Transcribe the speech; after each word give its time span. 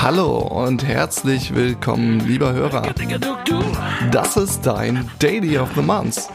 Hallo 0.00 0.36
und 0.38 0.84
herzlich 0.84 1.54
willkommen, 1.54 2.20
lieber 2.20 2.52
Hörer. 2.52 2.82
Das 4.10 4.36
ist 4.36 4.66
dein 4.66 5.08
Daily 5.18 5.56
of 5.58 5.70
the 5.74 5.80
Month. 5.82 6.28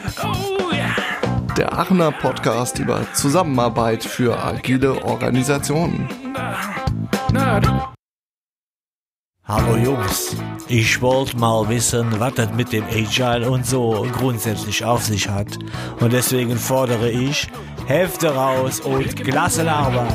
Der 1.56 1.78
Aachener 1.78 2.12
Podcast 2.12 2.80
über 2.80 3.06
Zusammenarbeit 3.14 4.04
für 4.04 4.44
agile 4.44 5.04
Organisationen. 5.04 6.08
Hallo 9.50 9.76
Jungs, 9.78 10.36
ich 10.68 11.02
wollte 11.02 11.36
mal 11.36 11.68
wissen, 11.70 12.20
was 12.20 12.36
das 12.36 12.54
mit 12.54 12.72
dem 12.72 12.84
Agile 12.84 13.50
und 13.50 13.66
so 13.66 14.06
grundsätzlich 14.16 14.86
auf 14.86 15.04
sich 15.04 15.28
hat. 15.28 15.58
Und 16.00 16.14
deswegen 16.14 16.56
fordere 16.56 17.10
ich 17.10 17.48
Hälfte 17.88 18.28
raus 18.28 18.80
und 18.80 19.16
klasse 19.16 19.68
Arbeit. 19.68 20.14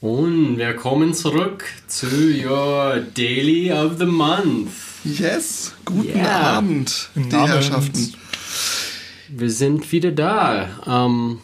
Und 0.00 0.58
wir 0.58 0.74
kommen 0.74 1.14
zurück 1.14 1.64
zu 1.86 2.08
your 2.08 2.96
Daily 3.14 3.70
of 3.72 3.98
the 3.98 4.06
Month. 4.06 4.72
Yes, 5.04 5.76
guten 5.84 6.18
Yeah. 6.18 6.56
Abend, 6.56 7.10
die 7.14 7.36
Abend. 7.36 7.48
Herrschaften. 7.50 8.14
Wir 9.28 9.50
sind 9.50 9.92
wieder 9.92 10.10
da. 10.10 10.68
Ähm, 10.84 11.38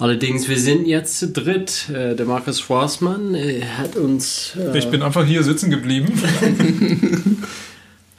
allerdings, 0.00 0.48
wir 0.48 0.58
sind 0.58 0.86
jetzt 0.86 1.18
zu 1.18 1.28
dritt. 1.28 1.88
Äh, 1.90 2.16
der 2.16 2.26
Markus 2.26 2.60
Forstmann 2.60 3.34
äh, 3.34 3.62
hat 3.62 3.96
uns 3.96 4.52
äh, 4.56 4.76
Ich 4.76 4.90
bin 4.90 5.02
einfach 5.02 5.24
hier 5.24 5.42
sitzen 5.44 5.70
geblieben. 5.70 6.12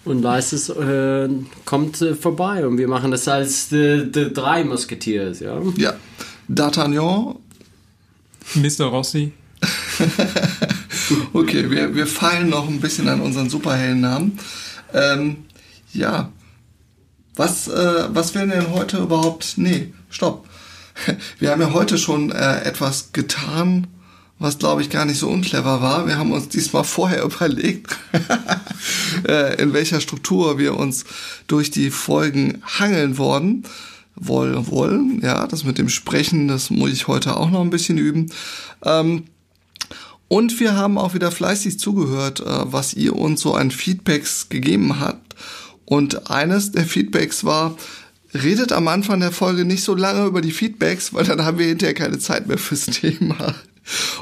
und 0.06 0.22
Leises 0.22 0.70
äh, 0.70 1.28
kommt 1.66 2.02
äh, 2.02 2.16
vorbei 2.16 2.66
und 2.66 2.78
wir 2.78 2.88
machen 2.88 3.12
das 3.12 3.28
als 3.28 3.70
die, 3.70 4.10
die 4.10 4.32
drei 4.32 4.64
Musketeers, 4.64 5.42
ja. 5.42 5.62
Ja, 5.78 5.94
D'Artagnan. 6.50 7.36
Mr. 8.56 8.86
Rossi. 8.86 9.34
Okay, 11.34 11.70
wir, 11.70 11.96
wir 11.96 12.08
feilen 12.08 12.50
noch 12.50 12.68
ein 12.68 12.80
bisschen 12.80 13.08
an 13.08 13.22
unseren 13.22 13.50
Superheldennamen. 13.50 14.38
Ähm, 14.94 15.38
ja, 15.94 16.32
was, 17.36 17.68
äh, 17.68 18.08
was 18.10 18.36
werden 18.36 18.52
denn 18.52 18.72
heute 18.72 18.98
überhaupt... 18.98 19.54
Nee, 19.58 19.94
stopp. 20.10 20.48
Wir 21.40 21.52
haben 21.52 21.62
ja 21.62 21.74
heute 21.74 21.98
schon 21.98 22.32
äh, 22.32 22.62
etwas 22.64 23.14
getan, 23.14 23.88
was 24.40 24.58
glaube 24.58 24.82
ich 24.82 24.90
gar 24.90 25.06
nicht 25.06 25.20
so 25.20 25.30
unclever 25.30 25.82
war. 25.82 26.08
Wir 26.08 26.18
haben 26.18 26.32
uns 26.32 26.50
diesmal 26.50 26.84
vorher 26.84 27.24
überlegt, 27.26 27.98
äh, 29.28 29.62
in 29.62 29.74
welcher 29.74 30.02
Struktur 30.02 30.58
wir 30.58 30.78
uns 30.78 31.06
durch 31.48 31.72
die 31.72 31.92
Folgen 31.92 32.62
hangeln 32.66 33.18
worden 33.18 33.64
wollen, 34.16 34.68
wollen. 34.68 35.22
Ja, 35.22 35.48
das 35.48 35.64
mit 35.64 35.78
dem 35.78 35.90
Sprechen, 35.90 36.48
das 36.48 36.70
muss 36.70 36.92
ich 36.92 37.08
heute 37.08 37.38
auch 37.38 37.50
noch 37.50 37.62
ein 37.62 37.70
bisschen 37.70 37.98
üben. 37.98 38.32
Ähm, 38.84 39.26
und 40.28 40.60
wir 40.60 40.76
haben 40.76 40.98
auch 40.98 41.14
wieder 41.14 41.32
fleißig 41.32 41.78
zugehört, 41.80 42.40
äh, 42.40 42.46
was 42.46 42.94
ihr 42.94 43.16
uns 43.16 43.42
so 43.42 43.54
an 43.54 43.72
Feedbacks 43.72 44.50
gegeben 44.50 45.00
habt. 45.00 45.36
Und 45.86 46.32
eines 46.32 46.72
der 46.72 46.86
Feedbacks 46.86 47.44
war, 47.44 47.76
redet 48.34 48.72
am 48.72 48.88
Anfang 48.88 49.20
der 49.20 49.32
Folge 49.32 49.66
nicht 49.66 49.84
so 49.84 49.96
lange 49.96 50.26
über 50.26 50.42
die 50.42 50.52
Feedbacks, 50.52 51.14
weil 51.14 51.26
dann 51.26 51.44
haben 51.44 51.60
wir 51.60 51.68
hinterher 51.68 51.94
keine 51.94 52.20
Zeit 52.20 52.48
mehr 52.48 52.58
fürs 52.58 52.86
Thema. 52.86 53.56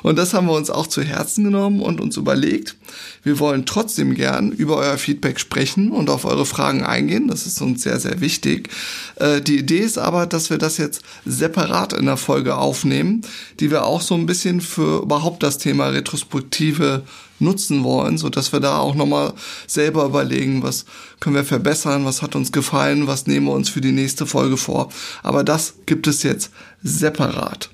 Und 0.04 0.18
das 0.18 0.34
haben 0.34 0.48
wir 0.48 0.54
uns 0.54 0.70
auch 0.70 0.88
zu 0.88 1.02
Herzen 1.02 1.44
genommen 1.44 1.82
und 1.82 2.02
uns 2.02 2.18
überlegt. 2.18 2.76
Wir 3.24 3.40
wollen 3.40 3.66
trotzdem 3.66 4.16
gern 4.16 4.52
über 4.52 4.78
euer 4.78 4.98
Feedback 4.98 5.40
sprechen 5.40 5.92
und 5.92 6.10
auf 6.10 6.26
eure 6.26 6.46
Fragen 6.46 6.84
eingehen. 6.84 7.28
Das 7.28 7.46
ist 7.46 7.62
uns 7.62 7.84
sehr, 7.84 8.00
sehr 8.00 8.22
wichtig. 8.22 8.70
Äh, 9.16 9.42
die 9.42 9.60
Idee 9.60 9.80
ist 9.80 9.98
aber, 9.98 10.26
dass 10.26 10.50
wir 10.50 10.58
das 10.58 10.78
jetzt 10.78 11.02
separat 11.26 11.94
in 11.94 12.06
der 12.06 12.18
Folge 12.18 12.58
aufnehmen, 12.58 13.22
die 13.60 13.72
wir 13.72 13.86
auch 13.86 14.02
so 14.02 14.16
ein 14.16 14.26
bisschen 14.26 14.62
für 14.62 15.02
überhaupt 15.04 15.44
das 15.44 15.58
Thema 15.58 15.88
Retrospektive 15.88 17.04
nutzen 17.40 17.84
wollen, 17.84 18.18
so 18.18 18.30
dass 18.30 18.52
wir 18.52 18.60
da 18.60 18.78
auch 18.80 18.96
nochmal 18.96 19.34
selber 19.66 20.06
überlegen, 20.06 20.64
was 20.64 20.86
können 21.20 21.36
wir 21.36 21.46
verbessern, 21.46 22.06
was 22.06 22.22
hat 22.22 22.36
uns 22.36 22.52
gefallen, 22.52 23.08
was 23.08 23.28
nehmen 23.28 23.48
wir 23.48 23.54
uns 23.54 23.70
für 23.70 23.82
die 23.82 23.92
nächste 23.92 24.26
Folge 24.26 24.58
vor. 24.58 24.90
Aber 25.24 25.44
das 25.44 25.76
gibt 25.86 26.08
es 26.08 26.24
jetzt 26.24 26.52
separat. 26.84 27.70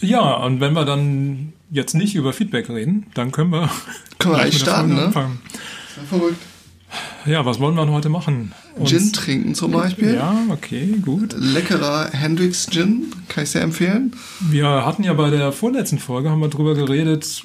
Ja, 0.00 0.34
und 0.36 0.60
wenn 0.60 0.74
wir 0.74 0.84
dann 0.84 1.52
jetzt 1.70 1.94
nicht 1.94 2.14
über 2.14 2.32
Feedback 2.32 2.68
reden, 2.68 3.06
dann 3.14 3.32
können 3.32 3.50
wir, 3.50 3.68
Können 4.18 4.34
wir 4.34 4.40
gleich 4.42 4.58
starten, 4.58 4.94
ne? 4.94 5.02
anfangen. 5.06 5.40
Verrückt. 6.08 6.36
Ja, 7.26 7.44
was 7.44 7.58
wollen 7.60 7.74
wir 7.74 7.84
denn 7.84 7.92
heute 7.92 8.08
machen? 8.08 8.52
Uns- 8.76 8.88
Gin 8.90 9.12
trinken 9.12 9.54
zum 9.54 9.72
Beispiel. 9.72 10.14
Ja, 10.14 10.34
okay, 10.50 10.94
gut. 11.04 11.34
Leckerer 11.36 12.10
Hendrix 12.12 12.66
Gin, 12.70 13.12
kann 13.28 13.44
ich 13.44 13.50
sehr 13.50 13.62
empfehlen. 13.62 14.12
Wir 14.40 14.86
hatten 14.86 15.02
ja 15.02 15.12
bei 15.12 15.28
der 15.30 15.52
vorletzten 15.52 15.98
Folge, 15.98 16.30
haben 16.30 16.40
wir 16.40 16.48
drüber 16.48 16.74
geredet, 16.74 17.42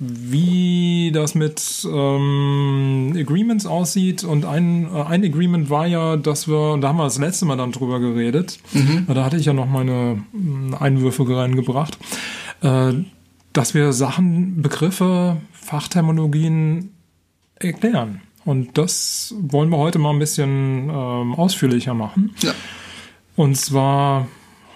wie 0.00 1.12
das 1.12 1.34
mit 1.34 1.86
ähm, 1.86 3.12
Agreements 3.14 3.66
aussieht. 3.66 4.24
Und 4.24 4.46
ein, 4.46 4.86
äh, 4.86 5.02
ein 5.02 5.22
Agreement 5.22 5.68
war 5.68 5.86
ja, 5.86 6.16
dass 6.16 6.48
wir, 6.48 6.72
und 6.72 6.80
da 6.80 6.88
haben 6.88 6.96
wir 6.96 7.04
das 7.04 7.18
letzte 7.18 7.44
Mal 7.44 7.56
dann 7.56 7.70
drüber 7.70 8.00
geredet, 8.00 8.58
weil 9.06 9.14
da 9.14 9.24
hatte 9.24 9.36
ich 9.36 9.44
ja 9.44 9.52
noch 9.52 9.66
meine 9.66 10.22
mm, 10.32 10.74
Einwürfe 10.74 11.28
reingebracht, 11.28 11.98
äh, 12.62 12.94
dass 13.52 13.74
wir 13.74 13.92
Sachen, 13.92 14.62
Begriffe, 14.62 15.36
Fachterminologien 15.52 16.94
erklären. 17.56 18.22
Und 18.46 18.78
das 18.78 19.34
wollen 19.38 19.68
wir 19.68 19.76
heute 19.76 19.98
mal 19.98 20.14
ein 20.14 20.18
bisschen 20.18 20.88
ähm, 20.88 21.34
ausführlicher 21.34 21.92
machen. 21.92 22.34
Ja. 22.40 22.52
Und 23.36 23.56
zwar, 23.56 24.28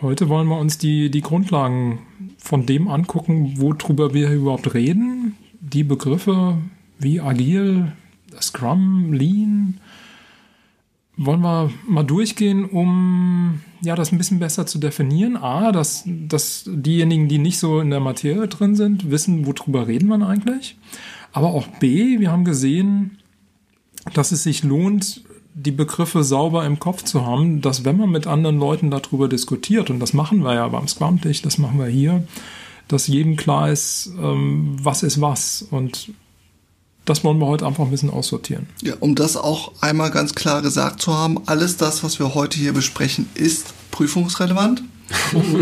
heute 0.02 0.28
wollen 0.28 0.48
wir 0.48 0.58
uns 0.58 0.76
die, 0.76 1.10
die 1.10 1.22
Grundlagen 1.22 2.00
von 2.44 2.66
dem 2.66 2.88
angucken, 2.88 3.54
worüber 3.56 4.12
wir 4.12 4.30
überhaupt 4.30 4.74
reden. 4.74 5.34
Die 5.60 5.82
Begriffe 5.82 6.58
wie 6.98 7.18
Agil, 7.18 7.92
Scrum, 8.38 9.14
Lean. 9.14 9.80
Wollen 11.16 11.40
wir 11.40 11.70
mal 11.88 12.02
durchgehen, 12.02 12.66
um 12.66 13.62
ja, 13.80 13.94
das 13.94 14.12
ein 14.12 14.18
bisschen 14.18 14.40
besser 14.40 14.66
zu 14.66 14.78
definieren. 14.78 15.38
A, 15.38 15.72
dass, 15.72 16.04
dass 16.06 16.68
diejenigen, 16.68 17.28
die 17.28 17.38
nicht 17.38 17.58
so 17.58 17.80
in 17.80 17.88
der 17.88 18.00
Materie 18.00 18.46
drin 18.46 18.74
sind, 18.74 19.10
wissen, 19.10 19.46
worüber 19.46 19.86
reden 19.86 20.08
wir 20.08 20.28
eigentlich. 20.28 20.76
Aber 21.32 21.48
auch 21.54 21.66
B, 21.66 22.20
wir 22.20 22.30
haben 22.30 22.44
gesehen, 22.44 23.16
dass 24.12 24.32
es 24.32 24.42
sich 24.42 24.64
lohnt, 24.64 25.24
die 25.54 25.70
Begriffe 25.70 26.24
sauber 26.24 26.66
im 26.66 26.80
Kopf 26.80 27.04
zu 27.04 27.24
haben, 27.24 27.60
dass 27.60 27.84
wenn 27.84 27.96
man 27.96 28.10
mit 28.10 28.26
anderen 28.26 28.58
Leuten 28.58 28.90
darüber 28.90 29.28
diskutiert, 29.28 29.88
und 29.88 30.00
das 30.00 30.12
machen 30.12 30.42
wir 30.42 30.54
ja 30.54 30.68
beim 30.68 30.88
Scrum-Tisch, 30.88 31.42
das 31.42 31.58
machen 31.58 31.78
wir 31.78 31.86
hier, 31.86 32.24
dass 32.88 33.06
jedem 33.06 33.36
klar 33.36 33.70
ist, 33.70 34.10
ähm, 34.20 34.76
was 34.82 35.02
ist 35.02 35.20
was. 35.20 35.64
Und 35.70 36.10
das 37.04 37.22
wollen 37.22 37.38
wir 37.38 37.46
heute 37.46 37.66
einfach 37.66 37.84
ein 37.84 37.90
bisschen 37.90 38.10
aussortieren. 38.10 38.66
Ja, 38.82 38.94
um 38.98 39.14
das 39.14 39.36
auch 39.36 39.72
einmal 39.80 40.10
ganz 40.10 40.34
klar 40.34 40.60
gesagt 40.60 41.00
zu 41.00 41.14
haben, 41.14 41.38
alles 41.46 41.76
das, 41.76 42.02
was 42.02 42.18
wir 42.18 42.34
heute 42.34 42.58
hier 42.58 42.72
besprechen, 42.72 43.28
ist 43.34 43.74
prüfungsrelevant. 43.92 44.82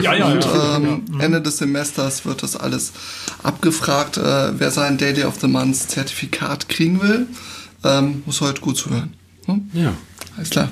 Ja, 0.00 0.14
ja, 0.14 0.32
Und 0.32 0.46
ähm, 0.46 1.20
Ende 1.20 1.42
des 1.42 1.58
Semesters 1.58 2.24
wird 2.24 2.42
das 2.42 2.56
alles 2.56 2.92
abgefragt. 3.42 4.16
Äh, 4.16 4.58
wer 4.58 4.70
sein 4.70 4.98
Daily 4.98 5.24
of 5.24 5.40
the 5.40 5.48
Month 5.48 5.76
Zertifikat 5.76 6.68
kriegen 6.68 7.02
will, 7.02 7.26
ähm, 7.84 8.22
muss 8.24 8.40
heute 8.40 8.60
gut 8.60 8.76
zuhören. 8.76 9.14
Hm? 9.46 9.70
Ja. 9.72 9.94
Alles 10.36 10.50
klar. 10.50 10.70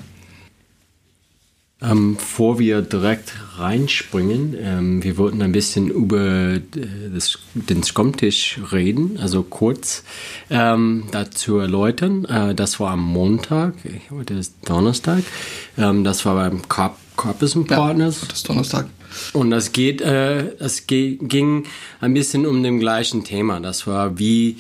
Ähm, 1.82 2.16
bevor 2.16 2.58
wir 2.58 2.82
direkt 2.82 3.32
reinspringen, 3.56 4.54
ähm, 4.60 5.03
wir 5.03 5.16
wollten 5.16 5.41
ein 5.41 5.53
bisschen 5.53 5.88
über 5.88 6.54
äh, 6.54 6.60
das, 7.14 7.38
den 7.54 7.82
Scrum-Tisch 7.82 8.60
reden, 8.70 9.19
also 9.19 9.42
kurz 9.42 10.04
ähm, 10.50 11.04
dazu 11.10 11.56
erläutern. 11.56 12.26
Äh, 12.26 12.54
das 12.54 12.81
war 12.81 12.91
am 12.91 13.00
Montag, 13.00 13.75
heute 14.10 14.34
ist 14.34 14.56
Donnerstag, 14.66 15.22
ähm, 15.78 16.04
das 16.04 16.26
war 16.26 16.34
beim 16.34 16.69
Corp 16.69 16.97
Corpus 17.20 17.54
and 17.54 17.69
Partners. 17.69 18.20
Das 18.26 18.38
ist 18.38 18.48
Donnerstag. 18.48 18.87
Und 19.34 19.50
das 19.50 19.73
geht, 19.73 20.00
äh, 20.00 20.56
ge 20.87 21.19
ging 21.20 21.64
ein 22.00 22.14
bisschen 22.14 22.46
um 22.46 22.62
dem 22.62 22.81
gleichen 22.81 23.25
Thema. 23.25 23.61
Das 23.61 23.87
war, 23.87 24.19
wie 24.19 24.56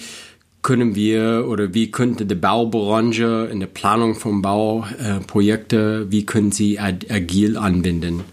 können 0.62 0.94
wir 0.94 1.46
oder 1.48 1.72
wie 1.74 1.90
könnte 1.90 2.26
die 2.26 2.34
Baubranche 2.34 3.48
in 3.50 3.60
der 3.60 3.66
Planung 3.66 4.14
von 4.14 4.42
Bauprojekten, 4.42 6.08
äh, 6.08 6.12
wie 6.12 6.26
können 6.26 6.52
sie 6.52 6.78
ag 6.78 7.10
agil 7.10 7.56
anwenden? 7.56 8.24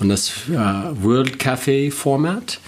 Und 0.00 0.08
das 0.08 0.48
äh, 0.48 0.54
World 0.54 1.36
Café 1.36 1.90
Format. 1.92 2.60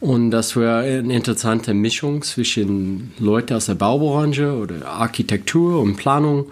Und 0.00 0.30
das 0.30 0.56
war 0.56 0.80
eine 0.80 1.14
interessante 1.14 1.74
Mischung 1.74 2.22
zwischen 2.22 3.12
Leuten 3.18 3.54
aus 3.54 3.66
der 3.66 3.74
Baubranche 3.74 4.54
oder 4.54 4.86
Architektur 4.86 5.78
und 5.80 5.96
Planung 5.96 6.46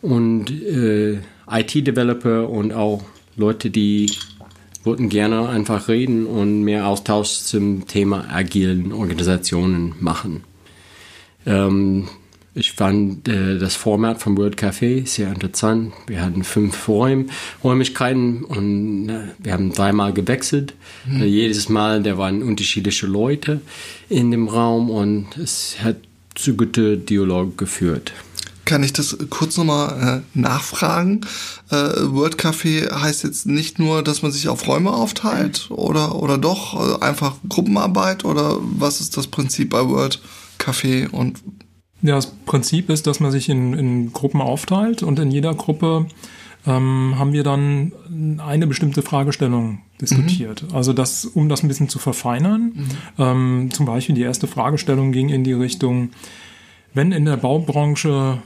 und 0.00 0.50
äh, 0.50 1.18
IT-Developer 1.50 2.48
und 2.48 2.72
auch 2.72 3.02
Leute, 3.36 3.70
die 3.70 4.12
wollten 4.84 5.08
gerne 5.08 5.48
einfach 5.48 5.88
reden 5.88 6.26
und 6.26 6.62
mehr 6.62 6.86
Austausch 6.86 7.30
zum 7.30 7.86
Thema 7.88 8.26
agilen 8.32 8.92
Organisationen 8.92 9.94
machen. 10.00 10.44
Ähm, 11.46 12.08
ich 12.54 12.72
fand 12.72 13.28
äh, 13.28 13.58
das 13.58 13.76
Format 13.76 14.20
vom 14.20 14.36
World 14.36 14.56
Café 14.56 15.06
sehr 15.06 15.32
interessant. 15.32 15.92
Wir 16.06 16.22
hatten 16.22 16.44
fünf 16.44 16.86
Räum 16.86 17.30
Räumlichkeiten 17.64 18.44
und 18.44 19.08
äh, 19.08 19.20
wir 19.38 19.54
haben 19.54 19.72
dreimal 19.72 20.12
gewechselt. 20.12 20.74
Mhm. 21.06 21.22
Äh, 21.22 21.26
jedes 21.26 21.70
Mal, 21.70 22.02
da 22.02 22.18
waren 22.18 22.42
unterschiedliche 22.42 23.06
Leute 23.06 23.62
in 24.10 24.30
dem 24.30 24.48
Raum 24.48 24.90
und 24.90 25.38
es 25.38 25.76
hat 25.82 25.96
zu 26.34 26.54
gute 26.54 26.98
Dialog 26.98 27.56
geführt. 27.56 28.12
Kann 28.66 28.84
ich 28.84 28.92
das 28.92 29.16
kurz 29.30 29.56
nochmal 29.56 30.22
äh, 30.34 30.38
nachfragen? 30.38 31.22
Äh, 31.70 31.74
Word 31.74 32.36
Café 32.36 32.90
heißt 32.92 33.24
jetzt 33.24 33.46
nicht 33.46 33.78
nur, 33.78 34.02
dass 34.02 34.22
man 34.22 34.30
sich 34.30 34.48
auf 34.48 34.68
Räume 34.68 34.92
aufteilt 34.92 35.70
oder, 35.70 36.14
oder 36.14 36.36
doch 36.38 37.00
äh, 37.00 37.04
einfach 37.04 37.36
Gruppenarbeit 37.48 38.24
oder 38.24 38.58
was 38.60 39.00
ist 39.00 39.16
das 39.16 39.26
Prinzip 39.26 39.70
bei 39.70 39.88
Word 39.88 40.20
Café 40.62 41.08
und 41.08 41.42
ja, 42.02 42.16
das 42.16 42.26
Prinzip 42.26 42.90
ist, 42.90 43.06
dass 43.06 43.20
man 43.20 43.30
sich 43.30 43.48
in, 43.48 43.74
in 43.74 44.12
Gruppen 44.12 44.40
aufteilt 44.40 45.02
und 45.02 45.18
in 45.20 45.30
jeder 45.30 45.54
Gruppe 45.54 46.06
ähm, 46.66 47.14
haben 47.16 47.32
wir 47.32 47.44
dann 47.44 47.92
eine 48.38 48.66
bestimmte 48.66 49.02
Fragestellung 49.02 49.80
diskutiert. 50.00 50.64
Mhm. 50.68 50.76
Also 50.76 50.92
das, 50.92 51.24
um 51.24 51.48
das 51.48 51.62
ein 51.62 51.68
bisschen 51.68 51.88
zu 51.88 51.98
verfeinern. 51.98 52.72
Mhm. 52.74 52.88
Ähm, 53.18 53.68
zum 53.72 53.86
Beispiel 53.86 54.14
die 54.14 54.22
erste 54.22 54.48
Fragestellung 54.48 55.12
ging 55.12 55.28
in 55.28 55.44
die 55.44 55.52
Richtung, 55.52 56.10
wenn 56.92 57.12
in 57.12 57.24
der 57.24 57.36
Baubranche 57.36 58.42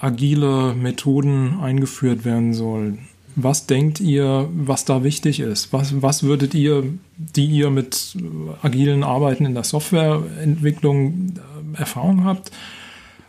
agile 0.00 0.74
Methoden 0.74 1.58
eingeführt 1.60 2.24
werden 2.24 2.52
sollen, 2.52 3.08
was 3.40 3.66
denkt 3.66 4.00
ihr, 4.00 4.48
was 4.52 4.84
da 4.84 5.04
wichtig 5.04 5.38
ist? 5.38 5.72
Was, 5.72 6.02
was 6.02 6.24
würdet 6.24 6.54
ihr, 6.54 6.84
die 7.16 7.46
ihr 7.46 7.70
mit 7.70 8.16
agilen 8.62 9.04
Arbeiten 9.04 9.46
in 9.46 9.54
der 9.54 9.62
Softwareentwicklung 9.62 11.34
Erfahrung 11.74 12.24
habt, 12.24 12.50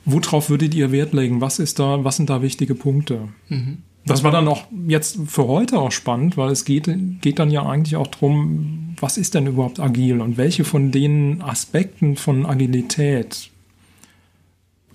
worauf 0.06 0.50
würdet 0.50 0.74
ihr 0.74 0.91
Wert 0.91 1.13
legen? 1.13 1.41
Was 1.41 1.59
ist 1.59 1.80
da, 1.80 2.03
was 2.03 2.18
sind 2.18 2.30
da 2.30 2.41
wichtige 2.41 2.75
Punkte? 2.75 3.30
Mhm. 3.47 3.80
Das 4.06 4.24
war 4.24 4.31
dann 4.31 4.47
auch 4.47 4.63
jetzt 4.88 5.19
für 5.27 5.47
heute 5.47 5.77
auch 5.77 5.91
spannend, 5.91 6.36
weil 6.36 6.51
es 6.51 6.65
geht, 6.65 6.89
geht 7.21 7.38
dann 7.38 7.51
ja 7.51 7.63
eigentlich 7.65 7.95
auch 7.95 8.07
darum, 8.07 8.95
was 9.00 9.18
ist 9.18 9.36
denn 9.36 9.45
überhaupt 9.45 9.80
agil 9.80 10.21
und 10.21 10.38
welche 10.38 10.63
von 10.63 10.91
den 10.91 11.41
Aspekten 11.44 12.15
von 12.15 12.45
Agilität 12.45 13.51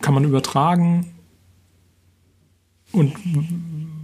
kann 0.01 0.15
man 0.15 0.25
übertragen 0.25 1.07
und 2.93 3.15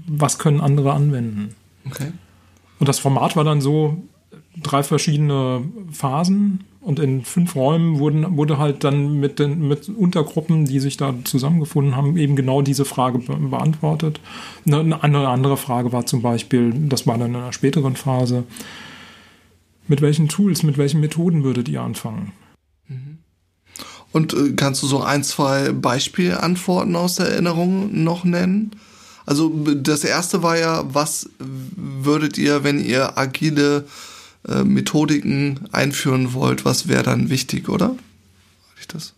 was 0.07 0.39
können 0.39 0.61
andere 0.61 0.93
anwenden. 0.93 1.55
Okay. 1.87 2.13
Und 2.79 2.89
das 2.89 2.99
Format 2.99 3.37
war 3.37 3.45
dann 3.45 3.61
so 3.61 4.03
drei 4.63 4.83
verschiedene 4.83 5.63
Phasen 5.91 6.65
und 6.81 6.99
in 6.99 7.25
fünf 7.25 7.55
Räumen 7.57 7.99
wurden, 7.99 8.37
wurde 8.37 8.59
halt 8.59 8.85
dann 8.85 9.21
mit 9.21 9.39
den 9.39 9.69
mit 9.69 9.89
Untergruppen, 9.89 10.65
die 10.65 10.81
sich 10.81 10.97
da 10.97 11.15
zusammengefunden 11.25 11.95
haben, 11.95 12.17
eben 12.17 12.37
genau 12.37 12.63
diese 12.63 12.85
Frage 12.85 13.19
be 13.19 13.37
beantwortet. 13.37 14.21
Eine, 14.67 15.03
eine 15.03 15.29
andere 15.29 15.57
Frage 15.57 15.93
war 15.93 16.07
zum 16.07 16.23
Beispiel, 16.23 16.73
das 16.89 17.07
war 17.07 17.19
dann 17.19 17.31
in 17.31 17.37
einer 17.37 17.53
späteren 17.53 17.97
Phase, 17.97 18.45
mit 19.89 20.01
welchen 20.01 20.29
Tools, 20.29 20.63
mit 20.63 20.79
welchen 20.79 21.01
Methoden 21.01 21.45
würdet 21.45 21.69
ihr 21.69 21.83
anfangen? 21.83 22.33
Mhm. 22.89 23.19
Und 24.13 24.33
äh, 24.33 24.53
kannst 24.55 24.83
du 24.83 24.87
so 24.87 25.03
ein, 25.03 25.23
zwei 25.23 25.73
Beispielantworten 25.73 26.97
aus 26.97 27.17
der 27.17 27.27
Erinnerung 27.27 28.03
noch 28.05 28.25
nennen? 28.25 28.71
Also 29.27 29.51
das 29.75 30.03
erste 30.03 30.43
war 30.43 30.59
ja, 30.59 30.85
was 30.93 31.29
würdet 31.39 32.39
ihr, 32.39 32.65
wenn 32.65 32.83
ihr 32.83 33.19
agile 33.19 33.87
äh, 34.49 34.65
Methodiken 34.65 35.69
einführen 35.73 36.33
wollt, 36.33 36.65
was 36.65 36.89
wäre 36.89 37.03
dann 37.03 37.31
wichtig, 37.31 37.69
oder? 37.69 37.97
Ich 38.81 38.89
das? 38.89 39.15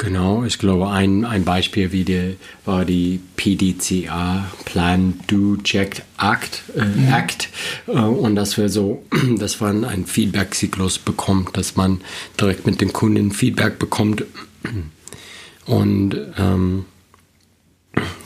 Genau, 0.00 0.44
ich 0.44 0.58
glaube, 0.58 0.88
ein, 0.88 1.26
ein 1.26 1.44
Beispiel 1.44 1.92
wie 1.92 2.04
die, 2.04 2.36
war 2.64 2.86
die 2.86 3.20
PDCA, 3.36 4.50
Plan, 4.64 5.20
Do, 5.26 5.58
Check, 5.58 6.04
Act, 6.18 6.62
äh, 6.74 6.86
mhm. 6.86 7.12
Act. 7.12 7.50
Äh, 7.86 7.92
und 7.92 8.34
dass 8.34 8.56
wir 8.56 8.70
so, 8.70 9.04
dass 9.38 9.60
man 9.60 9.84
einen 9.84 10.06
Feedback-Zyklus 10.06 10.98
bekommt, 10.98 11.54
dass 11.54 11.76
man 11.76 12.00
direkt 12.40 12.64
mit 12.64 12.80
den 12.80 12.94
Kunden 12.94 13.30
Feedback 13.30 13.78
bekommt. 13.78 14.24
Und 15.66 16.16
ähm, 16.38 16.86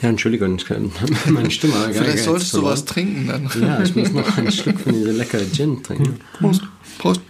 ja, 0.03 0.09
Entschuldigung, 0.09 0.57
ich 0.57 0.65
kann 0.65 0.91
meine 1.27 1.51
Stimme. 1.51 1.75
Vielleicht 1.93 2.25
solltest 2.25 2.55
du 2.55 2.63
was 2.63 2.85
trinken 2.85 3.27
dann. 3.27 3.51
Ja, 3.61 3.83
ich 3.83 3.95
muss 3.95 4.13
noch 4.13 4.37
einen 4.39 4.53
Stück 4.53 4.81
von 4.81 4.93
dieser 4.93 5.13
leckeren 5.13 5.53
Gin 5.53 5.83
trinken. 5.83 6.21
Prost. 6.39 6.63
Prost. 6.99 7.21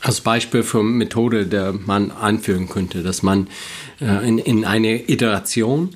Als 0.00 0.20
Beispiel 0.20 0.64
für 0.64 0.82
Methode, 0.82 1.46
der 1.46 1.72
man 1.72 2.10
anführen 2.10 2.68
könnte, 2.68 3.04
dass 3.04 3.22
man 3.22 3.46
äh, 4.00 4.26
in, 4.26 4.38
in 4.38 4.64
eine 4.64 5.08
Iteration 5.08 5.90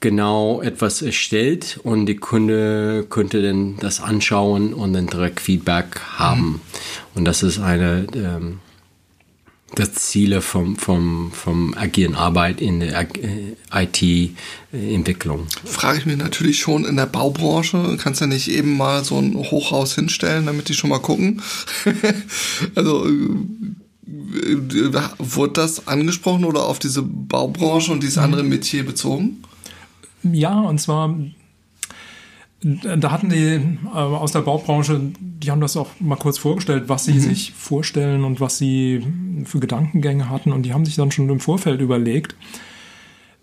genau 0.00 0.62
etwas 0.62 1.02
erstellt 1.02 1.80
und 1.82 2.06
die 2.06 2.16
Kunde 2.16 3.04
könnte 3.10 3.42
dann 3.42 3.76
das 3.78 4.00
anschauen 4.00 4.72
und 4.74 4.92
dann 4.92 5.08
direkt 5.08 5.40
Feedback 5.40 6.00
haben. 6.16 6.46
Mhm. 6.46 6.60
Und 7.16 7.24
das 7.24 7.42
ist 7.42 7.58
eine 7.58 8.06
ähm, 8.14 8.60
das 9.74 9.92
Ziele 9.94 10.40
vom, 10.40 10.76
vom, 10.76 11.30
vom 11.32 11.74
agilen 11.74 12.14
Arbeit 12.14 12.60
in 12.60 12.80
der 12.80 13.00
äh, 13.00 13.54
IT-Entwicklung. 13.70 15.46
Frage 15.64 15.98
ich 15.98 16.06
mich 16.06 16.16
natürlich 16.16 16.58
schon 16.58 16.84
in 16.84 16.96
der 16.96 17.06
Baubranche. 17.06 17.96
Kannst 18.00 18.20
ja 18.20 18.26
nicht 18.26 18.48
eben 18.48 18.76
mal 18.76 19.04
so 19.04 19.18
ein 19.18 19.36
Hochhaus 19.36 19.94
hinstellen, 19.94 20.46
damit 20.46 20.68
die 20.68 20.74
schon 20.74 20.90
mal 20.90 21.00
gucken. 21.00 21.42
also 22.74 23.06
äh, 23.06 23.12
wurde 25.18 25.52
das 25.52 25.86
angesprochen 25.86 26.44
oder 26.44 26.64
auf 26.64 26.78
diese 26.78 27.02
Baubranche 27.02 27.92
und 27.92 28.02
dieses 28.02 28.18
andere 28.18 28.42
Metier 28.42 28.84
bezogen? 28.84 29.42
Ja, 30.22 30.60
und 30.60 30.80
zwar 30.80 31.14
da 32.60 33.12
hatten 33.12 33.28
die 33.30 33.54
äh, 33.56 33.98
aus 33.98 34.32
der 34.32 34.40
Baubranche, 34.40 35.00
die 35.20 35.50
haben 35.50 35.60
das 35.60 35.76
auch 35.76 35.88
mal 36.00 36.16
kurz 36.16 36.38
vorgestellt, 36.38 36.84
was 36.88 37.04
sie 37.04 37.14
mhm. 37.14 37.20
sich 37.20 37.52
vorstellen 37.52 38.24
und 38.24 38.40
was 38.40 38.58
sie 38.58 39.06
für 39.44 39.60
Gedankengänge 39.60 40.28
hatten. 40.28 40.52
Und 40.52 40.62
die 40.62 40.72
haben 40.72 40.84
sich 40.84 40.96
dann 40.96 41.12
schon 41.12 41.28
im 41.28 41.38
Vorfeld 41.38 41.80
überlegt, 41.80 42.34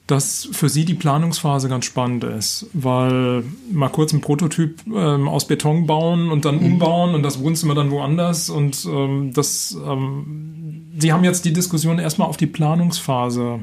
dass 0.08 0.50
für 0.52 0.70
sie 0.70 0.86
die 0.86 0.94
Planungsphase 0.94 1.70
ganz 1.70 1.86
spannend 1.86 2.26
ist, 2.26 2.68
weil 2.74 3.44
mal 3.72 3.90
kurz 3.90 4.14
ein 4.14 4.22
Prototyp 4.22 4.82
ähm, 4.94 5.28
aus 5.28 5.48
Beton 5.48 5.88
bauen 5.88 6.30
und 6.30 6.46
dann 6.46 6.60
mhm. 6.60 6.74
umbauen 6.74 7.16
und 7.16 7.24
das 7.24 7.42
Wohnzimmer 7.42 7.74
dann 7.74 7.92
woanders 7.92 8.50
und 8.50 8.86
ähm, 8.86 9.32
das, 9.34 9.76
ähm, 9.84 10.92
sie 10.98 11.12
haben 11.12 11.24
jetzt 11.24 11.46
die 11.46 11.54
Diskussion 11.54 11.98
erstmal 11.98 12.28
auf 12.28 12.38
die 12.38 12.48
Planungsphase 12.48 13.62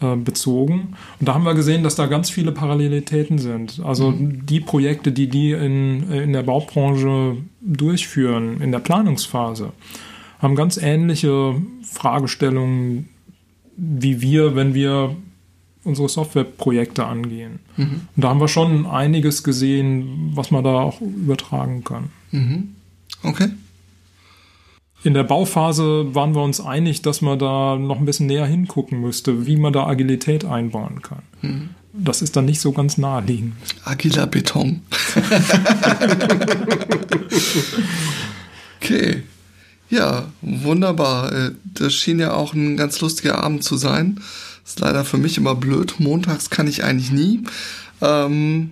bezogen. 0.00 0.94
Und 1.20 1.28
da 1.28 1.34
haben 1.34 1.44
wir 1.44 1.54
gesehen, 1.54 1.82
dass 1.82 1.94
da 1.94 2.06
ganz 2.06 2.28
viele 2.28 2.52
Parallelitäten 2.52 3.38
sind. 3.38 3.80
Also 3.84 4.10
mhm. 4.10 4.44
die 4.44 4.60
Projekte, 4.60 5.12
die 5.12 5.28
die 5.28 5.52
in, 5.52 6.10
in 6.10 6.32
der 6.32 6.42
Baubranche 6.42 7.36
durchführen, 7.60 8.60
in 8.60 8.72
der 8.72 8.80
Planungsphase, 8.80 9.72
haben 10.40 10.56
ganz 10.56 10.76
ähnliche 10.76 11.54
Fragestellungen 11.82 13.08
wie 13.76 14.20
wir, 14.20 14.54
wenn 14.54 14.74
wir 14.74 15.16
unsere 15.84 16.08
Softwareprojekte 16.08 17.04
angehen. 17.04 17.60
Mhm. 17.76 18.00
Und 18.16 18.24
da 18.24 18.30
haben 18.30 18.40
wir 18.40 18.48
schon 18.48 18.86
einiges 18.86 19.44
gesehen, 19.44 20.32
was 20.34 20.50
man 20.50 20.64
da 20.64 20.80
auch 20.80 21.00
übertragen 21.00 21.84
kann. 21.84 22.10
Mhm. 22.30 22.74
Okay. 23.22 23.48
In 25.04 25.12
der 25.12 25.22
Bauphase 25.22 26.14
waren 26.14 26.34
wir 26.34 26.42
uns 26.42 26.62
einig, 26.62 27.02
dass 27.02 27.20
man 27.20 27.38
da 27.38 27.76
noch 27.76 27.98
ein 27.98 28.06
bisschen 28.06 28.26
näher 28.26 28.46
hingucken 28.46 29.02
müsste, 29.02 29.46
wie 29.46 29.56
man 29.56 29.74
da 29.74 29.86
Agilität 29.86 30.46
einbauen 30.46 31.02
kann. 31.02 31.22
Mhm. 31.42 31.68
Das 31.92 32.22
ist 32.22 32.36
dann 32.36 32.46
nicht 32.46 32.60
so 32.60 32.72
ganz 32.72 32.96
naheliegend. 32.96 33.52
Agiler 33.84 34.26
Beton. 34.26 34.80
okay. 38.80 39.22
Ja, 39.90 40.24
wunderbar. 40.40 41.32
Äh, 41.32 41.50
das 41.64 41.92
schien 41.92 42.18
ja 42.18 42.32
auch 42.32 42.54
ein 42.54 42.78
ganz 42.78 42.98
lustiger 43.02 43.44
Abend 43.44 43.62
zu 43.62 43.76
sein. 43.76 44.20
Ist 44.64 44.80
leider 44.80 45.04
für 45.04 45.18
mich 45.18 45.36
immer 45.36 45.54
blöd. 45.54 46.00
Montags 46.00 46.48
kann 46.48 46.66
ich 46.66 46.82
eigentlich 46.82 47.12
nie. 47.12 47.44
Ähm, 48.00 48.70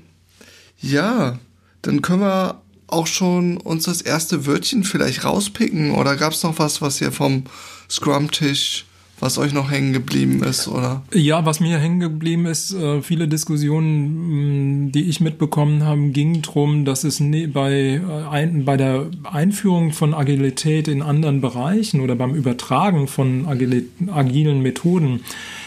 ja, 0.80 1.38
dann 1.82 2.00
können 2.00 2.22
wir 2.22 2.61
auch 2.92 3.06
schon 3.06 3.56
uns 3.56 3.84
das 3.84 4.02
erste 4.02 4.46
Wörtchen 4.46 4.84
vielleicht 4.84 5.24
rauspicken? 5.24 5.92
Oder 5.92 6.16
gab 6.16 6.32
es 6.32 6.42
noch 6.42 6.58
was, 6.58 6.82
was 6.82 7.00
ihr 7.00 7.12
vom 7.12 7.44
Scrum-Tisch, 7.90 8.84
was 9.22 9.38
euch 9.38 9.52
noch 9.52 9.70
hängen 9.70 9.92
geblieben 9.92 10.42
ist, 10.42 10.66
oder? 10.66 11.02
Ja, 11.14 11.46
was 11.46 11.60
mir 11.60 11.78
hängen 11.78 12.00
geblieben 12.00 12.46
ist, 12.46 12.74
äh, 12.74 13.02
viele 13.02 13.28
Diskussionen, 13.28 14.86
mm, 14.86 14.92
die 14.92 15.04
ich 15.04 15.20
mitbekommen 15.20 15.84
habe, 15.84 16.08
gingen 16.08 16.42
darum, 16.42 16.84
dass 16.84 17.04
es 17.04 17.20
ne, 17.20 17.46
bei, 17.46 18.00
äh, 18.32 18.46
bei 18.64 18.76
der 18.76 19.10
Einführung 19.22 19.92
von 19.92 20.12
Agilität 20.12 20.88
in 20.88 21.02
anderen 21.02 21.40
Bereichen 21.40 22.00
oder 22.00 22.16
beim 22.16 22.34
Übertragen 22.34 23.06
von 23.06 23.46
agil 23.46 23.88
agilen 24.08 24.60
Methoden, 24.60 25.20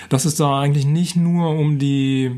dass 0.09 0.25
es 0.25 0.35
da 0.35 0.59
eigentlich 0.59 0.85
nicht 0.85 1.15
nur 1.15 1.51
um 1.51 1.79
die 1.79 2.31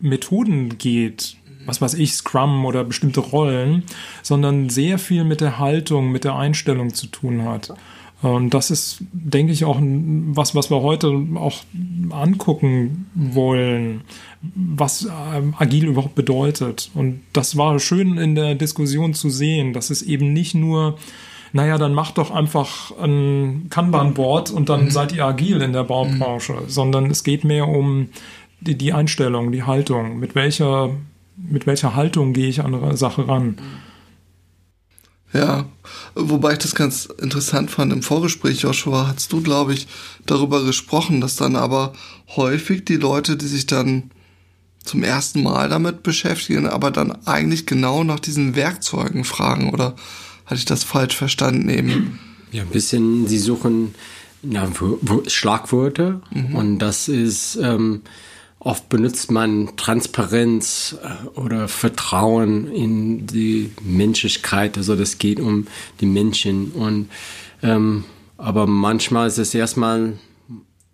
Methoden 0.00 0.78
geht, 0.78 1.36
was 1.66 1.80
weiß 1.80 1.94
ich, 1.94 2.14
Scrum 2.14 2.64
oder 2.64 2.84
bestimmte 2.84 3.20
Rollen, 3.20 3.84
sondern 4.22 4.68
sehr 4.68 4.98
viel 4.98 5.24
mit 5.24 5.40
der 5.40 5.58
Haltung, 5.58 6.10
mit 6.10 6.24
der 6.24 6.36
Einstellung 6.36 6.94
zu 6.94 7.06
tun 7.06 7.44
hat. 7.44 7.74
Und 8.22 8.54
das 8.54 8.70
ist, 8.70 8.98
denke 9.12 9.52
ich, 9.52 9.64
auch 9.64 9.80
was, 9.80 10.54
was 10.54 10.70
wir 10.70 10.80
heute 10.80 11.08
auch 11.34 11.64
angucken 12.10 13.10
wollen, 13.14 14.02
was 14.40 15.08
ähm, 15.34 15.54
agil 15.58 15.86
überhaupt 15.86 16.14
bedeutet. 16.14 16.90
Und 16.94 17.22
das 17.32 17.56
war 17.56 17.80
schön 17.80 18.18
in 18.18 18.36
der 18.36 18.54
Diskussion 18.54 19.12
zu 19.14 19.28
sehen, 19.28 19.72
dass 19.72 19.90
es 19.90 20.02
eben 20.02 20.32
nicht 20.32 20.54
nur 20.54 20.96
naja, 21.54 21.76
dann 21.76 21.92
macht 21.92 22.16
doch 22.16 22.30
einfach 22.30 22.96
ein 22.98 23.66
Kanban-Board 23.68 24.50
und 24.50 24.68
dann 24.70 24.84
mhm. 24.84 24.90
seid 24.90 25.12
ihr 25.12 25.26
agil 25.26 25.60
in 25.60 25.74
der 25.74 25.84
Baubranche, 25.84 26.54
mhm. 26.54 26.68
sondern 26.68 27.10
es 27.10 27.24
geht 27.24 27.44
mehr 27.44 27.68
um 27.68 28.08
die, 28.60 28.76
die 28.76 28.92
Einstellung, 28.92 29.52
die 29.52 29.64
Haltung. 29.64 30.18
Mit 30.18 30.34
welcher, 30.34 30.90
mit 31.48 31.66
welcher 31.66 31.94
Haltung 31.94 32.32
gehe 32.32 32.48
ich 32.48 32.62
an 32.62 32.74
eine 32.74 32.96
Sache 32.96 33.28
ran? 33.28 33.56
Ja, 35.32 35.64
wobei 36.14 36.52
ich 36.52 36.58
das 36.58 36.74
ganz 36.74 37.06
interessant 37.06 37.70
fand 37.70 37.92
im 37.92 38.02
Vorgespräch, 38.02 38.60
Joshua, 38.60 39.08
hast 39.08 39.32
du, 39.32 39.40
glaube 39.42 39.72
ich, 39.72 39.88
darüber 40.26 40.62
gesprochen, 40.62 41.22
dass 41.22 41.36
dann 41.36 41.56
aber 41.56 41.94
häufig 42.36 42.84
die 42.84 42.96
Leute, 42.96 43.36
die 43.36 43.46
sich 43.46 43.66
dann 43.66 44.10
zum 44.84 45.02
ersten 45.02 45.42
Mal 45.42 45.68
damit 45.68 46.02
beschäftigen, 46.02 46.66
aber 46.66 46.90
dann 46.90 47.26
eigentlich 47.26 47.66
genau 47.66 48.04
nach 48.04 48.20
diesen 48.20 48.56
Werkzeugen 48.56 49.24
fragen 49.24 49.70
oder 49.70 49.94
hatte 50.44 50.56
ich 50.56 50.64
das 50.64 50.84
falsch 50.84 51.16
verstanden 51.16 51.68
eben? 51.68 52.18
Ja, 52.50 52.62
ein 52.62 52.68
bisschen, 52.68 53.26
sie 53.26 53.38
suchen 53.38 53.94
ja, 54.42 54.68
Schlagwörter 55.28 56.20
mhm. 56.30 56.54
und 56.54 56.78
das 56.80 57.08
ist, 57.08 57.56
ähm, 57.56 58.02
oft 58.64 58.88
benutzt 58.88 59.30
man 59.30 59.70
Transparenz 59.76 60.96
äh, 61.02 61.38
oder 61.38 61.68
Vertrauen 61.68 62.70
in 62.70 63.26
die 63.26 63.70
Menschlichkeit, 63.82 64.76
also 64.76 64.94
das 64.94 65.18
geht 65.18 65.40
um 65.40 65.66
die 66.00 66.06
Menschen. 66.06 66.70
Und 66.72 67.08
ähm, 67.62 68.04
aber 68.38 68.66
manchmal 68.66 69.28
ist 69.28 69.38
es 69.38 69.54
erstmal, 69.54 70.14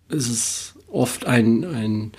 ist 0.08 0.28
es 0.28 0.74
oft 0.90 1.26
ein, 1.26 1.64
ein 1.64 2.12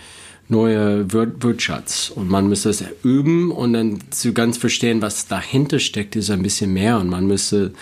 neue 0.48 1.12
Wortschatz 1.14 2.12
und 2.14 2.28
man 2.28 2.50
müsste 2.50 2.70
es 2.70 2.84
üben 3.04 3.52
und 3.52 3.74
dann 3.74 4.00
zu 4.10 4.34
ganz 4.34 4.58
verstehen, 4.58 5.02
was 5.02 5.28
dahinter 5.28 5.78
steckt, 5.78 6.16
ist 6.16 6.32
ein 6.32 6.42
bisschen 6.42 6.74
mehr. 6.74 6.98
Und 6.98 7.10
man 7.10 7.28
müsste 7.28 7.74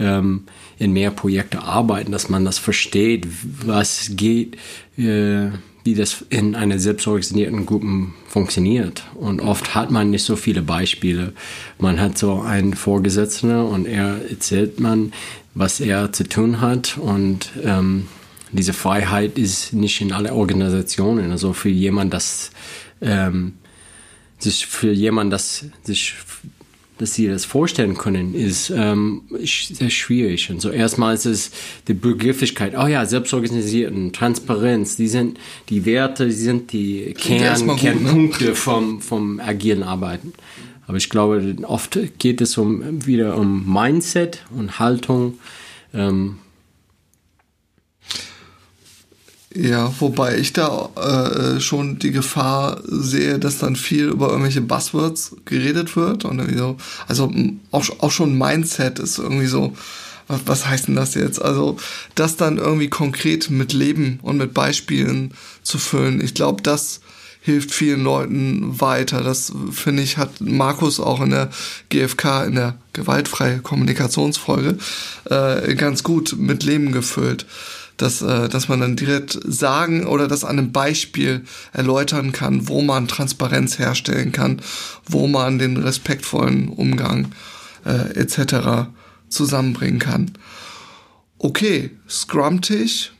ähm, 0.00 0.44
in 0.78 0.92
mehr 0.92 1.12
Projekte 1.12 1.62
arbeiten, 1.62 2.10
dass 2.10 2.28
man 2.28 2.44
das 2.44 2.58
versteht, 2.58 3.28
was 3.64 4.10
geht, 4.16 4.56
äh, 4.98 5.50
wie 5.86 5.94
das 5.94 6.24
in 6.28 6.54
einer 6.54 6.78
selbstorganisierten 6.78 7.64
Gruppe 7.64 8.08
funktioniert. 8.28 9.04
Und 9.14 9.40
oft 9.40 9.74
hat 9.74 9.90
man 9.90 10.10
nicht 10.10 10.24
so 10.24 10.36
viele 10.36 10.60
Beispiele. 10.60 11.32
Man 11.78 12.00
hat 12.00 12.18
so 12.18 12.40
einen 12.40 12.74
Vorgesetzten 12.74 13.54
und 13.54 13.86
er 13.86 14.20
erzählt 14.28 14.80
man, 14.80 15.12
was 15.54 15.80
er 15.80 16.12
zu 16.12 16.24
tun 16.24 16.60
hat 16.60 16.98
und 16.98 17.52
ähm, 17.64 18.08
diese 18.52 18.72
Freiheit 18.72 19.38
ist 19.38 19.72
nicht 19.72 20.00
in 20.00 20.12
alle 20.12 20.32
Organisationen. 20.34 21.30
Also 21.30 21.52
für 21.52 21.68
jemand, 21.68 22.12
das 22.12 22.50
ähm, 23.00 23.54
sich 24.38 24.66
für 24.66 24.92
jemand, 24.92 25.32
das 25.32 25.64
sich 25.82 26.14
dass 26.98 27.14
sie 27.14 27.28
das 27.28 27.44
vorstellen 27.44 27.96
können, 27.96 28.34
ist 28.34 28.70
ähm, 28.70 29.22
sehr 29.42 29.90
schwierig. 29.90 30.50
Und 30.50 30.60
so 30.60 30.70
erstmal 30.70 31.14
ist 31.14 31.26
es 31.26 31.50
die 31.88 31.94
Begrifflichkeit, 31.94 32.74
oh 32.76 32.86
ja, 32.86 33.04
selbstorganisierten, 33.04 34.12
Transparenz, 34.12 34.96
die 34.96 35.08
sind 35.08 35.38
die 35.68 35.84
Werte, 35.84 36.26
die 36.26 36.32
sind 36.32 36.72
die 36.72 37.14
Kern, 37.14 37.66
gut, 37.66 37.78
Kernpunkte 37.78 38.44
ne? 38.46 38.54
vom, 38.54 39.00
vom 39.00 39.40
agilen 39.40 39.82
Arbeiten. 39.82 40.32
Aber 40.86 40.96
ich 40.96 41.10
glaube, 41.10 41.56
oft 41.64 41.98
geht 42.18 42.40
es 42.40 42.56
um 42.56 43.04
wieder 43.06 43.36
um 43.36 43.72
Mindset 43.72 44.44
und 44.56 44.78
Haltung. 44.78 45.38
Ähm, 45.92 46.38
ja, 49.56 49.92
wobei 50.00 50.36
ich 50.38 50.52
da 50.52 50.90
äh, 50.96 51.60
schon 51.60 51.98
die 51.98 52.10
Gefahr 52.10 52.80
sehe, 52.84 53.38
dass 53.38 53.58
dann 53.58 53.76
viel 53.76 54.06
über 54.06 54.28
irgendwelche 54.28 54.60
Buzzwords 54.60 55.36
geredet 55.44 55.96
wird 55.96 56.24
und 56.24 56.38
irgendwie 56.38 56.58
so, 56.58 56.76
also 57.08 57.32
auch, 57.70 57.86
auch 58.00 58.10
schon 58.10 58.36
Mindset 58.36 58.98
ist 58.98 59.18
irgendwie 59.18 59.46
so, 59.46 59.72
was, 60.28 60.40
was 60.46 60.66
heißt 60.66 60.88
denn 60.88 60.96
das 60.96 61.14
jetzt? 61.14 61.40
Also 61.40 61.76
das 62.14 62.36
dann 62.36 62.58
irgendwie 62.58 62.88
konkret 62.88 63.48
mit 63.48 63.72
Leben 63.72 64.18
und 64.22 64.36
mit 64.36 64.52
Beispielen 64.52 65.32
zu 65.62 65.78
füllen, 65.78 66.22
ich 66.22 66.34
glaube, 66.34 66.62
das 66.62 67.00
hilft 67.40 67.70
vielen 67.70 68.02
Leuten 68.02 68.80
weiter. 68.80 69.22
Das 69.22 69.52
finde 69.70 70.02
ich 70.02 70.18
hat 70.18 70.40
Markus 70.40 70.98
auch 70.98 71.20
in 71.20 71.30
der 71.30 71.48
GfK 71.90 72.44
in 72.44 72.56
der 72.56 72.76
gewaltfreie 72.92 73.60
Kommunikationsfolge 73.60 74.78
äh, 75.30 75.74
ganz 75.76 76.02
gut 76.02 76.34
mit 76.36 76.64
Leben 76.64 76.90
gefüllt 76.90 77.46
dass, 77.96 78.22
äh, 78.22 78.48
dass 78.48 78.68
man 78.68 78.80
dann 78.80 78.96
direkt 78.96 79.38
sagen 79.44 80.06
oder 80.06 80.28
das 80.28 80.44
an 80.44 80.58
einem 80.58 80.72
Beispiel 80.72 81.44
erläutern 81.72 82.32
kann, 82.32 82.68
wo 82.68 82.82
man 82.82 83.08
Transparenz 83.08 83.78
herstellen 83.78 84.32
kann, 84.32 84.60
wo 85.06 85.26
man 85.26 85.58
den 85.58 85.76
respektvollen 85.76 86.68
Umgang 86.68 87.28
äh, 87.84 88.18
etc. 88.18 88.88
zusammenbringen 89.28 89.98
kann. 89.98 90.32
Okay, 91.38 91.90
Scrum-Tisch, 92.08 93.12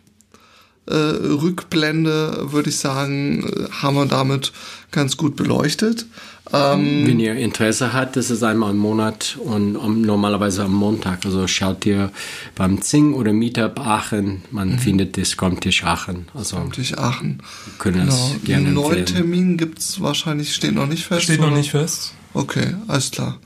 äh, 0.87 0.95
Rückblende, 0.95 2.53
würde 2.53 2.71
ich 2.71 2.79
sagen, 2.79 3.45
äh, 3.45 3.71
haben 3.71 3.97
wir 3.97 4.07
damit 4.07 4.53
ganz 4.91 5.17
gut 5.17 5.37
beleuchtet. 5.37 6.07
Ähm, 6.53 7.07
Wenn 7.07 7.19
ihr 7.19 7.35
Interesse 7.35 7.93
habt, 7.93 8.15
das 8.15 8.31
ist 8.31 8.45
einmal 8.45 8.71
im 8.71 8.77
Monat 8.77 9.37
und 9.43 9.75
um, 9.77 10.03
normalerweise 10.03 10.63
am 10.63 10.75
Montag. 10.75 11.27
Also 11.27 11.49
schaut 11.49 11.85
ihr 11.87 12.13
beim 12.55 12.81
Zing 12.81 13.15
oder 13.15 13.33
Meetup 13.33 13.81
Aachen, 13.81 14.43
man 14.53 14.73
mhm. 14.73 14.79
findet 14.79 15.19
das 15.19 15.33
Stammtisch 15.33 15.83
Aachen. 15.83 16.29
Also 16.35 16.57
Stammtisch 16.57 16.97
Aachen. 16.97 17.43
Können 17.79 18.01
genau. 18.01 18.11
das 18.13 18.45
gerne 18.45 18.67
Einen 18.67 18.75
neuen 18.75 19.07
Termin 19.07 19.57
gibt 19.57 19.81
es 19.81 20.01
wahrscheinlich, 20.01 20.55
steht 20.55 20.75
noch 20.75 20.87
nicht 20.87 21.05
fest. 21.05 21.25
Steht 21.25 21.41
oder? 21.41 21.51
noch 21.51 21.57
nicht 21.57 21.73
fest. 21.73 22.13
Okay, 22.33 22.75
alles 22.87 23.11
klar 23.11 23.39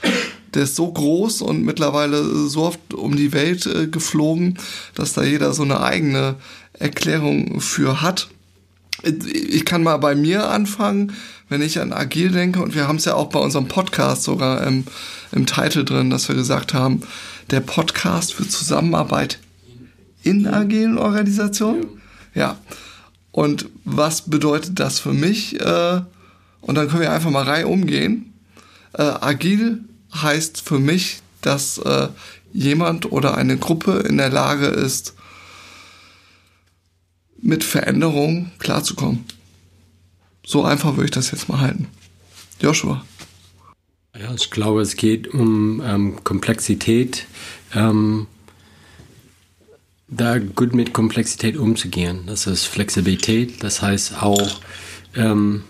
der 0.54 0.64
ist 0.64 0.78
so 0.78 0.90
groß 0.90 1.42
und 1.42 1.66
mittlerweile 1.66 2.48
so 2.48 2.62
oft 2.62 2.94
um 2.94 3.18
die 3.18 3.34
Welt 3.34 3.66
äh, 3.66 3.88
geflogen, 3.88 4.58
dass 4.96 5.12
da 5.12 5.24
jeder 5.24 5.52
so 5.52 5.64
eine 5.64 5.82
eigene 5.82 6.36
Erklärung 6.80 7.60
für 7.60 8.02
hat. 8.02 8.30
Ich 9.04 9.66
kann 9.66 9.84
mal 9.84 9.98
bei 9.98 10.16
mir 10.16 10.48
anfangen, 10.48 11.12
wenn 11.50 11.62
ich 11.62 11.82
an 11.82 11.92
agil 11.92 12.32
denke, 12.32 12.62
und 12.62 12.74
wir 12.74 12.88
haben 12.88 12.96
es 12.96 13.06
ja 13.06 13.16
auch 13.16 13.28
bei 13.30 13.40
unserem 13.40 13.68
Podcast 13.68 14.24
sogar 14.24 14.66
im, 14.66 14.86
im 15.34 15.46
Titel 15.46 15.84
drin, 15.84 16.10
dass 16.10 16.30
wir 16.30 16.36
gesagt 16.36 16.74
haben, 16.74 17.02
der 17.52 17.60
Podcast 17.60 18.34
für 18.34 18.48
Zusammenarbeit 18.48 19.40
in 20.24 20.48
agilen 20.48 20.98
Organisationen. 20.98 21.88
Ja. 22.34 22.58
Und 23.32 23.70
was 23.86 24.30
bedeutet 24.30 24.80
das 24.80 25.00
für 25.00 25.14
mich? 25.14 25.60
Äh, 25.60 26.02
und 26.62 26.76
dann 26.76 26.90
können 26.90 27.02
wir 27.02 27.12
einfach 27.12 27.32
mal 27.32 27.44
rein 27.44 27.66
umgehen. 27.66 28.34
Äh, 28.94 29.04
agil 29.04 29.84
heißt 30.14 30.62
für 30.62 30.80
mich, 30.80 31.22
dass 31.42 31.78
äh, 31.80 32.10
jemand 32.54 33.12
oder 33.12 33.38
eine 33.38 33.58
Gruppe 33.58 34.00
in 34.08 34.18
der 34.18 34.30
Lage 34.30 34.68
ist, 34.68 35.14
mit 37.42 37.64
Veränderungen 37.64 38.52
klarzukommen. 38.60 39.26
So 40.46 40.64
einfach 40.64 40.96
würde 40.96 41.06
ich 41.06 41.12
das 41.12 41.32
jetzt 41.32 41.50
mal 41.50 41.60
halten. 41.60 41.88
Joshua. 42.60 43.04
Ja, 44.20 44.34
ich 44.36 44.52
glaube, 44.52 44.82
es 44.82 44.96
geht 44.98 45.30
um 45.30 45.82
ähm, 45.84 46.24
Komplexität, 46.24 47.26
ähm, 47.74 48.28
da 50.12 50.38
gut 50.38 50.76
mit 50.76 50.94
Komplexität 50.94 51.58
umzugehen. 51.58 52.24
Das 52.28 52.46
ist 52.46 52.66
Flexibilität, 52.66 53.64
das 53.64 53.82
heißt 53.82 54.22
auch 54.22 54.60
ähm, 55.16 55.64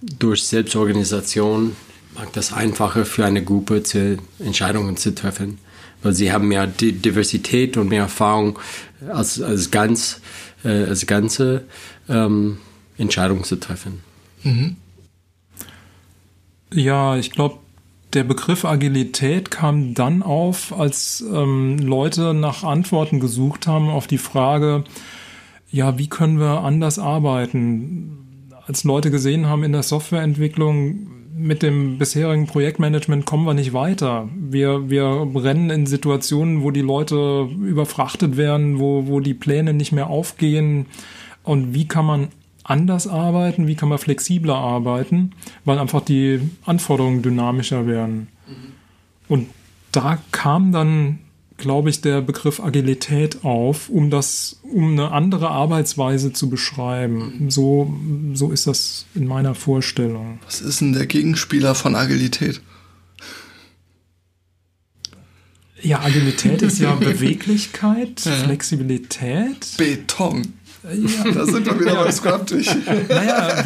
durch 0.00 0.44
Selbstorganisation 0.44 1.76
macht 2.14 2.36
das 2.36 2.52
einfacher 2.52 3.04
für 3.04 3.24
eine 3.24 3.44
Gruppe 3.44 3.82
zu, 3.82 4.18
Entscheidungen 4.38 4.96
zu 4.96 5.14
treffen, 5.14 5.58
weil 6.02 6.12
sie 6.12 6.32
haben 6.32 6.48
mehr 6.48 6.66
Di 6.66 6.92
Diversität 6.92 7.76
und 7.76 7.88
mehr 7.88 8.02
Erfahrung 8.02 8.58
als, 9.08 9.40
als, 9.40 9.70
ganz, 9.70 10.20
äh, 10.64 10.84
als 10.84 11.06
ganze 11.06 11.64
ähm, 12.08 12.58
Entscheidungen 12.98 13.44
zu 13.44 13.56
treffen. 13.56 14.00
Mhm. 14.42 14.76
Ja, 16.72 17.16
ich 17.16 17.30
glaube, 17.30 17.58
der 18.14 18.24
Begriff 18.24 18.64
Agilität 18.64 19.50
kam 19.50 19.94
dann 19.94 20.22
auf, 20.22 20.78
als 20.78 21.24
ähm, 21.32 21.78
Leute 21.78 22.34
nach 22.34 22.64
Antworten 22.64 23.20
gesucht 23.20 23.66
haben 23.66 23.88
auf 23.88 24.06
die 24.06 24.18
Frage, 24.18 24.84
ja, 25.70 25.98
wie 25.98 26.08
können 26.08 26.38
wir 26.38 26.60
anders 26.60 26.98
arbeiten? 26.98 28.48
Als 28.66 28.84
Leute 28.84 29.10
gesehen 29.10 29.46
haben 29.46 29.64
in 29.64 29.72
der 29.72 29.82
Softwareentwicklung, 29.82 31.08
mit 31.34 31.62
dem 31.62 31.98
bisherigen 31.98 32.46
Projektmanagement 32.46 33.24
kommen 33.24 33.46
wir 33.46 33.54
nicht 33.54 33.72
weiter. 33.72 34.28
Wir, 34.36 34.90
wir 34.90 35.26
rennen 35.34 35.70
in 35.70 35.86
Situationen, 35.86 36.62
wo 36.62 36.70
die 36.70 36.82
Leute 36.82 37.48
überfrachtet 37.60 38.36
werden, 38.36 38.78
wo, 38.78 39.06
wo 39.06 39.20
die 39.20 39.34
Pläne 39.34 39.72
nicht 39.72 39.92
mehr 39.92 40.08
aufgehen. 40.08 40.86
Und 41.42 41.74
wie 41.74 41.88
kann 41.88 42.04
man 42.04 42.28
anders 42.64 43.06
arbeiten, 43.06 43.66
wie 43.66 43.74
kann 43.74 43.88
man 43.88 43.98
flexibler 43.98 44.56
arbeiten, 44.56 45.32
weil 45.64 45.78
einfach 45.78 46.02
die 46.02 46.40
Anforderungen 46.64 47.22
dynamischer 47.22 47.86
werden. 47.86 48.28
Mhm. 48.46 48.54
Und 49.28 49.48
da 49.92 50.18
kam 50.30 50.72
dann 50.72 51.18
glaube 51.62 51.90
ich, 51.90 52.00
der 52.00 52.20
Begriff 52.20 52.60
Agilität 52.60 53.44
auf, 53.44 53.88
um 53.88 54.10
das, 54.10 54.60
um 54.62 54.92
eine 54.92 55.12
andere 55.12 55.48
Arbeitsweise 55.48 56.32
zu 56.32 56.50
beschreiben. 56.50 57.46
So, 57.48 57.94
so 58.34 58.50
ist 58.50 58.66
das 58.66 59.06
in 59.14 59.26
meiner 59.26 59.54
Vorstellung. 59.54 60.40
Was 60.44 60.60
ist 60.60 60.80
denn 60.80 60.92
der 60.92 61.06
Gegenspieler 61.06 61.74
von 61.74 61.94
Agilität? 61.94 62.60
Ja, 65.80 66.00
Agilität 66.00 66.62
ist 66.62 66.78
ja 66.78 66.94
Beweglichkeit, 67.00 68.24
ja. 68.24 68.32
Flexibilität. 68.32 69.76
Beton. 69.78 70.54
Ja. 70.84 71.30
Da 71.30 71.46
sind 71.46 71.64
wir 71.64 71.78
wieder 71.78 71.94
ja. 71.94 72.02
beim 72.02 72.12
Scraptisch. 72.12 72.66
Naja, 73.08 73.64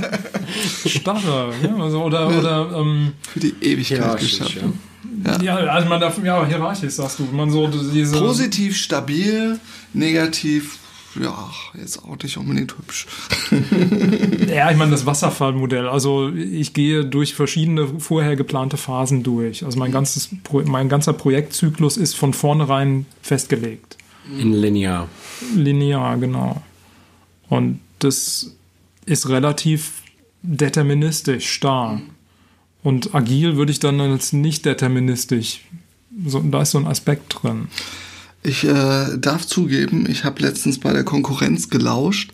Starre. 0.87 1.53
Ja, 1.63 1.77
also, 1.77 2.03
oder, 2.03 2.31
ja. 2.31 2.39
oder 2.39 2.79
ähm, 2.79 3.13
für 3.33 3.41
die 3.41 3.55
Ewigkeit 3.63 4.19
geschaffen. 4.19 4.79
Ja. 5.25 5.41
ja, 5.41 5.57
also 5.57 5.89
man 5.89 6.01
darf, 6.01 6.23
ja, 6.23 6.45
hierarchisch 6.45 6.93
sagst 6.93 7.19
du. 7.19 7.25
Man 7.33 7.51
so 7.51 7.69
diese 7.69 8.19
Positiv, 8.19 8.77
stabil, 8.77 9.59
negativ, 9.95 10.79
ja, 11.21 11.51
jetzt 11.75 12.05
auch 12.05 12.17
nicht 12.23 12.37
unbedingt 12.37 12.77
hübsch. 12.77 13.07
ja, 14.49 14.71
ich 14.71 14.77
meine, 14.77 14.91
das 14.91 15.07
Wasserfallmodell. 15.07 15.89
Also 15.89 16.29
ich 16.29 16.75
gehe 16.75 17.05
durch 17.05 17.35
verschiedene 17.35 17.89
vorher 17.99 18.37
geplante 18.37 18.77
Phasen 18.77 19.23
durch. 19.23 19.65
Also 19.65 19.79
mein, 19.79 19.93
ganzes, 19.93 20.29
mein 20.67 20.89
ganzer 20.89 21.15
Projektzyklus 21.15 21.97
ist 21.97 22.15
von 22.15 22.35
vornherein 22.35 23.07
festgelegt. 23.23 23.97
In 24.39 24.53
linear. 24.53 25.09
Linear, 25.55 26.19
genau. 26.19 26.63
Und 27.49 27.81
das 27.99 28.53
ist 29.05 29.29
relativ 29.29 30.03
deterministisch 30.43 31.49
starr. 31.51 32.01
Und 32.83 33.15
agil 33.15 33.57
würde 33.57 33.73
ich 33.73 33.81
dann 33.81 34.01
als 34.01 34.33
nicht 34.33 34.65
deterministisch. 34.65 35.63
So, 36.25 36.41
da 36.41 36.63
ist 36.63 36.71
so 36.71 36.79
ein 36.79 36.87
Aspekt 36.87 37.43
drin. 37.43 37.69
Ich 38.43 38.65
äh, 38.65 39.19
darf 39.19 39.47
zugeben, 39.47 40.09
ich 40.09 40.25
habe 40.25 40.43
letztens 40.43 40.79
bei 40.79 40.93
der 40.93 41.05
Konkurrenz 41.05 41.69
gelauscht. 41.69 42.33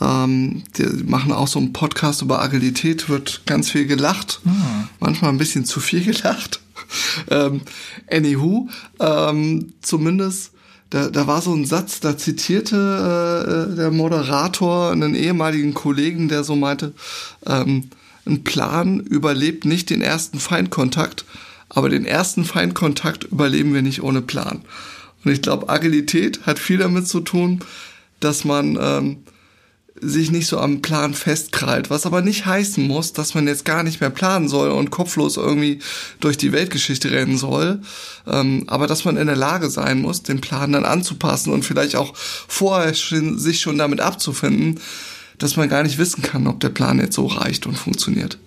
Ähm, 0.00 0.64
die 0.76 1.04
machen 1.04 1.32
auch 1.32 1.46
so 1.46 1.60
einen 1.60 1.72
Podcast 1.72 2.22
über 2.22 2.42
Agilität, 2.42 3.08
wird 3.08 3.42
ganz 3.46 3.70
viel 3.70 3.86
gelacht. 3.86 4.40
Ah. 4.46 4.88
Manchmal 4.98 5.30
ein 5.30 5.38
bisschen 5.38 5.64
zu 5.64 5.78
viel 5.78 6.02
gelacht. 6.12 6.60
ähm, 7.30 7.60
anywho, 8.10 8.68
ähm, 8.98 9.72
zumindest 9.80 10.53
da, 10.94 11.10
da 11.10 11.26
war 11.26 11.42
so 11.42 11.52
ein 11.52 11.64
Satz, 11.64 11.98
da 11.98 12.16
zitierte 12.16 12.76
äh, 13.72 13.74
der 13.74 13.90
Moderator 13.90 14.92
einen 14.92 15.16
ehemaligen 15.16 15.74
Kollegen, 15.74 16.28
der 16.28 16.44
so 16.44 16.54
meinte, 16.54 16.92
ähm, 17.46 17.90
ein 18.24 18.44
Plan 18.44 19.00
überlebt 19.00 19.64
nicht 19.64 19.90
den 19.90 20.02
ersten 20.02 20.38
Feindkontakt, 20.38 21.24
aber 21.68 21.88
den 21.88 22.04
ersten 22.06 22.44
Feindkontakt 22.44 23.24
überleben 23.24 23.74
wir 23.74 23.82
nicht 23.82 24.04
ohne 24.04 24.22
Plan. 24.22 24.60
Und 25.24 25.32
ich 25.32 25.42
glaube, 25.42 25.68
Agilität 25.68 26.46
hat 26.46 26.60
viel 26.60 26.78
damit 26.78 27.08
zu 27.08 27.18
tun, 27.18 27.58
dass 28.20 28.44
man 28.44 28.78
ähm, 28.80 29.16
sich 30.00 30.32
nicht 30.32 30.48
so 30.48 30.58
am 30.58 30.82
Plan 30.82 31.14
festkrallt, 31.14 31.88
was 31.88 32.04
aber 32.04 32.20
nicht 32.20 32.46
heißen 32.46 32.84
muss, 32.84 33.12
dass 33.12 33.34
man 33.34 33.46
jetzt 33.46 33.64
gar 33.64 33.84
nicht 33.84 34.00
mehr 34.00 34.10
planen 34.10 34.48
soll 34.48 34.70
und 34.70 34.90
kopflos 34.90 35.36
irgendwie 35.36 35.78
durch 36.18 36.36
die 36.36 36.52
Weltgeschichte 36.52 37.12
rennen 37.12 37.38
soll, 37.38 37.80
ähm, 38.26 38.64
aber 38.66 38.88
dass 38.88 39.04
man 39.04 39.16
in 39.16 39.28
der 39.28 39.36
Lage 39.36 39.70
sein 39.70 40.02
muss, 40.02 40.22
den 40.22 40.40
Plan 40.40 40.72
dann 40.72 40.84
anzupassen 40.84 41.52
und 41.52 41.64
vielleicht 41.64 41.94
auch 41.94 42.12
vorher 42.16 42.94
schon, 42.94 43.38
sich 43.38 43.60
schon 43.60 43.78
damit 43.78 44.00
abzufinden, 44.00 44.80
dass 45.38 45.56
man 45.56 45.68
gar 45.68 45.84
nicht 45.84 45.98
wissen 45.98 46.22
kann, 46.22 46.48
ob 46.48 46.58
der 46.60 46.70
Plan 46.70 46.98
jetzt 46.98 47.14
so 47.14 47.26
reicht 47.26 47.66
und 47.66 47.76
funktioniert. 47.76 48.38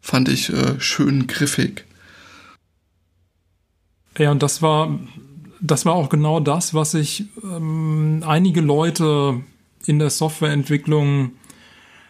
Fand 0.00 0.28
ich 0.28 0.50
äh, 0.50 0.80
schön 0.80 1.28
griffig. 1.28 1.84
Ja, 4.18 4.32
und 4.32 4.42
das 4.42 4.62
war, 4.62 4.98
das 5.60 5.84
war 5.84 5.94
auch 5.94 6.08
genau 6.08 6.40
das, 6.40 6.74
was 6.74 6.92
sich 6.92 7.26
ähm, 7.44 8.24
einige 8.26 8.60
Leute 8.60 9.42
in 9.86 9.98
der 9.98 10.10
Softwareentwicklung 10.10 11.32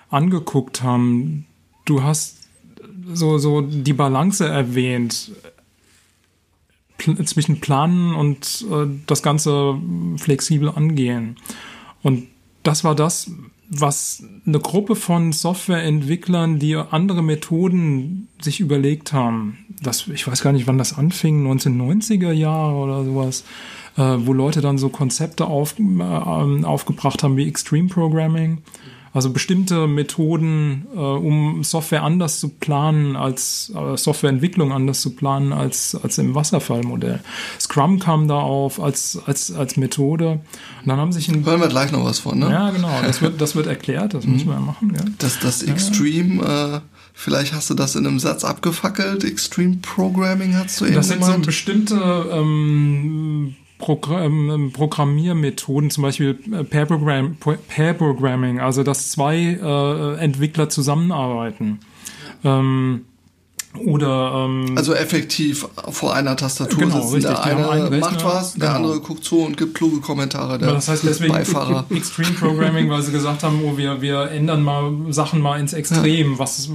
angeguckt 0.09 0.83
haben. 0.83 1.47
Du 1.85 2.03
hast 2.03 2.49
so, 3.13 3.39
so 3.39 3.61
die 3.61 3.93
Balance 3.93 4.47
erwähnt 4.47 5.33
zwischen 7.25 7.61
Planen 7.61 8.15
und 8.15 8.67
äh, 8.71 8.87
das 9.07 9.23
Ganze 9.23 9.81
flexibel 10.17 10.69
angehen. 10.69 11.37
Und 12.03 12.29
das 12.63 12.85
war 12.85 12.95
das, 12.95 13.31
was 13.71 14.23
eine 14.45 14.59
Gruppe 14.59 14.97
von 14.97 15.33
Softwareentwicklern, 15.33 16.59
die 16.59 16.75
andere 16.75 17.23
Methoden 17.23 18.29
sich 18.41 18.59
überlegt 18.59 19.13
haben. 19.13 19.65
Das, 19.81 20.09
ich 20.09 20.27
weiß 20.27 20.43
gar 20.43 20.53
nicht, 20.53 20.67
wann 20.67 20.77
das 20.77 20.99
anfing, 20.99 21.47
1990er 21.47 22.33
Jahre 22.33 22.75
oder 22.75 23.05
sowas, 23.05 23.45
äh, 23.97 24.03
wo 24.19 24.33
Leute 24.33 24.61
dann 24.61 24.77
so 24.77 24.89
Konzepte 24.89 25.47
auf, 25.47 25.77
äh, 25.79 26.03
aufgebracht 26.03 27.23
haben 27.23 27.37
wie 27.37 27.47
Extreme 27.47 27.89
Programming. 27.89 28.59
Also 29.13 29.31
bestimmte 29.31 29.89
Methoden, 29.89 30.87
äh, 30.95 30.99
um 30.99 31.65
Software 31.65 32.05
anders 32.05 32.39
zu 32.39 32.49
planen 32.49 33.17
als 33.17 33.73
äh, 33.75 33.97
Softwareentwicklung 33.97 34.71
anders 34.71 35.01
zu 35.01 35.17
planen 35.17 35.53
als, 35.53 35.99
als 36.01 36.17
im 36.19 36.37
Wasserfallmodell. 36.37 37.21
Scrum 37.59 37.99
kam 37.99 38.29
da 38.29 38.39
auf 38.39 38.81
als, 38.81 39.19
als, 39.27 39.51
als 39.53 39.77
Methode. 39.77 40.41
Und 40.83 40.87
dann 40.87 40.99
haben 40.99 41.13
sich 41.13 41.29
ein, 41.29 41.45
Hören 41.45 41.61
wir 41.61 41.69
gleich 41.69 41.91
noch 41.91 42.05
was 42.05 42.21
von, 42.21 42.39
ne? 42.39 42.51
Ja, 42.53 42.71
genau. 42.71 42.91
Das 43.05 43.21
wird, 43.21 43.41
das 43.41 43.57
wird 43.57 43.67
erklärt, 43.67 44.15
das 44.15 44.25
mhm. 44.27 44.35
müssen 44.35 44.47
wir 44.47 44.55
ja 44.55 44.61
machen. 44.61 44.93
Ja. 44.95 45.03
Das, 45.19 45.41
das 45.41 45.65
Extreme, 45.65 46.43
ja. 46.45 46.77
äh, 46.77 46.81
vielleicht 47.13 47.53
hast 47.53 47.69
du 47.69 47.75
das 47.75 47.97
in 47.97 48.07
einem 48.07 48.21
Satz 48.21 48.45
abgefackelt. 48.45 49.25
Extreme 49.25 49.79
Programming 49.83 50.55
hast 50.55 50.81
du 50.81 50.85
eben 50.85 50.95
Das 50.95 51.09
sind 51.09 51.25
so 51.25 51.37
bestimmte 51.39 51.97
ähm, 52.33 53.57
Programm, 53.81 54.51
ähm, 54.51 54.73
Programmiermethoden, 54.73 55.91
zum 55.91 56.03
Beispiel 56.03 56.39
äh, 56.53 56.63
Pair, 56.63 56.87
Program, 56.87 57.37
Pair 57.69 57.95
Programming, 57.95 58.61
also 58.61 58.85
dass 58.85 59.11
zwei 59.11 59.37
äh, 59.39 60.15
Entwickler 60.23 60.69
zusammenarbeiten. 60.69 61.81
Ähm, 62.45 63.07
oder 63.87 64.47
ähm, 64.47 64.75
also 64.77 64.95
effektiv 64.95 65.69
vor 65.91 66.13
einer 66.13 66.35
Tastatur 66.35 66.77
genau, 66.77 67.03
sitzen. 67.03 67.29
Richtig, 67.29 67.45
der 67.45 67.71
eine 67.71 67.99
macht 67.99 68.25
was, 68.25 68.55
der 68.55 68.69
genau. 68.69 68.77
andere 68.77 69.01
guckt 69.01 69.23
zu 69.23 69.45
und 69.45 69.57
gibt 69.57 69.75
kluge 69.75 70.01
Kommentare. 70.01 70.59
Der 70.59 70.73
das 70.73 70.89
heißt 70.89 71.05
deswegen 71.05 71.33
Beifahrer. 71.33 71.87
Extreme 71.89 72.33
Programming, 72.33 72.91
weil 72.91 73.03
sie 73.03 73.13
gesagt 73.13 73.45
haben, 73.45 73.61
oh, 73.65 73.77
wir, 73.77 74.03
wir 74.03 74.29
ändern 74.33 74.65
mal 74.65 74.93
Sachen 75.11 75.41
mal 75.41 75.61
ins 75.61 75.73
Extrem, 75.73 76.33
ja. 76.33 76.39
was, 76.41 76.69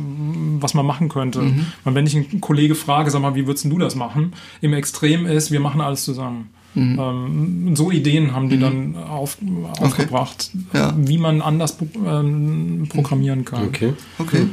was 0.61 0.73
man 0.73 0.85
machen 0.85 1.09
könnte. 1.09 1.41
Mhm. 1.41 1.65
Und 1.83 1.95
wenn 1.95 2.07
ich 2.07 2.15
einen 2.15 2.39
Kollege 2.39 2.75
frage, 2.75 3.11
sag 3.11 3.21
mal, 3.21 3.35
wie 3.35 3.45
würdest 3.45 3.65
du 3.65 3.77
das 3.77 3.95
machen? 3.95 4.33
Im 4.61 4.73
Extrem 4.73 5.25
ist, 5.25 5.51
wir 5.51 5.59
machen 5.59 5.81
alles 5.81 6.05
zusammen. 6.05 6.49
Mhm. 6.75 6.99
Ähm, 6.99 7.75
so 7.75 7.91
Ideen 7.91 8.33
haben 8.33 8.49
die 8.49 8.57
mhm. 8.57 8.61
dann 8.61 8.95
auf, 8.95 9.38
aufgebracht, 9.79 10.51
okay. 10.69 10.77
ja. 10.77 10.93
wie 10.97 11.17
man 11.17 11.41
anders 11.41 11.77
ähm, 12.05 12.88
programmieren 12.89 13.45
kann. 13.45 13.67
Okay. 13.67 13.93
okay. 14.19 14.47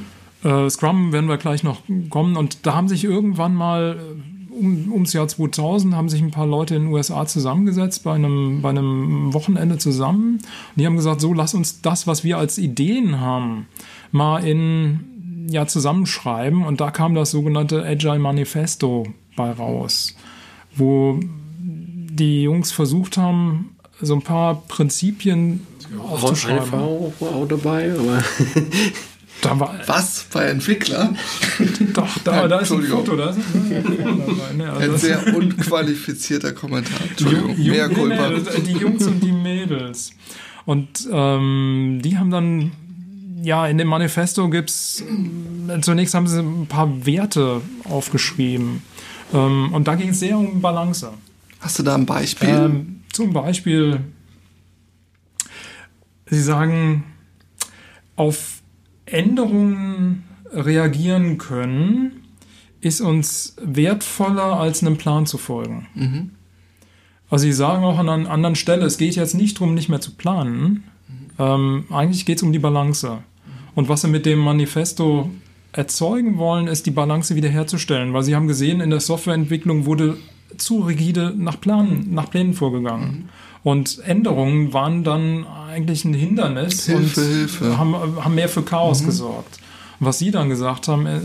Äh, 0.44 0.70
Scrum 0.70 1.12
werden 1.12 1.28
wir 1.28 1.37
gleich 1.37 1.62
noch 1.62 1.82
kommen. 2.11 2.37
Und 2.37 2.66
da 2.66 2.74
haben 2.74 2.88
sich 2.88 3.04
irgendwann 3.04 3.54
mal 3.54 3.98
äh, 3.98 4.52
um, 4.52 4.92
ums 4.92 5.12
Jahr 5.12 5.28
2000 5.28 5.94
haben 5.94 6.08
sich 6.08 6.20
ein 6.20 6.30
paar 6.30 6.46
Leute 6.46 6.74
in 6.74 6.85
den 6.85 6.92
USA 6.92 7.26
zusammengesetzt 7.26 8.04
bei 8.04 8.14
einem, 8.14 8.61
bei 8.62 8.70
einem 8.70 9.32
Wochenende 9.32 9.78
zusammen. 9.78 10.35
Und 10.35 10.42
die 10.76 10.87
haben 10.87 10.96
gesagt, 10.96 11.20
so 11.20 11.32
lass 11.32 11.54
uns 11.54 11.80
das, 11.80 12.06
was 12.06 12.22
wir 12.22 12.38
als 12.38 12.58
Ideen 12.58 13.20
haben, 13.20 13.66
mal 14.11 14.44
in 14.44 15.48
ja 15.48 15.66
zusammenschreiben. 15.66 16.64
Und 16.64 16.80
da 16.80 16.90
kam 16.90 17.14
das 17.14 17.30
sogenannte 17.30 17.85
Agile 17.85 18.18
Manifesto 18.18 19.06
bei 19.37 19.50
raus, 19.50 20.14
wo 20.76 21.18
die 22.16 22.42
Jungs 22.42 22.72
versucht 22.72 23.16
haben, 23.16 23.77
so 24.01 24.14
ein 24.14 24.22
paar 24.22 24.62
Prinzipien 24.68 25.66
aufzuschreiben. 25.98 26.59
Eine 26.59 26.66
Frau 26.66 27.12
auch 27.20 27.48
dabei, 27.48 27.92
aber 27.92 28.22
Da 29.42 29.59
war, 29.59 29.75
Was? 29.87 30.27
Bei 30.33 30.44
Entwicklern? 30.44 31.18
doch, 31.94 32.18
da, 32.22 32.46
da 32.46 32.61
ist 32.61 32.70
ein 32.70 32.79
Entschuldigung. 32.79 33.05
Foto. 33.05 33.16
Da 33.16 33.31
ist 33.31 33.38
ein 33.55 34.57
ne? 34.57 34.72
Also 34.72 34.92
Ein 34.92 34.98
sehr 34.98 35.35
unqualifizierter 35.35 36.53
Kommentar. 36.53 37.01
Die, 37.18 37.25
Jung, 37.25 37.48
Entschuldigung. 37.51 37.68
Mehr 37.68 37.90
Jung, 37.90 38.09
nee, 38.09 38.40
nee, 38.57 38.61
die 38.62 38.79
Jungs 38.79 39.07
und 39.07 39.20
die 39.20 39.33
Mädels. 39.33 40.12
Und 40.64 41.09
ähm, 41.11 42.01
die 42.05 42.16
haben 42.18 42.31
dann, 42.31 42.70
ja, 43.42 43.66
in 43.66 43.79
dem 43.79 43.88
Manifesto 43.88 44.48
gibt's 44.48 45.03
zunächst 45.81 46.14
haben 46.14 46.29
sie 46.29 46.40
ein 46.40 46.66
paar 46.68 47.05
Werte 47.05 47.62
aufgeschrieben. 47.85 48.83
Ähm, 49.35 49.72
und 49.72 49.88
da 49.88 49.96
ging 49.96 50.11
es 50.11 50.20
sehr 50.20 50.38
um 50.38 50.61
Balance. 50.61 51.09
Hast 51.62 51.79
du 51.79 51.85
da 51.85 51.94
ein 51.94 52.07
Beispiel? 52.07 52.48
Ähm, 52.48 53.03
zum 53.12 53.33
Beispiel, 53.33 54.01
Sie 56.27 56.42
sagen, 56.42 57.05
auf 58.16 58.62
Änderungen 59.07 60.25
reagieren 60.51 61.38
können, 61.38 62.25
ist 62.81 63.01
uns 63.01 63.55
wertvoller, 63.62 64.59
als 64.59 64.83
einem 64.83 64.96
Plan 64.96 65.25
zu 65.25 65.38
folgen. 65.38 65.87
Also 67.31 67.44
Sie 67.44 67.53
sagen 67.53 67.85
auch 67.85 67.98
an 67.98 68.09
einer 68.09 68.29
anderen 68.29 68.57
Stelle, 68.57 68.85
es 68.85 68.98
geht 68.98 69.14
jetzt 69.14 69.35
nicht 69.35 69.61
darum, 69.61 69.75
nicht 69.75 69.88
mehr 69.88 70.01
zu 70.01 70.14
planen. 70.14 70.83
Ähm, 71.38 71.85
eigentlich 71.90 72.27
geht 72.27 72.38
es 72.38 72.42
um 72.42 72.53
die 72.53 72.59
Balance. 72.59 73.18
Und 73.77 73.88
was 73.88 74.03
Sie 74.03 74.09
mit 74.09 74.27
dem 74.27 74.40
Manifesto 74.40 75.31
erzeugen 75.70 76.38
wollen, 76.38 76.66
ist 76.66 76.87
die 76.87 76.90
Balance 76.90 77.37
wiederherzustellen, 77.37 78.12
weil 78.12 78.25
Sie 78.25 78.35
haben 78.35 78.48
gesehen, 78.48 78.81
in 78.81 78.90
der 78.90 79.01
Softwareentwicklung 79.01 79.87
wurde 79.87 80.16
zu 80.56 80.80
rigide 80.80 81.32
nach 81.36 81.60
Planen, 81.60 82.12
nach 82.12 82.30
Plänen 82.30 82.54
vorgegangen. 82.54 83.28
Und 83.62 84.00
Änderungen 84.04 84.72
waren 84.72 85.04
dann 85.04 85.46
eigentlich 85.46 86.04
ein 86.04 86.14
Hindernis 86.14 86.86
Hilfe, 86.86 87.20
und 87.20 87.28
Hilfe. 87.28 87.78
Haben, 87.78 87.94
haben 87.94 88.34
mehr 88.34 88.48
für 88.48 88.62
Chaos 88.62 89.04
gesorgt. 89.04 89.60
Und 90.00 90.06
was 90.06 90.18
Sie 90.18 90.32
dann 90.32 90.48
gesagt 90.48 90.88
haben, 90.88 91.06
äh, 91.06 91.20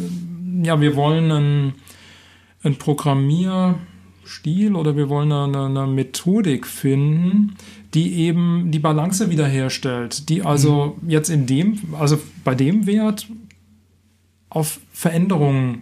ja, 0.63 0.79
wir 0.79 0.95
wollen 0.95 1.31
einen, 1.31 1.73
einen 2.63 2.75
Programmierstil 2.75 4.75
oder 4.75 4.95
wir 4.95 5.09
wollen 5.09 5.31
eine, 5.31 5.65
eine 5.65 5.87
Methodik 5.87 6.67
finden, 6.67 7.55
die 7.93 8.13
eben 8.13 8.71
die 8.71 8.79
Balance 8.79 9.31
wiederherstellt, 9.31 10.29
die 10.29 10.43
also 10.43 10.97
jetzt 11.07 11.29
in 11.29 11.47
dem, 11.47 11.79
also 11.99 12.19
bei 12.43 12.53
dem 12.53 12.85
Wert 12.85 13.27
auf 14.49 14.79
Veränderungen 14.91 15.81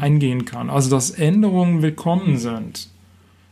eingehen 0.00 0.44
kann. 0.44 0.70
Also 0.70 0.90
dass 0.90 1.10
Änderungen 1.10 1.82
willkommen 1.82 2.38
sind. 2.38 2.88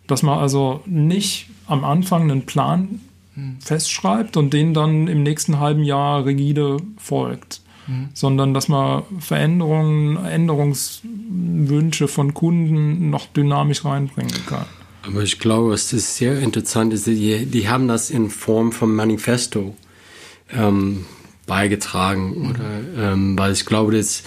Dass 0.07 0.23
man 0.23 0.39
also 0.39 0.83
nicht 0.87 1.49
am 1.67 1.85
Anfang 1.85 2.23
einen 2.23 2.47
Plan 2.47 3.01
festschreibt 3.61 4.37
und 4.37 4.53
den 4.53 4.75
dann 4.75 5.07
im 5.07 5.23
nächsten 5.23 5.61
halben 5.61 5.85
Jahr 5.85 6.25
rigide 6.25 6.79
folgt, 6.97 7.61
sondern 8.15 8.53
dass 8.53 8.69
man 8.69 9.03
Veränderungen, 9.21 10.17
Änderungswünsche 10.25 12.09
von 12.09 12.35
Kunden 12.35 13.11
noch 13.11 13.27
dynamisch 13.27 13.85
reinbringen 13.85 14.45
kann. 14.47 14.67
Aber 15.07 15.23
ich 15.23 15.39
glaube, 15.39 15.73
es 15.73 15.93
ist 15.93 16.17
sehr 16.17 16.39
interessant, 16.41 16.93
ist, 16.93 17.07
die, 17.07 17.47
die 17.47 17.69
haben 17.69 17.89
das 17.89 18.11
in 18.11 18.29
Form 18.29 18.73
von 18.73 18.95
Manifesto 18.95 19.75
ähm, 20.53 21.07
beigetragen. 21.47 22.51
Oder, 22.51 23.13
ähm, 23.13 23.39
weil 23.39 23.53
ich 23.53 23.65
glaube, 23.65 23.97
dass 23.97 24.23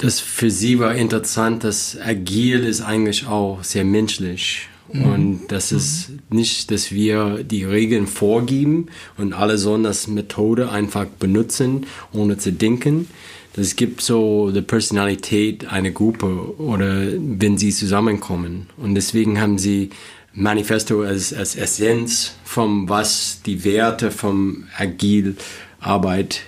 das 0.00 0.18
für 0.18 0.50
sie 0.50 0.78
war 0.78 0.94
interessant, 0.94 1.62
dass 1.62 1.98
agil 2.00 2.64
ist 2.64 2.80
eigentlich 2.80 3.26
auch 3.26 3.62
sehr 3.62 3.84
menschlich. 3.84 4.68
Und 4.92 5.42
das 5.48 5.70
ist 5.70 6.10
nicht, 6.30 6.72
dass 6.72 6.90
wir 6.90 7.44
die 7.44 7.62
Regeln 7.62 8.08
vorgeben 8.08 8.86
und 9.16 9.34
alle 9.34 9.56
sollen 9.56 9.84
das 9.84 10.08
Methode 10.08 10.70
einfach 10.70 11.04
benutzen, 11.04 11.86
ohne 12.12 12.38
zu 12.38 12.52
denken. 12.52 13.08
Das 13.52 13.76
gibt 13.76 14.00
so 14.00 14.50
die 14.50 14.62
Personalität 14.62 15.66
einer 15.70 15.90
Gruppe 15.90 16.58
oder 16.58 17.06
wenn 17.16 17.56
sie 17.56 17.70
zusammenkommen. 17.70 18.66
Und 18.78 18.96
deswegen 18.96 19.40
haben 19.40 19.58
sie 19.58 19.90
Manifesto 20.32 21.02
als, 21.02 21.32
als 21.32 21.54
Essenz 21.54 22.34
von 22.44 22.88
was 22.88 23.42
die 23.46 23.64
Werte 23.64 24.10
vom 24.10 24.64
agil 24.76 25.36
Arbeit 25.78 26.40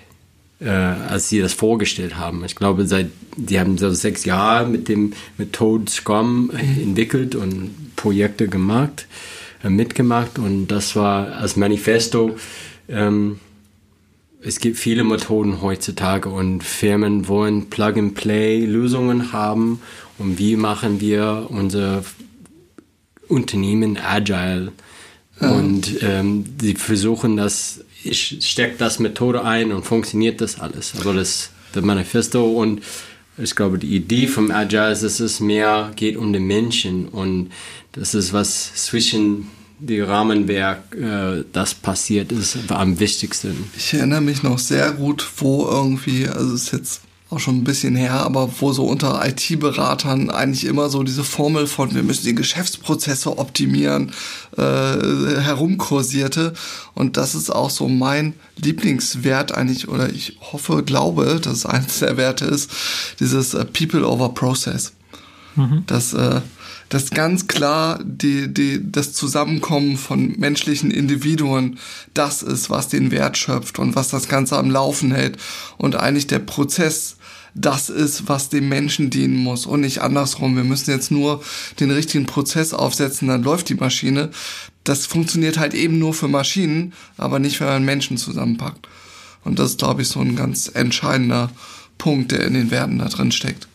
äh, 0.65 0.69
als 0.69 1.29
sie 1.29 1.41
das 1.41 1.53
vorgestellt 1.53 2.17
haben. 2.17 2.45
Ich 2.45 2.55
glaube, 2.55 2.87
seit 2.87 3.09
die 3.37 3.59
haben 3.59 3.79
so 3.79 3.91
sechs 3.91 4.25
Jahre 4.25 4.67
mit 4.69 4.89
dem 4.89 5.13
Methode 5.39 5.91
Scrum 5.91 6.51
äh, 6.55 6.83
entwickelt 6.83 7.35
und 7.35 7.95
Projekte 7.97 8.49
gemacht, 8.49 9.07
äh, 9.65 9.71
mitgemacht 9.71 10.39
und 10.39 10.69
das 10.69 10.97
war 10.97 11.33
als 11.37 11.57
Manifesto. 11.57 12.37
Ähm, 12.89 13.41
es 14.45 14.59
gibt 14.59 14.77
viele 14.77 15.05
Methoden 15.05 15.63
heutzutage 15.63 16.29
und 16.29 16.65
Firmen 16.65 17.29
wollen 17.29 17.71
Plug-and-Play-Lösungen 17.71 19.33
haben 19.33 19.81
und 20.19 20.39
wie 20.39 20.57
machen 20.57 21.01
wir 21.01 21.47
unser 21.49 22.03
Unternehmen 23.29 23.97
agile 23.99 24.73
und 25.43 26.03
ähm, 26.03 26.45
sie 26.61 26.75
versuchen 26.75 27.37
das, 27.37 27.85
ich 28.05 28.39
stecke 28.41 28.77
das 28.79 28.99
Methode 28.99 29.45
ein 29.45 29.73
und 29.73 29.85
funktioniert 29.85 30.41
das 30.41 30.61
alles. 30.61 30.95
Aber 31.01 31.15
das, 31.15 31.51
das 31.73 31.83
Manifesto 31.83 32.45
und 32.45 32.83
ich 33.39 33.55
glaube, 33.55 33.79
die 33.79 33.95
Idee 33.95 34.27
vom 34.27 34.51
Agile 34.51 34.93
ist, 34.93 35.03
dass 35.03 35.21
es 35.21 35.41
mehr 35.41 35.93
geht 35.97 36.17
um 36.17 36.33
den 36.33 36.45
Menschen 36.45 37.09
und 37.09 37.51
das 37.93 38.15
ist 38.15 38.33
was 38.33 38.75
zwischen 38.75 39.49
die 39.79 40.01
Rahmenwerk, 40.01 40.95
äh, 40.95 41.45
das 41.53 41.75
passiert 41.75 42.31
ist, 42.31 42.57
am 42.69 43.01
wichtigsten. 43.01 43.71
Ich 43.77 43.93
erinnere 43.95 44.21
mich 44.21 44.43
noch 44.43 44.59
sehr 44.59 44.93
gut, 44.93 45.29
wo 45.39 45.67
irgendwie, 45.67 46.29
also 46.29 46.55
es 46.55 46.65
ist 46.65 46.73
jetzt 46.73 47.01
auch 47.33 47.41
schon 47.41 47.57
ein 47.57 47.65
bisschen 47.65 47.97
her, 47.97 48.15
aber 48.15 48.49
wo 48.61 48.73
so 48.73 48.85
unter 48.85 49.27
IT-Beratern 49.27 50.31
eigentlich 50.31 50.65
immer 50.65 50.89
so 50.91 51.03
diese 51.03 51.25
Formel 51.25 51.67
von 51.67 51.95
wir 51.95 52.03
müssen 52.03 52.25
die 52.25 52.35
Geschäftsprozesse 52.35 53.39
optimieren 53.39 54.13
äh, 54.57 54.61
herumkursierte. 54.63 56.53
Und 56.95 57.17
das 57.17 57.35
ist 57.35 57.51
auch 57.51 57.71
so 57.71 57.89
mein 57.89 58.35
Lieblingswert 58.57 59.53
eigentlich, 59.53 59.89
oder 59.89 60.11
ich 60.11 60.39
hoffe, 60.53 60.83
glaube, 60.83 61.41
dass 61.43 61.59
es 61.59 61.67
eines 61.67 62.01
der 62.01 62.17
Werte 62.17 62.45
ist, 62.45 62.71
dieses 63.19 63.55
äh, 63.55 63.65
People 63.65 64.07
over 64.07 64.29
Process. 64.35 64.93
Das, 65.87 66.15
äh, 66.15 66.41
das 66.89 67.11
ganz 67.11 67.47
klar 67.47 68.01
die, 68.03 68.53
die, 68.53 68.81
das 68.91 69.13
Zusammenkommen 69.13 69.97
von 69.97 70.35
menschlichen 70.39 70.91
Individuen, 70.91 71.79
das 72.15 72.43
ist, 72.43 72.71
was 72.71 72.89
den 72.89 73.11
Wert 73.11 73.37
schöpft 73.37 73.79
und 73.79 73.95
was 73.95 74.09
das 74.09 74.29
Ganze 74.29 74.57
am 74.57 74.71
Laufen 74.71 75.13
hält. 75.13 75.39
Und 75.77 75.97
eigentlich 75.97 76.27
der 76.27 76.39
Prozess, 76.39 77.17
das 77.55 77.91
ist, 77.91 78.29
was 78.29 78.49
dem 78.49 78.69
Menschen 78.69 79.11
dienen 79.11 79.37
muss 79.37 79.67
und 79.67 79.81
nicht 79.81 80.01
andersrum. 80.01 80.57
Wir 80.57 80.65
müssen 80.65 80.91
jetzt 80.91 81.11
nur 81.11 81.43
den 81.81 81.91
richtigen 81.91 82.27
Prozess 82.27 82.73
aufsetzen, 82.73 83.29
dann 83.29 83.43
läuft 83.43 83.69
die 83.69 83.75
Maschine. 83.75 84.31
Das 84.85 85.07
funktioniert 85.07 85.59
halt 85.59 85.75
eben 85.75 85.99
nur 85.99 86.15
für 86.15 86.29
Maschinen, 86.29 86.93
aber 87.17 87.39
nicht, 87.39 87.61
wenn 87.61 87.69
man 87.69 87.85
Menschen 87.85 88.17
zusammenpackt. 88.17 88.89
Und 89.45 89.59
das 89.59 89.73
ist, 89.73 89.79
glaube 89.79 90.03
ich, 90.03 90.09
so 90.09 90.21
ein 90.21 90.37
ganz 90.37 90.71
entscheidender 90.73 91.51
Punkt, 91.99 92.33
der 92.33 92.47
in 92.47 92.55
den 92.55 92.71
Werten 92.71 92.99
da 92.99 93.09
drin 93.09 93.33
steckt. 93.33 93.69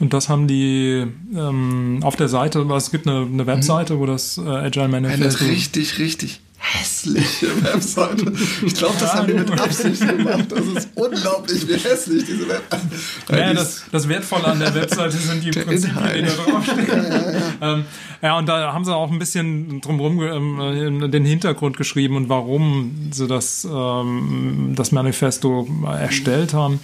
Und 0.00 0.12
das 0.12 0.28
haben 0.28 0.48
die 0.48 1.06
ähm, 1.34 2.00
auf 2.02 2.16
der 2.16 2.28
Seite, 2.28 2.60
es 2.76 2.90
gibt 2.90 3.06
eine, 3.06 3.24
eine 3.26 3.46
Webseite, 3.46 3.98
wo 3.98 4.06
das 4.06 4.36
äh, 4.36 4.40
Agile 4.40 4.88
Manifesto 4.88 5.44
richtig, 5.44 5.98
richtig 5.98 6.40
hässliche 6.62 7.62
Webseite. 7.64 8.32
Ich 8.64 8.74
glaube, 8.74 8.94
das 8.98 9.14
haben 9.14 9.26
die 9.26 9.34
mit 9.34 9.50
Absicht 9.60 10.00
gemacht. 10.00 10.44
Das 10.48 10.64
ist 10.64 10.88
unglaublich, 10.94 11.66
wie 11.68 11.74
hässlich 11.74 12.24
diese 12.24 12.48
Webseite 12.48 12.86
Ja, 13.30 13.52
das, 13.52 13.84
das 13.90 14.08
Wertvolle 14.08 14.44
an 14.44 14.60
der 14.60 14.74
Webseite 14.74 15.16
sind 15.16 15.44
die 15.44 15.50
Prinzipien, 15.50 16.14
die 16.14 16.22
da 16.22 16.50
draufstehen. 16.50 17.42
ähm, 17.60 17.84
ja, 18.22 18.38
und 18.38 18.48
da 18.48 18.72
haben 18.72 18.84
sie 18.84 18.94
auch 18.94 19.10
ein 19.10 19.18
bisschen 19.18 19.80
drumherum 19.80 20.22
ähm, 20.22 21.10
den 21.10 21.24
Hintergrund 21.24 21.76
geschrieben 21.76 22.16
und 22.16 22.28
warum 22.28 23.10
sie 23.10 23.26
das, 23.26 23.64
ähm, 23.64 24.74
das 24.76 24.92
Manifesto 24.92 25.68
erstellt 25.84 26.54
haben. 26.54 26.78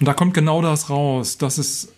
Und 0.00 0.06
da 0.06 0.14
kommt 0.14 0.32
genau 0.32 0.62
das 0.62 0.88
raus, 0.88 1.36
dass 1.36 1.58
es 1.58 1.92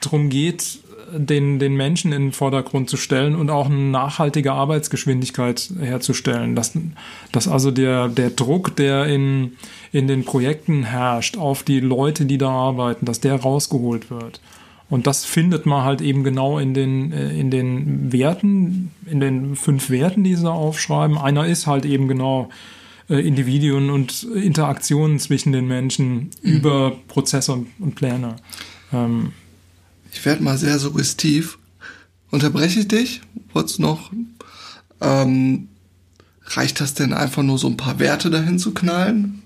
darum 0.00 0.28
geht, 0.28 0.80
den, 1.12 1.58
den 1.58 1.74
Menschen 1.74 2.12
in 2.12 2.22
den 2.22 2.32
Vordergrund 2.32 2.90
zu 2.90 2.96
stellen 2.96 3.34
und 3.34 3.50
auch 3.50 3.66
eine 3.66 3.76
nachhaltige 3.76 4.52
Arbeitsgeschwindigkeit 4.52 5.70
herzustellen. 5.80 6.54
Dass, 6.54 6.72
dass 7.32 7.48
also 7.48 7.70
der, 7.70 8.08
der 8.08 8.30
Druck, 8.30 8.76
der 8.76 9.06
in, 9.06 9.52
in 9.92 10.06
den 10.08 10.24
Projekten 10.24 10.84
herrscht, 10.84 11.36
auf 11.36 11.62
die 11.62 11.80
Leute, 11.80 12.26
die 12.26 12.38
da 12.38 12.50
arbeiten, 12.50 13.06
dass 13.06 13.20
der 13.20 13.36
rausgeholt 13.36 14.10
wird. 14.10 14.40
Und 14.90 15.06
das 15.06 15.24
findet 15.24 15.66
man 15.66 15.84
halt 15.84 16.00
eben 16.00 16.24
genau 16.24 16.58
in 16.58 16.72
den, 16.72 17.12
äh, 17.12 17.38
in 17.38 17.50
den 17.50 18.12
Werten, 18.12 18.90
in 19.06 19.20
den 19.20 19.54
fünf 19.54 19.90
Werten, 19.90 20.24
die 20.24 20.34
sie 20.34 20.44
da 20.44 20.50
aufschreiben. 20.50 21.18
Einer 21.18 21.46
ist 21.46 21.66
halt 21.66 21.84
eben 21.84 22.08
genau 22.08 22.48
äh, 23.10 23.16
Individuen 23.16 23.90
und 23.90 24.22
Interaktionen 24.22 25.18
zwischen 25.18 25.52
den 25.52 25.66
Menschen 25.66 26.30
über 26.42 26.96
Prozesse 27.08 27.52
und, 27.52 27.68
und 27.78 27.94
Pläne. 27.94 28.36
Ähm, 28.92 29.32
Ich 30.12 30.24
werde 30.24 30.42
mal 30.42 30.58
sehr 30.58 30.78
suggestiv. 30.78 31.58
Unterbreche 32.30 32.80
ich 32.80 32.88
dich? 32.88 33.20
Wollt's 33.52 33.78
noch? 33.78 34.12
Ähm, 35.00 35.68
reicht 36.44 36.80
das 36.80 36.94
denn 36.94 37.12
einfach 37.12 37.42
nur 37.42 37.58
so 37.58 37.68
ein 37.68 37.76
paar 37.76 37.98
Werte 37.98 38.30
dahin 38.30 38.58
zu 38.58 38.74
knallen? 38.74 39.42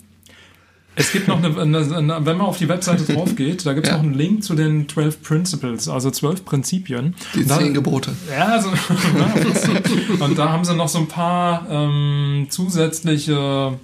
Es 0.94 1.10
gibt 1.10 1.26
noch 1.26 1.42
eine, 1.42 1.58
eine, 1.58 1.78
eine, 1.78 2.26
wenn 2.26 2.36
man 2.36 2.46
auf 2.46 2.58
die 2.58 2.68
Webseite 2.68 3.04
drauf 3.04 3.34
geht, 3.36 3.64
da 3.64 3.72
gibt 3.72 3.86
es 3.86 3.90
ja. 3.90 3.96
noch 3.96 4.04
einen 4.04 4.14
Link 4.14 4.44
zu 4.44 4.54
den 4.54 4.88
12 4.88 5.22
Principles, 5.22 5.88
also 5.88 6.10
12 6.10 6.44
Prinzipien. 6.44 7.14
Die 7.34 7.46
da, 7.46 7.58
zehn 7.58 7.72
Gebote. 7.72 8.12
Ja, 8.30 8.48
also, 8.48 8.68
und 10.20 10.38
da 10.38 10.50
haben 10.50 10.64
sie 10.64 10.74
noch 10.74 10.88
so 10.88 10.98
ein 10.98 11.08
paar 11.08 11.66
ähm, 11.70 12.46
zusätzliche 12.50 13.78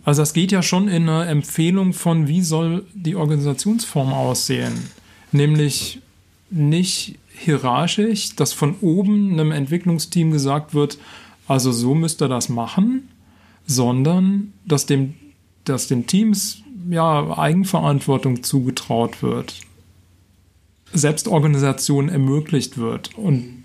Also 0.05 0.23
das 0.23 0.33
geht 0.33 0.51
ja 0.51 0.63
schon 0.63 0.89
in 0.89 1.09
eine 1.09 1.27
Empfehlung 1.27 1.93
von, 1.93 2.27
wie 2.27 2.43
soll 2.43 2.85
die 2.93 3.15
Organisationsform 3.15 4.13
aussehen. 4.13 4.73
Nämlich 5.31 6.01
nicht 6.51 7.19
hierarchisch, 7.37 8.37
dass 8.37 8.53
von 8.53 8.77
oben 8.81 9.33
einem 9.33 9.53
Entwicklungsteam 9.53 10.31
gesagt 10.31 10.75
wird, 10.75 10.99
also 11.49 11.73
so 11.73 11.95
müsst 11.95 12.23
ihr 12.23 12.29
das 12.29 12.49
machen, 12.49 13.09
sondern 13.67 14.53
dass, 14.65 14.87
dem, 14.87 15.15
dass 15.65 15.89
den 15.89 16.07
Teams 16.07 16.63
ja 16.91 17.39
Eigenverantwortung 17.39 18.43
zugetraut 18.43 19.23
wird, 19.23 19.55
Selbstorganisation 20.93 22.09
ermöglicht 22.09 22.79
wird 22.79 23.17
und 23.17 23.65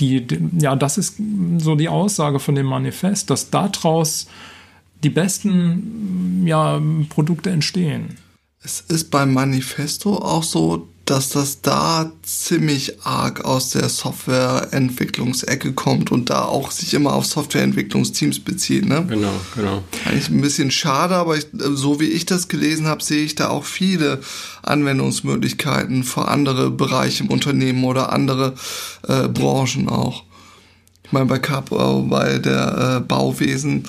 die, 0.00 0.24
ja, 0.58 0.76
das 0.76 0.96
ist 0.96 1.20
so 1.58 1.74
die 1.74 1.88
Aussage 1.88 2.38
von 2.38 2.54
dem 2.54 2.66
Manifest, 2.66 3.30
dass 3.30 3.50
daraus 3.50 4.28
die 5.02 5.10
besten 5.10 6.44
ja, 6.46 6.80
Produkte 7.08 7.50
entstehen. 7.50 8.16
Es 8.62 8.80
ist 8.80 9.10
beim 9.10 9.32
Manifesto 9.32 10.16
auch 10.16 10.42
so, 10.42 10.88
dass 11.10 11.30
das 11.30 11.62
da 11.62 12.12
ziemlich 12.22 13.02
arg 13.06 13.42
aus 13.42 13.70
der 13.70 13.88
Softwareentwicklungsecke 13.88 15.72
kommt 15.72 16.12
und 16.12 16.28
da 16.28 16.42
auch 16.42 16.70
sich 16.70 16.92
immer 16.92 17.14
auf 17.14 17.24
Softwareentwicklungsteams 17.24 18.40
bezieht. 18.40 18.84
Ne? 18.84 19.06
Genau, 19.08 19.32
genau. 19.54 19.82
Eigentlich 20.04 20.28
ein 20.28 20.42
bisschen 20.42 20.70
schade, 20.70 21.14
aber 21.14 21.38
ich, 21.38 21.46
so 21.52 21.98
wie 21.98 22.08
ich 22.08 22.26
das 22.26 22.48
gelesen 22.48 22.86
habe, 22.86 23.02
sehe 23.02 23.24
ich 23.24 23.34
da 23.34 23.48
auch 23.48 23.64
viele 23.64 24.20
Anwendungsmöglichkeiten 24.62 26.04
für 26.04 26.28
andere 26.28 26.70
Bereiche 26.70 27.24
im 27.24 27.30
Unternehmen 27.30 27.84
oder 27.84 28.12
andere 28.12 28.54
äh, 29.06 29.28
Branchen 29.28 29.88
auch. 29.88 30.24
Ich 31.04 31.12
meine, 31.12 31.24
bei 31.24 31.38
Capbau, 31.38 32.02
bei 32.02 32.38
der 32.38 32.98
äh, 32.98 33.00
Bauwesen 33.00 33.88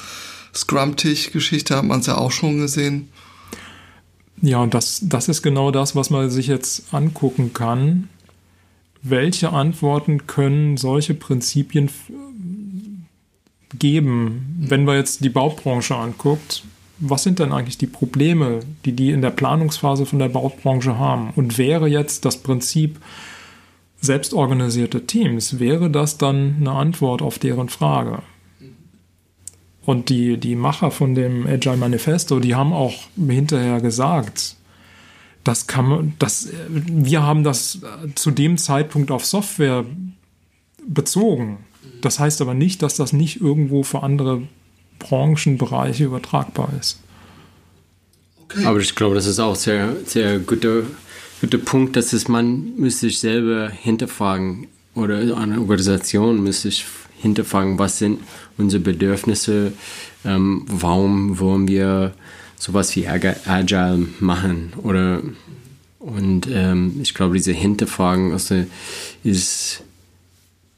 Scrum-Tisch-Geschichte 0.55 1.75
hat 1.75 1.83
man 1.83 1.99
es 1.99 2.05
ja 2.05 2.17
auch 2.17 2.31
schon 2.31 2.59
gesehen 2.59 3.09
ja, 4.41 4.61
und 4.61 4.73
das, 4.73 5.01
das 5.03 5.27
ist 5.27 5.41
genau 5.41 5.71
das, 5.71 5.95
was 5.95 6.09
man 6.09 6.29
sich 6.29 6.47
jetzt 6.47 6.93
angucken 6.93 7.53
kann. 7.53 8.09
Welche 9.01 9.51
Antworten 9.51 10.27
können 10.27 10.77
solche 10.77 11.13
Prinzipien 11.13 11.89
geben, 13.77 14.57
wenn 14.59 14.85
man 14.85 14.95
jetzt 14.95 15.23
die 15.23 15.29
Baubranche 15.29 15.95
anguckt? 15.95 16.63
Was 16.99 17.23
sind 17.23 17.39
denn 17.39 17.53
eigentlich 17.53 17.77
die 17.77 17.87
Probleme, 17.87 18.59
die 18.83 18.91
die 18.91 19.11
in 19.11 19.21
der 19.21 19.29
Planungsphase 19.29 20.05
von 20.05 20.19
der 20.19 20.29
Baubranche 20.29 20.97
haben? 20.97 21.31
Und 21.35 21.57
wäre 21.57 21.87
jetzt 21.87 22.25
das 22.25 22.37
Prinzip 22.37 22.99
selbstorganisierte 24.01 25.05
Teams, 25.05 25.59
wäre 25.59 25.89
das 25.89 26.17
dann 26.17 26.57
eine 26.59 26.71
Antwort 26.71 27.21
auf 27.21 27.39
deren 27.39 27.69
Frage? 27.69 28.21
Und 29.89 30.09
die, 30.09 30.37
die 30.37 30.53
Macher 30.55 30.91
von 30.91 31.15
dem 31.15 31.47
Agile 31.47 31.75
Manifesto, 31.75 32.39
die 32.39 32.53
haben 32.53 32.73
auch 32.73 32.93
hinterher 33.17 33.81
gesagt, 33.81 34.55
das 35.43 35.65
kann 35.65 35.87
man, 35.87 36.13
das, 36.19 36.49
wir 36.67 37.23
haben 37.23 37.43
das 37.43 37.79
zu 38.13 38.29
dem 38.29 38.59
Zeitpunkt 38.59 39.09
auf 39.09 39.25
Software 39.25 39.85
bezogen. 40.87 41.65
Das 42.01 42.19
heißt 42.19 42.39
aber 42.39 42.53
nicht, 42.53 42.83
dass 42.83 42.97
das 42.97 43.13
nicht 43.13 43.41
irgendwo 43.41 43.81
für 43.81 44.03
andere 44.03 44.43
Branchenbereiche 44.99 46.03
übertragbar 46.03 46.69
ist. 46.79 46.99
Okay. 48.43 48.65
Aber 48.65 48.77
ich 48.77 48.93
glaube, 48.93 49.15
das 49.15 49.25
ist 49.25 49.39
auch 49.39 49.55
sehr, 49.55 49.95
sehr 50.05 50.37
guter, 50.37 50.83
guter 51.41 51.57
Punkt, 51.57 51.95
dass 51.95 52.13
es 52.13 52.27
man 52.27 52.75
müsste 52.75 53.07
sich 53.07 53.17
selber 53.17 53.71
hinterfragen 53.71 54.67
oder 54.93 55.35
eine 55.35 55.59
Organisation 55.59 56.43
müsste 56.43 56.69
sich 56.69 56.85
hinterfragen, 57.21 57.79
was 57.79 57.99
sind 57.99 58.19
unsere 58.57 58.81
Bedürfnisse, 58.81 59.73
ähm, 60.25 60.65
warum 60.67 61.39
wollen 61.39 61.67
wir 61.67 62.13
sowas 62.57 62.95
wie 62.95 63.07
Agile 63.07 64.07
machen? 64.19 64.73
Oder 64.83 65.21
und 65.99 66.47
ähm, 66.49 66.97
ich 67.01 67.13
glaube, 67.13 67.35
diese 67.35 67.51
Hinterfragen 67.51 68.31
also, 68.31 68.63
ist, 69.23 69.83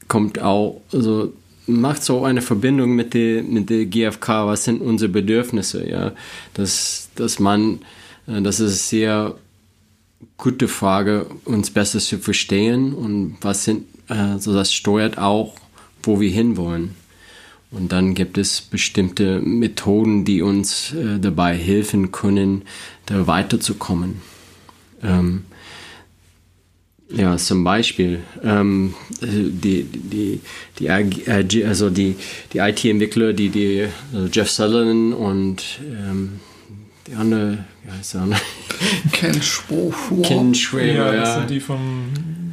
kommt 0.08 0.40
auch, 0.40 0.80
also 0.92 1.32
macht 1.66 2.02
so 2.02 2.24
eine 2.24 2.42
Verbindung 2.42 2.96
mit 2.96 3.14
der, 3.14 3.44
mit 3.44 3.70
der 3.70 3.86
GfK, 3.86 4.46
was 4.46 4.64
sind 4.64 4.80
unsere 4.80 5.10
Bedürfnisse, 5.10 5.88
ja, 5.88 6.12
dass, 6.54 7.08
dass 7.14 7.38
man, 7.38 7.80
äh, 8.26 8.42
das 8.42 8.58
ist 8.58 8.88
sehr 8.88 9.36
gute 10.36 10.66
Frage, 10.66 11.26
uns 11.44 11.70
besser 11.70 12.00
zu 12.00 12.18
verstehen 12.18 12.92
und 12.92 13.36
was 13.40 13.64
sind, 13.64 13.86
also 14.08 14.52
das 14.52 14.74
steuert 14.74 15.18
auch, 15.18 15.54
wo 16.02 16.20
wir 16.20 16.30
hinwollen. 16.30 16.94
Und 17.70 17.90
dann 17.90 18.14
gibt 18.14 18.36
es 18.36 18.60
bestimmte 18.60 19.40
Methoden, 19.40 20.24
die 20.24 20.42
uns 20.42 20.92
äh, 20.92 21.18
dabei 21.18 21.56
helfen 21.56 22.12
können, 22.12 22.62
da 23.06 23.26
weiterzukommen. 23.26 24.20
Ähm, 25.02 25.44
ja, 27.14 27.36
zum 27.36 27.64
Beispiel 27.64 28.20
ähm, 28.42 28.94
die, 29.20 29.84
die, 29.84 30.40
die, 30.78 31.64
also 31.64 31.90
die, 31.90 32.16
die 32.52 32.58
IT-Entwickler, 32.58 33.32
die, 33.32 33.50
die 33.50 33.86
also 34.14 34.28
Jeff 34.28 34.50
Sutherland 34.50 35.14
und 35.14 35.80
ähm, 35.82 36.40
die 37.06 37.14
andere, 37.14 37.58
wie 37.84 37.90
heißt 37.90 38.14
der 38.14 38.20
andere? 38.22 38.40
Ken 39.12 39.42
Schwaber. 39.42 40.22
Ken 40.22 40.54
Schwaber, 40.54 41.14
ja. 41.14 41.14
Das 41.14 41.34
sind 41.36 41.50
die 41.50 41.60
vom 41.60 42.08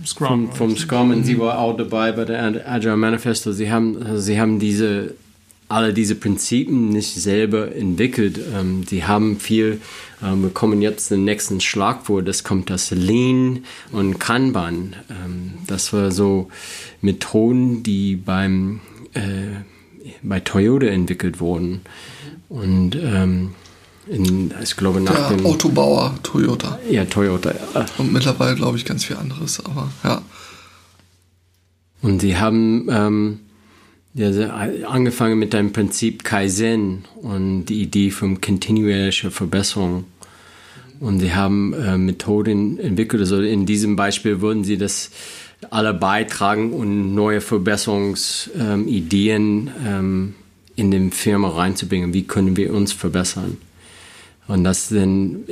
Scrum. 0.05 0.47
Vom, 0.47 0.51
vom 0.55 0.77
Scrum 0.77 1.11
und 1.11 1.23
sie 1.23 1.39
war 1.39 1.59
auch 1.59 1.77
dabei 1.77 2.11
bei 2.11 2.25
der 2.25 2.67
Agile 2.67 2.97
Manifesto. 2.97 3.51
Sie 3.51 3.71
haben, 3.71 4.01
also 4.01 4.19
sie 4.19 4.39
haben 4.39 4.59
diese, 4.59 5.13
alle 5.67 5.93
diese 5.93 6.15
Prinzipien 6.15 6.89
nicht 6.89 7.13
selber 7.13 7.75
entwickelt. 7.75 8.39
Ähm, 8.55 8.83
sie 8.87 9.05
haben 9.05 9.39
viel, 9.39 9.81
ähm, 10.23 10.43
wir 10.43 10.49
kommen 10.49 10.81
jetzt 10.81 11.09
zum 11.09 11.23
nächsten 11.25 11.61
Schlagwort, 11.61 12.27
das 12.27 12.43
kommt 12.43 12.69
das 12.69 12.91
Lean 12.91 13.65
und 13.91 14.19
Kanban. 14.19 14.95
Ähm, 15.09 15.53
das 15.67 15.93
war 15.93 16.11
so 16.11 16.49
Methoden, 17.01 17.83
die 17.83 18.15
beim, 18.15 18.79
äh, 19.13 19.61
bei 20.23 20.39
Toyota 20.39 20.87
entwickelt 20.87 21.39
wurden. 21.39 21.81
Und 22.49 22.95
ähm, 22.95 23.51
in, 24.09 24.51
ich 24.61 24.75
glaube, 24.75 25.01
nach 25.01 25.29
der 25.29 25.37
dem. 25.37 25.45
Autobauer 25.45 26.15
Toyota. 26.23 26.79
Ja, 26.89 27.05
Toyota. 27.05 27.53
Ja. 27.73 27.85
Und 27.97 28.11
mittlerweile, 28.11 28.55
glaube 28.55 28.77
ich, 28.77 28.85
ganz 28.85 29.05
viel 29.05 29.17
anderes, 29.17 29.63
aber 29.63 29.91
ja. 30.03 30.21
Und 32.01 32.21
sie 32.21 32.37
haben 32.37 32.87
ähm, 32.89 33.39
ja, 34.13 34.29
angefangen 34.87 35.37
mit 35.37 35.53
dem 35.53 35.73
Prinzip 35.73 36.23
Kaizen 36.23 37.03
und 37.21 37.65
die 37.65 37.81
Idee 37.81 38.09
von 38.09 38.41
kontinuierlicher 38.41 39.31
Verbesserung. 39.31 40.05
Und 40.99 41.19
sie 41.19 41.33
haben 41.33 41.73
äh, 41.73 41.97
Methoden 41.97 42.79
entwickelt. 42.79 43.21
Also 43.21 43.41
in 43.41 43.65
diesem 43.65 43.95
Beispiel 43.95 44.41
würden 44.41 44.63
sie 44.63 44.77
das 44.77 45.11
alle 45.69 45.93
beitragen 45.93 46.73
und 46.73 47.13
neue 47.13 47.41
Verbesserungsideen 47.41 49.69
ähm, 49.85 50.35
in 50.75 50.91
den 50.91 51.11
Firma 51.11 51.49
reinzubringen. 51.49 52.13
Wie 52.13 52.23
können 52.23 52.57
wir 52.57 52.73
uns 52.73 52.93
verbessern? 52.93 53.57
Und 54.49 54.63
das 54.63 54.89
dann 54.89 55.43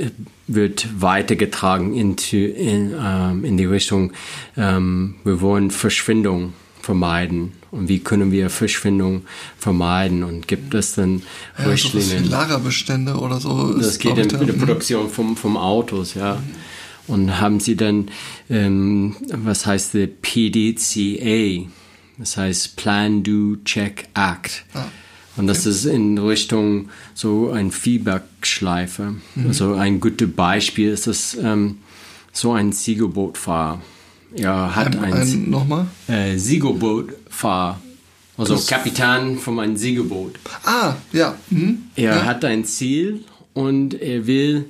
wird 0.48 0.88
weitergetragen 1.00 1.94
into, 1.94 2.36
in, 2.38 2.96
ähm, 3.00 3.46
in 3.46 3.56
die 3.56 3.66
Richtung, 3.66 4.12
ähm, 4.58 5.16
wir 5.24 5.40
wollen 5.40 5.70
Verschwindung 5.70 6.54
vermeiden. 6.82 7.52
Und 7.70 7.90
wie 7.90 8.00
können 8.00 8.32
wir 8.32 8.50
Verschwindung 8.50 9.22
vermeiden? 9.60 10.24
Und 10.24 10.48
gibt 10.48 10.74
es 10.74 10.96
dann 10.96 11.22
ja, 11.60 11.66
Richtlinien? 11.66 12.24
So 12.24 12.32
Lagerbestände 12.32 13.14
oder 13.18 13.40
so. 13.40 13.74
Das 13.74 14.00
geht 14.00 14.18
in, 14.18 14.32
in 14.32 14.48
der 14.48 14.54
Produktion 14.54 15.12
vom, 15.12 15.38
vom 15.38 15.58
Autos, 15.58 16.16
ja. 16.16 16.42
Und 17.06 17.40
haben 17.40 17.60
Sie 17.60 17.76
dann, 17.76 18.10
ähm, 18.50 19.16
was 19.32 19.68
heißt 19.68 19.94
der 19.94 20.08
PDCA? 20.08 21.70
Das 22.18 22.36
heißt 22.36 22.76
Plan, 22.78 23.22
Do, 23.22 23.58
Check, 23.64 24.08
Act. 24.16 24.66
Ah. 24.74 24.86
Und 25.38 25.48
das 25.48 25.66
ist 25.66 25.86
in 25.86 26.18
Richtung 26.18 26.90
so 27.14 27.52
ein 27.52 27.72
Feedback-Schleife. 27.72 29.16
Mhm. 29.36 29.48
Also 29.48 29.74
ein 29.76 30.00
gutes 30.00 30.30
Beispiel 30.32 30.90
ist 30.92 31.08
das 31.08 31.38
ähm, 31.42 31.78
so 32.34 32.54
ein 32.54 32.72
Segelbootfahrer. 32.72 33.82
Er 34.36 34.76
hat 34.76 34.96
Ein, 34.98 35.04
ein, 35.06 35.14
ein, 35.22 35.50
nochmal? 35.50 35.88
äh, 36.08 36.38
Segelboot 36.38 37.14
fahr, 37.30 37.80
also 38.38 38.56
Das- 38.56 38.68
Kapitän 38.68 39.38
von 39.38 39.60
einem 39.60 39.78
Segelboot. 39.78 40.36
Ah, 40.66 40.96
ja. 41.14 41.36
Hm? 41.50 41.84
Er 41.96 42.16
ja. 42.18 42.26
hat 42.26 42.44
ein 42.44 42.66
Ziel 42.66 43.24
und 43.54 43.94
er 44.02 44.28
will 44.28 44.66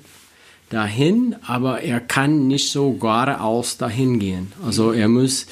dahin, 0.70 1.36
aber 1.46 1.82
er 1.82 2.00
kann 2.00 2.48
nicht 2.48 2.72
so 2.72 2.92
geradeaus 2.94 3.78
dahin 3.78 4.20
gehen. 4.20 4.52
Also 4.66 4.92
er 4.92 5.08
muss 5.08 5.48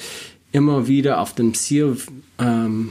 immer 0.52 0.86
wieder 0.88 1.20
auf 1.20 1.34
dem 1.34 1.54
Ziel 1.54 1.96
ähm, 2.38 2.90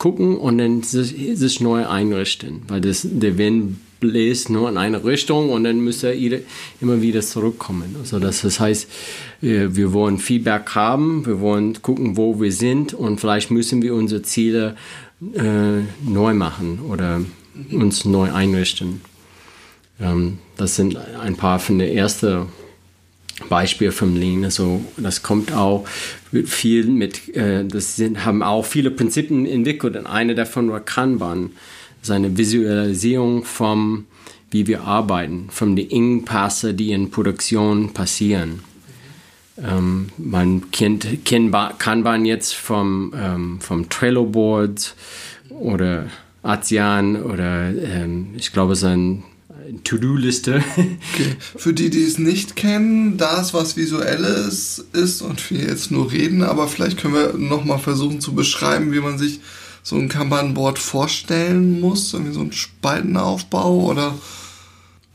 gucken 0.00 0.36
und 0.36 0.58
dann 0.58 0.82
sich, 0.82 1.14
sich 1.38 1.60
neu 1.60 1.86
einrichten, 1.86 2.62
weil 2.68 2.80
das, 2.80 3.06
der 3.08 3.36
Wind 3.38 3.76
bläst 4.00 4.48
nur 4.48 4.70
in 4.70 4.78
eine 4.78 5.04
Richtung 5.04 5.50
und 5.50 5.64
dann 5.64 5.86
er 6.02 6.14
ide- 6.14 6.42
immer 6.80 7.02
wieder 7.02 7.20
zurückkommen. 7.20 7.94
Also 8.00 8.18
das, 8.18 8.40
das 8.40 8.58
heißt, 8.58 8.88
äh, 9.42 9.68
wir 9.70 9.92
wollen 9.92 10.16
Feedback 10.18 10.70
haben, 10.74 11.26
wir 11.26 11.40
wollen 11.40 11.82
gucken, 11.82 12.16
wo 12.16 12.40
wir 12.40 12.50
sind 12.50 12.94
und 12.94 13.20
vielleicht 13.20 13.50
müssen 13.50 13.82
wir 13.82 13.94
unsere 13.94 14.22
Ziele 14.22 14.74
äh, 15.34 15.82
neu 16.02 16.32
machen 16.32 16.80
oder 16.88 17.20
uns 17.70 18.06
neu 18.06 18.32
einrichten. 18.32 19.02
Ähm, 20.00 20.38
das 20.56 20.76
sind 20.76 20.96
ein 20.96 21.36
paar 21.36 21.58
von 21.58 21.78
den 21.78 21.94
ersten 21.94 22.46
Beispiele 23.48 23.92
vom 23.92 24.16
Lean. 24.16 24.44
Also 24.44 24.84
das 24.96 25.22
kommt 25.22 25.52
auch 25.52 25.86
viel 26.46 26.86
mit, 26.86 27.34
äh, 27.34 27.64
das 27.64 27.96
sind, 27.96 28.24
haben 28.24 28.42
auch 28.42 28.64
viele 28.64 28.90
Prinzipien 28.90 29.46
entwickelt 29.46 29.96
und 29.96 30.06
eine 30.06 30.34
davon 30.34 30.70
war 30.70 30.80
Kanban. 30.80 31.50
Das 32.00 32.10
ist 32.10 32.14
eine 32.14 32.36
Visualisierung 32.36 33.44
vom, 33.44 34.06
wie 34.50 34.66
wir 34.66 34.82
arbeiten, 34.82 35.48
von 35.50 35.76
den 35.76 35.90
Engpässe, 35.90 36.74
die 36.74 36.92
in 36.92 37.10
Produktion 37.10 37.92
passieren. 37.92 38.60
Ähm, 39.62 40.08
man 40.16 40.70
kennt, 40.70 41.24
kennt 41.24 41.50
Ba- 41.50 41.74
Kanban 41.78 42.24
jetzt 42.24 42.54
vom, 42.54 43.12
ähm, 43.14 43.60
vom 43.60 43.88
Trello-Board 43.90 44.94
oder 45.50 46.06
ASEAN 46.42 47.22
oder 47.22 47.68
ähm, 47.68 48.28
ich 48.36 48.52
glaube, 48.52 48.72
es 48.72 48.78
ist 48.78 48.86
ein 48.86 49.24
To-Do-Liste. 49.84 50.62
Okay. 50.74 51.36
Für 51.56 51.72
die, 51.72 51.90
die 51.90 52.02
es 52.02 52.18
nicht 52.18 52.56
kennen, 52.56 53.16
da 53.16 53.40
es 53.40 53.54
was 53.54 53.76
Visuelles 53.76 54.84
ist 54.92 55.22
und 55.22 55.50
wir 55.50 55.60
jetzt 55.60 55.90
nur 55.90 56.12
reden, 56.12 56.42
aber 56.42 56.68
vielleicht 56.68 56.98
können 56.98 57.14
wir 57.14 57.34
nochmal 57.34 57.78
versuchen 57.78 58.20
zu 58.20 58.34
beschreiben, 58.34 58.92
wie 58.92 59.00
man 59.00 59.18
sich 59.18 59.40
so 59.82 59.96
ein 59.96 60.08
Kanban-Board 60.08 60.78
vorstellen 60.78 61.80
muss, 61.80 62.12
irgendwie 62.12 62.34
so 62.34 62.40
ein 62.40 62.52
Spaltenaufbau 62.52 63.80
oder 63.90 64.14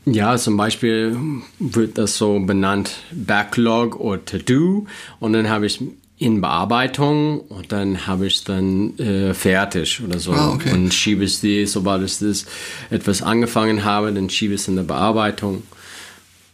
Ja, 0.04 0.36
zum 0.36 0.56
Beispiel 0.56 1.16
wird 1.58 1.98
das 1.98 2.16
so 2.16 2.38
benannt 2.40 2.92
Backlog 3.12 3.98
oder 3.98 4.24
To-Do 4.24 4.86
und 5.20 5.32
dann 5.32 5.48
habe 5.48 5.66
ich 5.66 5.80
in 6.18 6.40
Bearbeitung 6.40 7.40
und 7.40 7.72
dann 7.72 8.06
habe 8.06 8.26
ich 8.26 8.42
dann 8.44 8.98
äh, 8.98 9.34
fertig 9.34 10.00
oder 10.02 10.18
so 10.18 10.32
Ah, 10.32 10.52
okay. 10.54 10.72
und 10.72 10.94
schiebe 10.94 11.24
es 11.24 11.40
die, 11.40 11.66
sobald 11.66 12.04
ich 12.04 12.18
das 12.18 12.46
etwas 12.90 13.22
angefangen 13.22 13.84
habe, 13.84 14.12
dann 14.12 14.30
schiebe 14.30 14.54
ich 14.54 14.62
es 14.62 14.68
in 14.68 14.76
der 14.76 14.82
Bearbeitung 14.84 15.62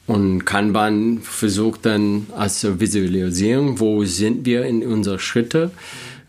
und 0.09 0.45
Kanban 0.45 1.21
versucht 1.23 1.87
dann 1.87 2.27
als 2.37 2.67
Visualisierung, 2.81 3.79
wo 3.79 4.05
sind 4.05 4.45
wir 4.45 4.65
in 4.65 4.85
unseren 4.85 5.21
Schritte 5.21 5.71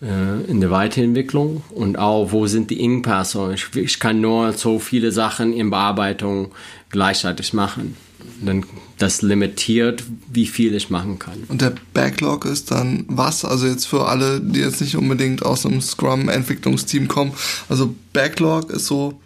äh, 0.04 0.50
in 0.50 0.62
der 0.62 0.70
Weiterentwicklung 0.70 1.64
und 1.72 1.98
auch 1.98 2.32
wo 2.32 2.46
sind 2.46 2.70
die 2.70 2.80
Engpässe. 2.80 3.52
Ich, 3.56 3.76
ich 3.76 4.00
kann 4.00 4.22
nur 4.22 4.54
so 4.54 4.78
viele 4.78 5.12
Sachen 5.12 5.54
in 5.54 5.72
Bearbeitung 5.72 6.52
gleichzeitig 6.92 7.54
machen. 7.54 7.98
Dann 8.42 8.66
das 8.98 9.22
limitiert, 9.22 10.04
wie 10.32 10.46
viel 10.46 10.74
ich 10.76 10.90
machen 10.90 11.18
kann. 11.20 11.44
Und 11.48 11.62
der 11.62 11.74
Backlog 11.94 12.46
ist 12.46 12.72
dann 12.72 13.06
was? 13.08 13.46
Also 13.46 13.68
jetzt 13.68 13.86
für 13.86 14.08
alle, 14.08 14.40
die 14.42 14.60
jetzt 14.60 14.82
nicht 14.82 14.96
unbedingt 14.96 15.44
aus 15.46 15.66
einem 15.66 15.82
Scrum-Entwicklungsteam 15.82 17.08
kommen. 17.08 17.32
Also 17.70 17.94
Backlog 18.14 18.70
ist 18.72 18.86
so 18.86 19.22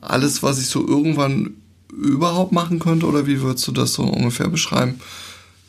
alles, 0.00 0.42
was 0.42 0.58
ich 0.58 0.66
so 0.66 0.86
irgendwann 0.86 1.54
überhaupt 1.92 2.52
machen 2.52 2.78
könnte 2.78 3.06
oder 3.06 3.26
wie 3.26 3.40
würdest 3.42 3.66
du 3.66 3.72
das 3.72 3.92
so 3.94 4.02
ungefähr 4.04 4.48
beschreiben? 4.48 5.00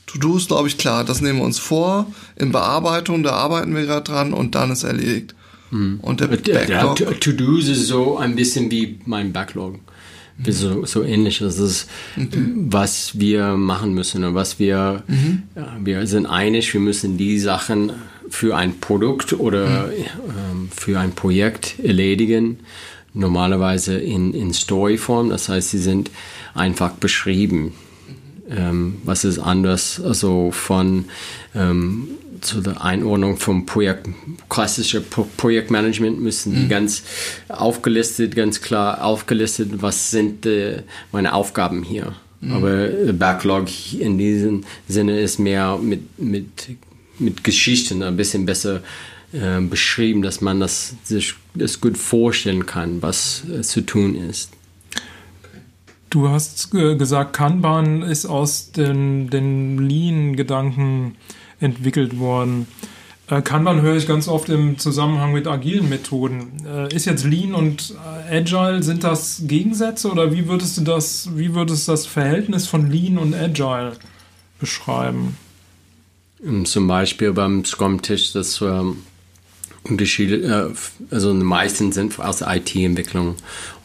To-Do 0.08 0.38
ist, 0.38 0.48
glaube 0.50 0.68
ich, 0.68 0.78
klar. 0.78 1.04
Das 1.06 1.22
nehmen 1.22 1.40
wir 1.40 1.46
uns 1.46 1.58
vor. 1.60 2.12
In 2.36 2.52
Bearbeitung, 2.52 3.24
da 3.24 3.32
arbeiten 3.32 3.74
wir 3.76 3.86
gerade 3.86 4.04
dran 4.04 4.34
und 4.34 4.56
dann 4.56 4.72
ist 4.72 4.84
erledigt. 4.84 5.36
Und 5.72 6.20
der 6.20 6.28
Backlog. 6.28 6.98
To- 6.98 7.06
To-Dos 7.14 7.68
ist 7.70 7.88
so 7.88 8.18
ein 8.18 8.36
bisschen 8.36 8.70
wie 8.72 9.00
mein 9.06 9.32
Backlog. 9.32 9.80
So, 10.48 10.86
so 10.86 11.04
ähnlich. 11.04 11.40
Das 11.40 11.60
ist, 11.60 11.90
was 12.16 13.20
wir 13.20 13.56
machen 13.58 13.94
müssen 13.94 14.24
und 14.24 14.36
was 14.36 14.60
wir, 14.60 15.04
ja, 15.56 15.78
wir 15.84 16.08
sind 16.08 16.26
einig, 16.26 16.74
wir 16.74 16.82
müssen 16.82 17.18
die 17.18 17.40
Sachen 17.40 17.92
für 18.30 18.56
ein 18.56 18.80
Produkt 18.80 19.34
oder 19.34 19.92
ähm, 19.92 20.70
für 20.76 21.00
ein 21.00 21.12
Projekt 21.12 21.80
erledigen. 21.80 22.60
Normalerweise 23.14 23.98
in, 23.98 24.34
in 24.34 24.54
Storyform, 24.54 25.30
das 25.30 25.50
heißt, 25.50 25.72
sie 25.72 25.80
sind 25.80 26.10
einfach 26.54 26.92
beschrieben. 26.92 27.74
Ähm, 28.50 28.98
was 29.04 29.24
ist 29.26 29.40
anders, 29.40 30.02
also 30.02 30.52
von 30.52 31.06
ähm, 31.54 32.08
zu 32.42 32.62
der 32.62 32.84
Einordnung 32.84 33.38
vom 33.38 33.66
Projekt, 33.66 34.10
klassische 34.50 35.02
Pro 35.02 35.28
Projektmanagement 35.38 36.20
müssen 36.20 36.56
die 36.56 36.68
ganz 36.68 37.04
aufgelistet, 37.48 38.36
ganz 38.36 38.62
klar 38.62 39.04
aufgelistet, 39.04 39.70
was 39.82 40.12
sind 40.12 40.46
äh, 40.46 40.84
meine 41.12 41.34
Aufgaben 41.34 41.84
hier. 41.84 42.14
Aber 42.50 42.88
der 42.88 43.14
Backlog 43.14 43.68
in 43.94 44.18
diesem 44.18 44.64
Sinne 44.88 45.20
ist 45.20 45.38
mehr 45.38 45.78
mit, 45.78 46.20
mit, 46.20 46.48
mit 47.20 47.44
Geschichten 47.44 48.02
ein 48.02 48.18
bisschen 48.18 48.48
besser 48.48 48.82
äh, 49.32 49.62
beschrieben, 49.62 50.24
dass 50.24 50.42
man 50.42 50.60
das 50.60 50.96
sich 51.04 51.36
das 51.54 51.80
gut 51.80 51.98
vorstellen 51.98 52.66
kann, 52.66 53.02
was 53.02 53.44
äh, 53.48 53.62
zu 53.62 53.82
tun 53.82 54.16
ist. 54.16 54.50
Du 56.10 56.30
hast 56.30 56.74
äh, 56.74 56.96
gesagt, 56.96 57.34
Kanban 57.34 58.02
ist 58.02 58.26
aus 58.26 58.72
den, 58.72 59.30
den 59.30 59.78
Lean-Gedanken 59.88 61.16
entwickelt 61.62 62.20
worden. 62.20 62.68
Äh, 63.32 63.42
Kanban 63.42 63.82
höre 63.82 63.96
ich 63.96 64.08
ganz 64.08 64.28
oft 64.28 64.50
im 64.50 64.78
Zusammenhang 64.78 65.32
mit 65.32 65.48
agilen 65.48 65.88
Methoden. 65.88 66.52
Äh, 66.68 66.94
ist 66.94 67.06
jetzt 67.06 67.24
Lean 67.24 67.56
und 67.56 67.96
äh, 68.30 68.38
Agile, 68.38 68.84
sind 68.84 69.04
das 69.04 69.44
Gegensätze 69.46 70.12
oder 70.12 70.34
wie 70.34 70.48
würdest 70.48 70.78
du 70.78 70.82
das, 70.82 71.30
wie 71.36 71.56
würdest 71.56 71.88
das 71.88 72.06
Verhältnis 72.06 72.68
von 72.68 72.92
Lean 72.92 73.18
und 73.18 73.34
Agile 73.34 73.94
beschreiben? 74.60 75.38
Ähm, 76.46 76.66
Zum 76.66 76.88
Beispiel 76.88 77.32
beim 77.32 77.64
Scrum-Tisch, 77.64 78.34
das 78.34 78.60
ähm, 78.62 78.98
Unterschiede, 79.84 80.72
äh, 80.72 81.14
also 81.14 81.34
die 81.34 81.44
meisten 81.44 81.94
sind 81.94 82.20
aus 82.20 82.42
IT-Entwicklung. 82.42 83.36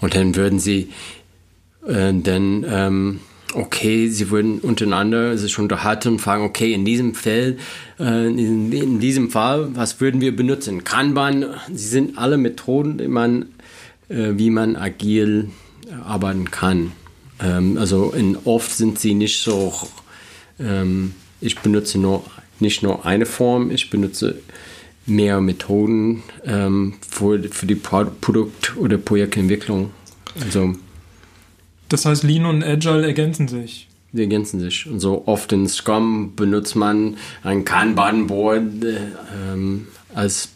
Und 0.01 0.15
dann 0.15 0.35
würden 0.35 0.59
sie 0.59 0.89
äh, 1.87 2.13
dann, 2.13 2.67
ähm, 2.69 3.21
okay, 3.57 4.09
sie 4.09 4.31
würden 4.31 4.59
untereinander 4.61 5.37
sich 5.39 5.59
unterhalten 5.59 6.09
und 6.09 6.19
fragen, 6.21 6.45
okay, 6.45 6.73
in 6.73 6.85
diesem 6.85 7.15
Fall, 7.15 7.57
äh, 7.99 8.27
in, 8.27 9.01
diesem 9.01 9.31
Fall, 9.31 9.69
was 9.75 10.01
würden 10.01 10.21
wir 10.21 10.35
benutzen? 10.35 10.85
Kanban, 10.85 11.47
sie 11.73 11.89
sind 11.89 12.19
alle 12.19 12.37
Methoden, 12.37 12.99
die 12.99 13.09
man, 13.09 13.47
äh, 14.09 14.33
wie 14.35 14.51
man 14.51 14.77
agil 14.77 15.51
arbeiten 16.05 16.51
kann. 16.51 16.93
Ähm, 17.41 17.79
also 17.79 18.15
oft 18.45 18.73
sind 18.73 18.99
sie 18.99 19.15
nicht 19.15 19.43
so 19.43 19.73
ähm, 20.59 21.15
ich 21.41 21.59
benutze 21.59 21.99
nur, 21.99 22.25
nicht 22.61 22.83
nur 22.83 23.05
eine 23.05 23.27
Form, 23.27 23.71
ich 23.71 23.91
benutze 23.91 24.37
mehr 25.05 25.41
Methoden 25.41 26.23
ähm, 26.45 26.95
für, 27.09 27.39
die 27.39 27.75
Pro 27.75 28.05
Produkt- 28.21 28.77
oder 28.77 28.99
Projektentwicklung. 28.99 29.91
Also 30.41 30.75
Das 31.89 32.05
heißt, 32.05 32.23
Lean 32.23 32.47
und 32.47 32.65
Agile 32.65 33.07
ergänzen 33.07 33.49
sich. 33.49 33.89
die 34.13 34.23
ergänzen 34.23 34.61
sich. 34.61 34.87
Und 34.87 35.01
so 35.01 35.25
oft 35.27 35.53
in 35.53 35.69
Scrum 35.69 36.35
benutzt 36.35 36.75
man 36.77 37.17
ein 37.43 37.65
Kanban-Board 37.65 38.85
äh, 38.85 38.97
ähm, 39.53 39.89
als, 40.15 40.51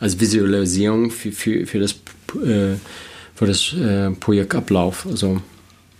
als 0.00 0.18
Visualisierung 0.18 1.10
für, 1.10 1.32
für, 1.32 1.66
für 1.66 1.78
das, 1.78 1.92
äh, 2.44 2.76
für 3.34 3.46
das 3.46 3.74
äh, 3.74 4.10
Projektablauf. 4.10 5.06
Also 5.06 5.40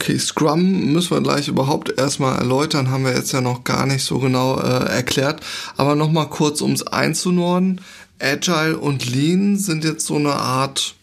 Okay, 0.01 0.19
Scrum 0.19 0.93
müssen 0.93 1.13
wir 1.13 1.21
gleich 1.21 1.47
überhaupt 1.47 1.97
erstmal 1.97 2.37
erläutern, 2.37 2.91
haben 2.91 3.05
wir 3.05 3.15
jetzt 3.15 3.31
ja 3.31 3.41
noch 3.41 3.63
gar 3.63 3.87
nicht 3.87 4.03
so 4.03 4.19
genau 4.19 4.59
äh, 4.59 4.87
erklärt. 4.91 5.41
Aber 5.77 5.95
nochmal 5.95 6.29
kurz, 6.29 6.61
um 6.61 6.73
es 6.73 6.85
einzunorden. 6.85 7.81
Agile 8.19 8.77
und 8.77 9.09
Lean 9.09 9.57
sind 9.59 9.85
jetzt 9.85 10.05
so 10.07 10.17
eine 10.17 10.33
Art 10.33 10.97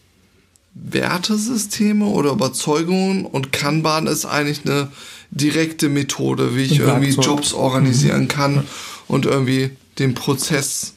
Wertesysteme 0.82 2.06
oder 2.06 2.32
Überzeugungen 2.32 3.26
und 3.26 3.52
Kanban 3.52 4.06
ist 4.06 4.24
eigentlich 4.24 4.64
eine 4.64 4.88
direkte 5.30 5.88
Methode, 5.88 6.56
wie 6.56 6.62
ich 6.62 6.78
irgendwie. 6.78 7.10
Jobs 7.10 7.52
organisieren 7.52 8.28
kann 8.28 8.64
und 9.06 9.26
irgendwie 9.26 9.70
den 9.98 10.14
Prozess 10.14 10.94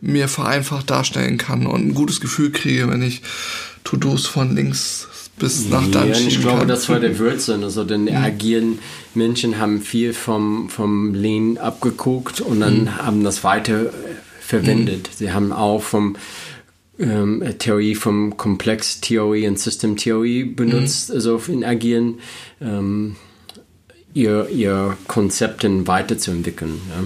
mir 0.00 0.28
vereinfacht 0.28 0.90
darstellen 0.90 1.38
kann 1.38 1.66
und 1.66 1.86
ein 1.86 1.94
gutes 1.94 2.20
Gefühl 2.20 2.50
kriege, 2.52 2.88
wenn 2.88 3.02
ich 3.02 3.22
To-Dos 3.84 4.26
von 4.26 4.54
links 4.54 5.08
bis 5.38 5.68
nach 5.68 5.86
dann 5.90 6.08
Ja, 6.08 6.18
ich 6.18 6.40
glaube, 6.40 6.60
kann. 6.60 6.68
das 6.68 6.88
war 6.88 7.00
der 7.00 7.18
Würzen. 7.18 7.64
Also 7.64 7.84
denn 7.84 8.06
die 8.06 8.14
agilen 8.14 8.78
Menschen 9.14 9.58
haben 9.58 9.80
viel 9.80 10.12
vom, 10.12 10.68
vom 10.68 11.14
Lean 11.14 11.56
abgeguckt 11.58 12.40
und 12.40 12.60
dann 12.60 12.96
haben 12.98 13.24
das 13.24 13.42
weiter 13.42 13.92
verwendet. 14.40 15.08
Sie 15.16 15.32
haben 15.32 15.52
auch 15.52 15.82
vom 15.82 16.16
ähm, 17.02 17.44
Theorie 17.58 17.94
vom 17.94 18.36
Komplex-Theorie 18.36 19.46
und 19.48 19.58
System-Theorie 19.58 20.44
benutzt, 20.44 21.10
also 21.10 21.40
in 21.48 21.64
agilen 21.64 22.20
ähm, 22.60 23.16
ihr, 24.14 24.48
ihr 24.48 24.96
Konzepten 25.08 25.86
weiterzuentwickeln. 25.86 26.80
Ja. 26.90 27.04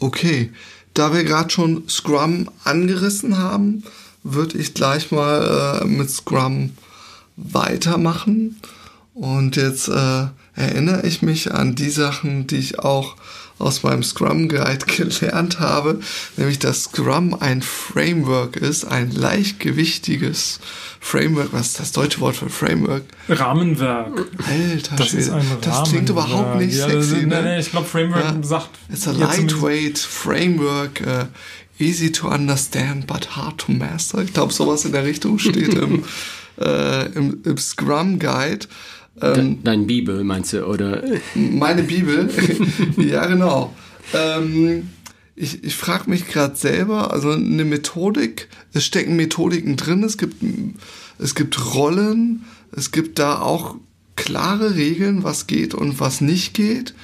Okay, 0.00 0.50
da 0.94 1.14
wir 1.14 1.24
gerade 1.24 1.50
schon 1.50 1.88
Scrum 1.88 2.50
angerissen 2.64 3.38
haben, 3.38 3.84
würde 4.22 4.58
ich 4.58 4.74
gleich 4.74 5.10
mal 5.10 5.80
äh, 5.82 5.84
mit 5.86 6.10
Scrum 6.10 6.72
weitermachen. 7.36 8.60
Und 9.18 9.56
jetzt 9.56 9.88
äh, 9.88 10.26
erinnere 10.54 11.04
ich 11.04 11.22
mich 11.22 11.52
an 11.52 11.74
die 11.74 11.90
Sachen, 11.90 12.46
die 12.46 12.56
ich 12.58 12.78
auch 12.78 13.16
aus 13.58 13.82
meinem 13.82 14.04
Scrum 14.04 14.48
Guide 14.48 14.86
gelernt 14.96 15.58
habe, 15.58 15.98
nämlich 16.36 16.60
dass 16.60 16.84
Scrum 16.84 17.34
ein 17.34 17.60
Framework 17.60 18.54
ist, 18.56 18.84
ein 18.84 19.10
leichtgewichtiges 19.10 20.60
Framework. 21.00 21.48
Was 21.52 21.66
ist 21.68 21.80
das 21.80 21.90
deutsche 21.90 22.20
Wort 22.20 22.36
für 22.36 22.48
Framework? 22.48 23.02
Rahmenwerk. 23.28 24.26
Alter 24.46 24.94
Das 24.96 25.12
ist 25.14 25.26
Schwede, 25.26 25.34
ein 25.34 25.46
das 25.62 25.88
klingt 25.90 26.10
Rahmenwerk. 26.10 26.28
überhaupt 26.30 26.56
nicht 26.60 26.76
ja, 26.76 26.88
sexy. 26.88 27.16
ist, 27.16 27.26
ne? 27.26 27.42
nee, 27.42 27.58
ich 27.58 27.70
glaube, 27.72 27.88
Framework 27.88 28.24
Ja. 28.24 28.42
sagt. 28.44 28.70
It's 28.88 29.08
a 29.08 29.12
lightweight 29.12 29.98
framework, 29.98 31.00
uh, 31.04 31.24
easy 31.82 32.12
to 32.12 32.28
understand 32.28 33.08
but 33.08 33.36
hard 33.36 33.58
to 33.58 33.72
master. 33.72 34.22
Ich 34.22 34.32
glaube, 34.32 34.52
sowas 34.52 34.84
in 34.84 34.92
der 34.92 35.04
Richtung 35.04 35.40
steht 35.40 35.74
im, 35.74 36.04
äh, 36.60 37.06
im, 37.06 37.40
im 37.44 37.58
Scrum 37.58 38.20
Guide. 38.20 38.66
Ähm, 39.22 39.58
Dein 39.64 39.86
Bibel 39.86 40.24
meinst 40.24 40.52
du, 40.52 40.64
oder? 40.66 41.02
meine 41.34 41.82
Bibel. 41.82 42.28
ja, 42.96 43.26
genau. 43.26 43.74
Ähm, 44.14 44.88
ich 45.34 45.62
ich 45.64 45.76
frage 45.76 46.10
mich 46.10 46.28
gerade 46.28 46.56
selber, 46.56 47.12
also 47.12 47.30
eine 47.30 47.64
Methodik, 47.64 48.48
es 48.72 48.84
stecken 48.84 49.16
Methodiken 49.16 49.76
drin, 49.76 50.02
es 50.02 50.18
gibt, 50.18 50.42
es 51.18 51.34
gibt 51.34 51.74
Rollen, 51.74 52.44
es 52.72 52.90
gibt 52.90 53.18
da 53.18 53.40
auch 53.40 53.76
klare 54.16 54.74
Regeln, 54.74 55.22
was 55.22 55.46
geht 55.46 55.74
und 55.74 56.00
was 56.00 56.20
nicht 56.20 56.54
geht. 56.54 56.94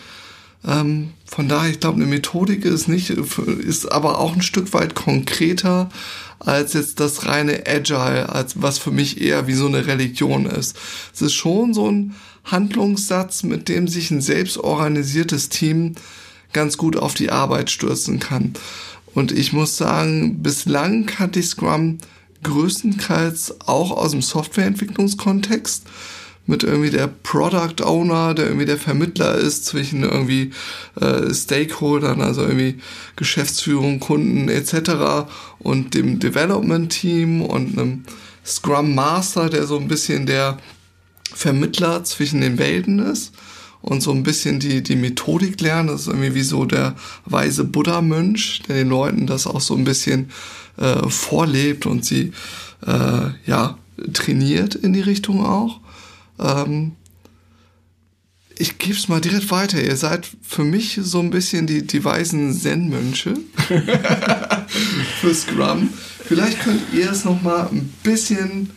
Ähm, 0.67 1.11
von 1.25 1.49
daher, 1.49 1.71
ich 1.71 1.81
glaube, 1.81 1.97
eine 1.97 2.07
Methodik 2.07 2.65
ist 2.65 2.89
nicht, 2.89 3.11
ist 3.11 3.93
aber 3.93 4.19
auch 4.19 4.35
ein 4.35 4.43
Stück 4.43 4.73
weit 4.73 4.95
konkreter 4.95 5.91
als 6.39 6.73
jetzt 6.73 7.01
das 7.01 7.27
reine 7.27 7.65
Agile, 7.67 8.29
als 8.29 8.61
was 8.61 8.79
für 8.79 8.91
mich 8.91 9.21
eher 9.21 9.47
wie 9.47 9.55
so 9.55 9.67
eine 9.67 9.87
Religion 9.87 10.47
ist. 10.47 10.77
Es 11.13 11.23
ist 11.23 11.35
schon 11.35 11.75
so 11.75 11.91
ein 11.91 12.15
Handlungssatz, 12.45 13.43
mit 13.43 13.69
dem 13.69 13.89
sich 13.89 14.11
ein 14.11 14.21
selbstorganisiertes 14.21 15.49
Team 15.49 15.95
ganz 16.53 16.77
gut 16.77 16.97
auf 16.97 17.15
die 17.15 17.31
Arbeit 17.31 17.71
stürzen 17.71 18.21
kann. 18.21 18.55
Und 19.15 19.33
ich 19.33 19.53
muss 19.53 19.77
sagen, 19.77 20.43
bislang 20.43 21.07
kannte 21.07 21.41
ich 21.41 21.47
Scrum 21.47 21.99
größtenteils 22.43 23.61
auch 23.61 23.91
aus 23.91 24.11
dem 24.11 24.23
Softwareentwicklungskontext 24.23 25.85
mit 26.47 26.63
irgendwie 26.63 26.91
der 26.91 27.07
Product 27.07 27.83
Owner, 27.83 28.35
der 28.35 28.47
irgendwie 28.47 28.67
der 28.67 28.79
Vermittler 28.79 29.35
ist 29.37 29.65
zwischen 29.65 30.03
irgendwie 30.03 30.51
äh, 31.01 31.33
Stakeholdern, 31.33 32.21
also 32.21 32.43
irgendwie 32.43 32.79
Geschäftsführung, 33.17 34.01
Kunden 34.01 34.49
etc. 34.49 35.29
und 35.59 35.95
dem 35.95 36.19
Development 36.19 36.91
Team 36.91 37.41
und 37.43 37.79
einem 37.79 38.05
Scrum 38.45 38.95
Master, 38.95 39.49
der 39.49 39.67
so 39.67 39.79
ein 39.79 39.89
bisschen 39.89 40.27
der 40.27 40.59
Vermittler 41.33 42.05
zwischen 42.05 42.43
den 42.43 42.59
Welten 42.59 42.99
ist 42.99 43.33
und 43.81 44.03
so 44.03 44.13
ein 44.13 44.23
bisschen 44.23 44.61
die, 44.61 44.83
die 44.83 44.97
Methodik 44.97 45.61
lernt. 45.61 45.91
Das 45.91 46.03
ist 46.03 46.07
irgendwie 46.09 46.35
wie 46.35 46.43
so 46.43 46.65
der 46.65 46.95
weise 47.25 47.65
Buddha-Mönch, 47.65 48.63
der 48.69 48.77
den 48.77 48.89
Leuten 48.89 49.27
das 49.27 49.47
auch 49.47 49.61
so 49.61 49.75
ein 49.75 49.85
bisschen 49.85 50.31
äh, 50.77 51.09
vorlebt 51.09 51.87
und 51.87 52.05
sie 52.05 52.33
äh, 52.87 53.31
ja 53.47 53.79
trainiert 54.13 54.75
in 54.75 54.93
die 54.93 55.01
Richtung 55.01 55.45
auch. 55.45 55.81
Ähm, 56.39 56.93
ich 58.57 58.79
gebe 58.79 58.95
es 58.95 59.09
mal 59.09 59.21
direkt 59.21 59.51
weiter. 59.51 59.83
Ihr 59.83 59.97
seid 59.97 60.29
für 60.43 60.65
mich 60.65 60.99
so 61.03 61.21
ein 61.21 61.31
bisschen 61.31 61.67
die, 61.67 61.87
die 61.87 62.05
weisen 62.05 62.53
Zen-Mönche 62.53 63.35
für 65.21 65.35
Scrum. 65.35 65.91
Vielleicht 66.25 66.61
könnt 66.61 66.83
ihr 66.93 67.11
es 67.11 67.25
noch 67.25 67.43
mal 67.43 67.69
ein 67.71 67.93
bisschen 68.03 68.71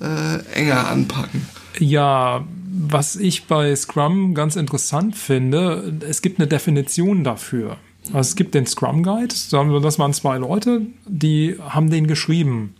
äh, 0.00 0.38
enger 0.52 0.88
anpacken. 0.88 1.46
Ja, 1.78 2.44
was 2.88 3.16
ich 3.16 3.44
bei 3.44 3.74
Scrum 3.74 4.34
ganz 4.34 4.56
interessant 4.56 5.16
finde, 5.16 5.98
es 6.08 6.22
gibt 6.22 6.38
eine 6.38 6.48
Definition 6.48 7.24
dafür. 7.24 7.78
Also 8.06 8.30
es 8.30 8.36
gibt 8.36 8.54
den 8.54 8.66
Scrum 8.66 9.02
Guide, 9.02 9.28
das 9.28 9.98
waren 9.98 10.12
zwei 10.12 10.38
Leute, 10.38 10.82
die 11.06 11.56
haben 11.60 11.90
den 11.90 12.06
geschrieben. 12.06 12.74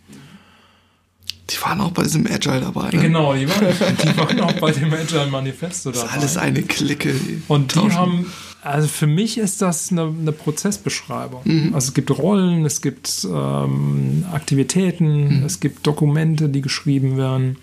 Die 1.53 1.63
waren 1.63 1.81
auch 1.81 1.91
bei 1.91 2.03
diesem 2.05 2.27
Agile 2.27 2.61
dabei. 2.61 2.91
Ne? 2.91 3.01
Genau, 3.03 3.35
die 3.35 3.49
waren, 3.49 3.67
die 4.03 4.17
waren 4.17 4.41
auch 4.41 4.53
bei 4.55 4.71
dem 4.73 4.93
Agile 4.93 5.27
Manifesto 5.27 5.91
Das 5.91 6.01
dabei. 6.01 6.13
ist 6.13 6.19
alles 6.19 6.37
eine 6.37 6.63
Clique. 6.63 7.15
Und 7.49 7.75
die 7.75 7.79
tauschen. 7.81 7.97
haben, 7.97 8.33
also 8.63 8.89
für 8.89 9.07
mich 9.07 9.39
ist 9.39 9.61
das 9.61 9.91
eine, 9.91 10.03
eine 10.03 10.33
Prozessbeschreibung. 10.33 11.73
Also 11.75 11.89
es 11.89 11.95
gibt 11.95 12.11
Rollen, 12.17 12.65
es 12.65 12.81
gibt 12.81 13.27
ähm, 13.31 14.25
Aktivitäten, 14.33 15.43
es 15.45 15.61
gibt 15.61 15.87
Dokumente, 15.87 16.49
die 16.49 16.61
geschrieben 16.61 17.17
werden. 17.17 17.57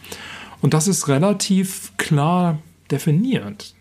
Und 0.62 0.74
das 0.74 0.88
ist 0.88 1.08
relativ 1.08 1.94
klar 1.98 2.60
definiert. 2.92 3.74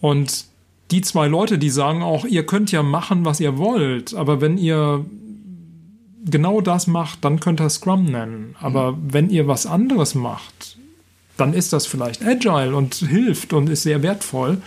Und 0.00 0.44
die 0.90 1.00
zwei 1.02 1.26
Leute, 1.26 1.58
die 1.58 1.70
sagen 1.70 2.02
auch, 2.02 2.24
ihr 2.24 2.46
könnt 2.46 2.72
ja 2.72 2.82
machen, 2.82 3.24
was 3.24 3.40
ihr 3.40 3.58
wollt, 3.58 4.14
aber 4.14 4.40
wenn 4.40 4.56
ihr 4.56 5.04
genau 6.26 6.60
das 6.60 6.86
macht, 6.86 7.24
dann 7.24 7.40
könnt 7.40 7.60
ihr 7.60 7.70
Scrum 7.70 8.04
nennen. 8.04 8.56
Aber 8.60 8.96
wenn 9.00 9.30
ihr 9.30 9.48
was 9.48 9.66
anderes 9.66 10.14
macht, 10.14 10.76
dann 11.36 11.54
ist 11.54 11.72
das 11.72 11.86
vielleicht 11.86 12.24
agile 12.24 12.74
und 12.74 12.94
hilft 12.94 13.52
und 13.52 13.68
ist 13.68 13.82
sehr 13.82 14.02
wertvoll. 14.02 14.58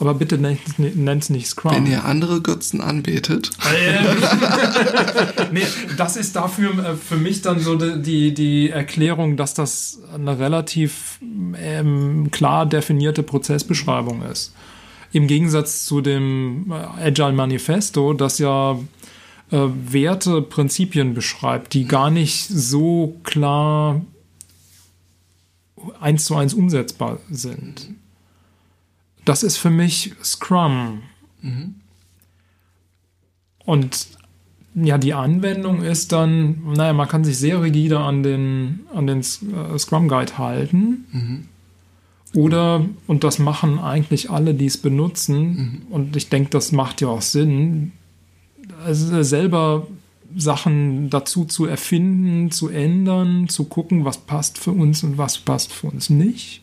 Aber 0.00 0.14
bitte 0.14 0.38
nennt 0.38 1.22
es 1.22 1.30
nicht 1.30 1.46
Scrum. 1.46 1.72
Wenn 1.72 1.86
ihr 1.86 2.04
andere 2.04 2.40
Götzen 2.40 2.80
anbetet, 2.80 3.50
nee, 5.52 5.62
das 5.96 6.16
ist 6.16 6.34
dafür 6.34 6.72
äh, 6.84 6.96
für 6.96 7.16
mich 7.16 7.42
dann 7.42 7.60
so 7.60 7.76
die, 7.76 8.02
die, 8.02 8.34
die 8.34 8.70
Erklärung, 8.70 9.36
dass 9.36 9.54
das 9.54 10.00
eine 10.12 10.38
relativ 10.38 11.20
ähm, 11.56 12.28
klar 12.32 12.66
definierte 12.66 13.22
Prozessbeschreibung 13.22 14.22
ist. 14.22 14.52
Im 15.12 15.28
Gegensatz 15.28 15.84
zu 15.84 16.00
dem 16.00 16.72
äh, 16.72 17.06
Agile 17.06 17.32
Manifesto, 17.32 18.14
das 18.14 18.38
ja 18.38 18.76
äh, 19.50 19.58
Werte, 19.58 20.42
Prinzipien 20.42 21.14
beschreibt, 21.14 21.74
die 21.74 21.86
gar 21.86 22.10
nicht 22.10 22.48
so 22.48 23.18
klar 23.24 24.00
eins 26.00 26.24
zu 26.24 26.34
eins 26.34 26.54
umsetzbar 26.54 27.18
sind. 27.30 27.90
Das 29.24 29.42
ist 29.42 29.56
für 29.56 29.70
mich 29.70 30.14
Scrum. 30.22 31.02
Und 33.64 34.06
ja, 34.74 34.98
die 34.98 35.14
Anwendung 35.14 35.82
ist 35.82 36.12
dann, 36.12 36.72
naja, 36.74 36.92
man 36.92 37.08
kann 37.08 37.24
sich 37.24 37.38
sehr 37.38 37.62
rigide 37.62 38.00
an 38.00 38.22
den, 38.22 38.80
an 38.92 39.06
den 39.06 39.20
äh, 39.20 39.78
Scrum 39.78 40.08
Guide 40.08 40.36
halten. 40.36 41.06
Oder, 42.34 42.84
und 43.06 43.22
das 43.22 43.38
machen 43.38 43.78
eigentlich 43.78 44.30
alle, 44.30 44.54
die 44.54 44.66
es 44.66 44.76
benutzen, 44.76 45.86
und 45.90 46.16
ich 46.16 46.28
denke, 46.28 46.50
das 46.50 46.72
macht 46.72 47.00
ja 47.00 47.08
auch 47.08 47.22
Sinn, 47.22 47.92
also 48.84 49.22
selber 49.22 49.86
Sachen 50.36 51.10
dazu 51.10 51.44
zu 51.44 51.66
erfinden, 51.66 52.50
zu 52.50 52.68
ändern, 52.68 53.48
zu 53.48 53.64
gucken, 53.64 54.04
was 54.04 54.18
passt 54.18 54.58
für 54.58 54.72
uns 54.72 55.02
und 55.04 55.18
was 55.18 55.38
passt 55.38 55.72
für 55.72 55.88
uns 55.88 56.10
nicht. 56.10 56.62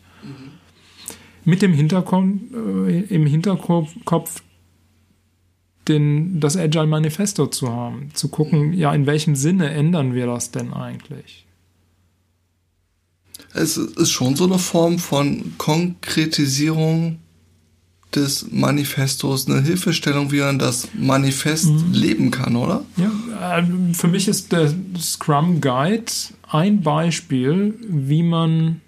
Mit 1.44 1.62
dem 1.62 1.72
Hinterkopf, 1.72 2.26
äh, 2.54 3.00
im 3.00 3.26
Hinterkopf 3.26 4.42
den, 5.88 6.38
das 6.38 6.56
Agile 6.56 6.86
Manifesto 6.86 7.48
zu 7.48 7.72
haben, 7.72 8.10
zu 8.14 8.28
gucken, 8.28 8.72
ja, 8.72 8.94
in 8.94 9.06
welchem 9.06 9.34
Sinne 9.34 9.70
ändern 9.70 10.14
wir 10.14 10.26
das 10.26 10.52
denn 10.52 10.72
eigentlich? 10.72 11.46
es 13.54 13.76
ist 13.76 14.10
schon 14.10 14.36
so 14.36 14.44
eine 14.44 14.58
Form 14.58 14.98
von 14.98 15.54
Konkretisierung 15.58 17.18
des 18.14 18.46
Manifestos, 18.50 19.48
eine 19.48 19.62
Hilfestellung, 19.62 20.32
wie 20.32 20.40
man 20.40 20.58
das 20.58 20.88
Manifest 20.94 21.70
leben 21.92 22.30
kann, 22.30 22.56
oder? 22.56 22.84
Ja, 22.96 23.58
äh, 23.58 23.64
für 23.94 24.08
mich 24.08 24.28
ist 24.28 24.52
der 24.52 24.72
Scrum 24.98 25.60
Guide 25.60 26.12
ein 26.48 26.82
Beispiel, 26.82 27.74
wie 27.88 28.22
man 28.22 28.80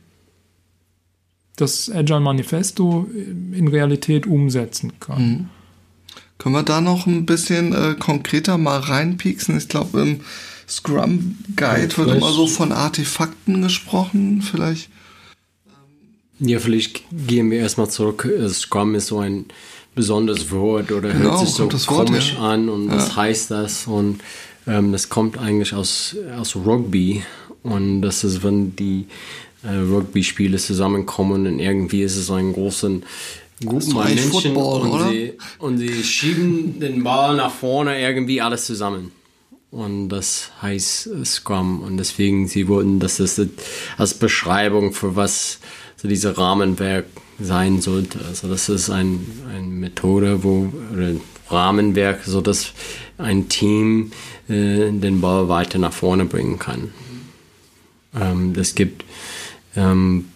das 1.56 1.90
Agile 1.90 2.20
Manifesto 2.20 3.08
in 3.14 3.68
Realität 3.68 4.26
umsetzen 4.26 4.92
kann. 5.00 5.50
Können 6.38 6.54
wir 6.56 6.62
da 6.64 6.80
noch 6.80 7.06
ein 7.06 7.26
bisschen 7.26 7.72
äh, 7.72 7.94
konkreter 7.98 8.58
mal 8.58 8.80
reinpieksen? 8.80 9.56
Ich 9.56 9.68
glaube, 9.68 10.00
im, 10.00 10.20
Scrum 10.68 11.36
Guide 11.56 11.96
wird 11.96 12.16
immer 12.16 12.32
so 12.32 12.46
von 12.46 12.72
Artefakten 12.72 13.62
gesprochen, 13.62 14.42
vielleicht. 14.42 14.88
Ja, 16.40 16.58
vielleicht 16.58 17.04
gehen 17.26 17.50
wir 17.50 17.58
erstmal 17.58 17.88
zurück. 17.88 18.28
Scrum 18.48 18.94
ist 18.94 19.08
so 19.08 19.18
ein 19.18 19.46
besonderes 19.94 20.50
Wort 20.50 20.90
oder 20.90 21.10
genau, 21.12 21.30
hört 21.30 21.40
sich 21.40 21.50
so 21.50 21.68
komisch 21.86 22.34
ja. 22.34 22.40
an 22.40 22.68
und 22.68 22.88
ja. 22.88 22.96
was 22.96 23.16
heißt 23.16 23.50
das? 23.50 23.86
Und 23.86 24.20
ähm, 24.66 24.92
das 24.92 25.08
kommt 25.08 25.38
eigentlich 25.38 25.74
aus, 25.74 26.16
aus 26.38 26.56
Rugby 26.56 27.22
und 27.62 28.02
das 28.02 28.24
ist, 28.24 28.42
wenn 28.42 28.74
die 28.76 29.06
äh, 29.62 29.76
Rugby-Spiele 29.76 30.58
zusammenkommen 30.58 31.46
und 31.46 31.58
irgendwie 31.58 32.02
ist 32.02 32.16
es 32.16 32.30
ein 32.30 32.52
großen 32.52 33.04
Gruppen 33.64 33.96
an 33.96 34.14
Menschen 34.14 34.30
Football, 34.32 34.80
und, 34.82 35.08
sie, 35.10 35.32
und 35.58 35.78
sie 35.78 36.02
schieben 36.02 36.80
den 36.80 37.04
Ball 37.04 37.36
nach 37.36 37.52
vorne 37.52 38.00
irgendwie 38.00 38.40
alles 38.40 38.66
zusammen. 38.66 39.12
Und 39.70 40.08
das 40.08 40.50
heißt 40.62 41.08
Scrum. 41.24 41.80
Und 41.80 41.96
deswegen, 41.96 42.46
sie 42.46 42.68
wollten, 42.68 43.00
dass 43.00 43.16
das 43.16 43.40
als 43.96 44.14
Beschreibung 44.14 44.92
für 44.92 45.16
was 45.16 45.58
so 46.04 46.08
diese 46.08 46.36
Rahmenwerk 46.36 47.06
sein 47.40 47.80
sollte. 47.80 48.18
Also 48.28 48.46
das 48.46 48.68
ist 48.68 48.90
ein, 48.90 49.26
eine 49.48 49.66
Methode, 49.66 50.44
wo 50.44 50.70
oder 50.92 51.14
Rahmenwerk, 51.48 52.24
so 52.26 52.42
dass 52.42 52.72
ein 53.16 53.48
Team 53.48 54.12
äh, 54.46 54.90
den 54.90 55.22
Ball 55.22 55.48
weiter 55.48 55.78
nach 55.78 55.94
vorne 55.94 56.26
bringen 56.26 56.58
kann. 56.58 56.92
Ähm, 58.14 58.52
es 58.58 58.74
gibt 58.74 59.06
ähm, 59.76 60.26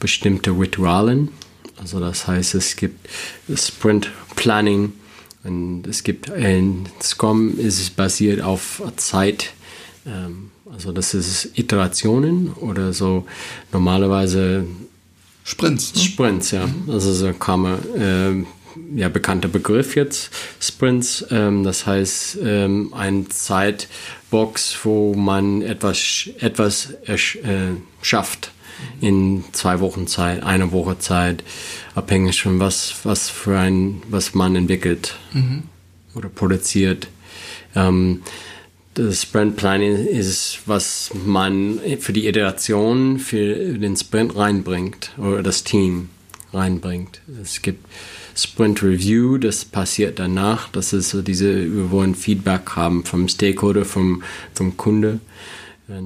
bestimmte 0.00 0.52
Ritualen. 0.52 1.28
Also 1.76 2.00
das 2.00 2.26
heißt, 2.26 2.54
es 2.54 2.76
gibt 2.76 3.06
Sprint 3.54 4.10
Planning 4.34 4.94
und 5.44 5.86
es 5.86 6.04
gibt 6.04 6.30
ein 6.30 6.88
Scrum 7.02 7.58
ist 7.58 7.96
basiert 7.96 8.40
auf 8.40 8.82
Zeit. 8.96 9.52
Ähm, 10.06 10.52
also 10.72 10.90
das 10.90 11.12
ist 11.12 11.50
Iterationen 11.58 12.54
oder 12.54 12.94
so 12.94 13.26
normalerweise 13.72 14.64
Sprints. 15.48 15.94
Ne? 15.94 16.02
Sprints, 16.02 16.50
ja. 16.50 16.66
Mhm. 16.66 16.90
Also 16.90 17.12
so 17.12 17.32
kam 17.32 17.64
äh, 17.64 18.44
ja 18.94 19.08
bekannter 19.08 19.48
Begriff 19.48 19.96
jetzt 19.96 20.30
Sprints. 20.60 21.24
Ähm, 21.30 21.64
das 21.64 21.86
heißt 21.86 22.38
ähm, 22.44 22.92
ein 22.94 23.30
Zeitbox, 23.30 24.78
wo 24.82 25.14
man 25.14 25.62
etwas 25.62 26.28
etwas 26.38 26.92
äh, 27.06 27.16
schafft 28.02 28.52
in 29.00 29.42
zwei 29.52 29.80
Wochen 29.80 30.06
Zeit, 30.06 30.42
eine 30.42 30.70
Woche 30.70 30.98
Zeit, 30.98 31.42
abhängig 31.94 32.42
von 32.42 32.60
was, 32.60 32.94
was 33.04 33.30
für 33.30 33.58
ein, 33.58 34.02
was 34.08 34.34
man 34.34 34.54
entwickelt 34.54 35.16
mhm. 35.32 35.64
oder 36.14 36.28
produziert. 36.28 37.08
Ähm, 37.74 38.22
das 38.98 39.22
Sprint 39.22 39.56
Planning 39.56 40.06
ist, 40.06 40.60
was 40.66 41.10
man 41.24 41.80
für 42.00 42.12
die 42.12 42.26
Iteration, 42.26 43.18
für 43.18 43.54
den 43.78 43.96
Sprint 43.96 44.36
reinbringt 44.36 45.12
oder 45.18 45.42
das 45.42 45.64
Team 45.64 46.10
reinbringt. 46.52 47.20
Es 47.42 47.62
gibt 47.62 47.86
Sprint 48.34 48.82
Review, 48.82 49.38
das 49.38 49.64
passiert 49.64 50.18
danach. 50.18 50.68
Das 50.70 50.92
ist 50.92 51.10
so 51.10 51.22
diese, 51.22 51.72
wir 51.74 51.90
wollen 51.90 52.14
Feedback 52.14 52.70
haben 52.76 53.04
vom 53.04 53.28
Stakeholder, 53.28 53.84
vom, 53.84 54.22
vom 54.54 54.76
Kunde. 54.76 55.20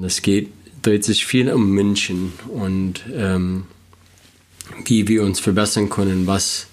Das 0.01 0.22
geht 0.22 0.49
dreht 0.82 1.05
sich 1.05 1.24
viel 1.24 1.51
um 1.51 1.70
Menschen 1.70 2.32
und 2.49 3.05
ähm, 3.14 3.64
wie 4.84 5.09
wir 5.09 5.22
uns 5.22 5.40
verbessern 5.40 5.88
können, 5.88 6.26
was, 6.26 6.66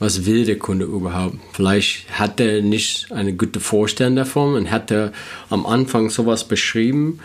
was 0.00 0.26
will 0.26 0.44
der 0.44 0.58
Kunde 0.58 0.86
überhaupt. 0.86 1.36
Vielleicht 1.52 2.10
hat 2.18 2.40
er 2.40 2.62
nicht 2.62 3.12
eine 3.12 3.34
gute 3.34 3.60
Vorstellung 3.60 4.16
davon 4.16 4.54
und 4.54 4.70
hat 4.72 4.90
er 4.90 5.12
am 5.50 5.64
Anfang 5.66 6.10
sowas 6.10 6.48
beschrieben 6.48 7.20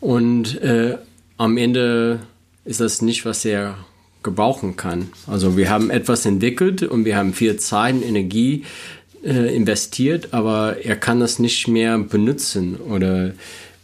und 0.00 0.60
äh, 0.62 0.96
am 1.36 1.56
Ende 1.56 2.20
ist 2.64 2.80
das 2.80 3.02
nicht, 3.02 3.24
was 3.24 3.44
er 3.44 3.76
gebrauchen 4.22 4.74
kann. 4.74 5.10
Also 5.26 5.56
wir 5.56 5.68
haben 5.68 5.90
etwas 5.90 6.24
entwickelt 6.24 6.82
und 6.82 7.04
wir 7.04 7.16
haben 7.16 7.34
viel 7.34 7.56
Zeit 7.58 7.94
und 7.94 8.02
Energie 8.02 8.64
äh, 9.22 9.54
investiert, 9.54 10.32
aber 10.32 10.78
er 10.82 10.96
kann 10.96 11.20
das 11.20 11.38
nicht 11.38 11.68
mehr 11.68 11.98
benutzen 11.98 12.76
oder 12.76 13.32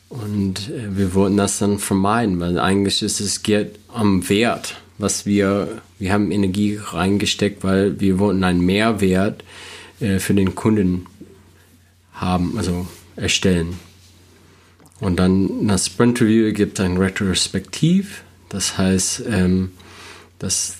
und 0.08 0.70
äh, 0.70 0.96
wir 0.96 1.14
wollten 1.14 1.36
das 1.36 1.58
dann 1.58 1.78
vermeiden, 1.78 2.40
weil 2.40 2.58
eigentlich 2.58 3.02
ist 3.02 3.20
es 3.20 3.42
geht 3.42 3.78
am 3.88 4.28
Wert, 4.28 4.76
was 5.00 5.26
wir, 5.26 5.82
wir 5.98 6.12
haben 6.12 6.30
Energie 6.30 6.78
reingesteckt, 6.82 7.64
weil 7.64 8.00
wir 8.00 8.18
wollten 8.18 8.44
einen 8.44 8.60
Mehrwert 8.60 9.44
äh, 10.00 10.18
für 10.18 10.34
den 10.34 10.54
Kunden 10.54 11.06
haben, 12.12 12.56
also 12.56 12.86
erstellen. 13.16 13.74
Und 15.00 15.16
dann 15.16 15.66
das 15.66 15.86
Sprint 15.86 16.20
Review 16.20 16.52
gibt 16.52 16.78
ein 16.80 16.98
Retrospektiv, 16.98 18.22
das 18.48 18.76
heißt, 18.76 19.22
ähm, 19.30 19.70
das 20.38 20.76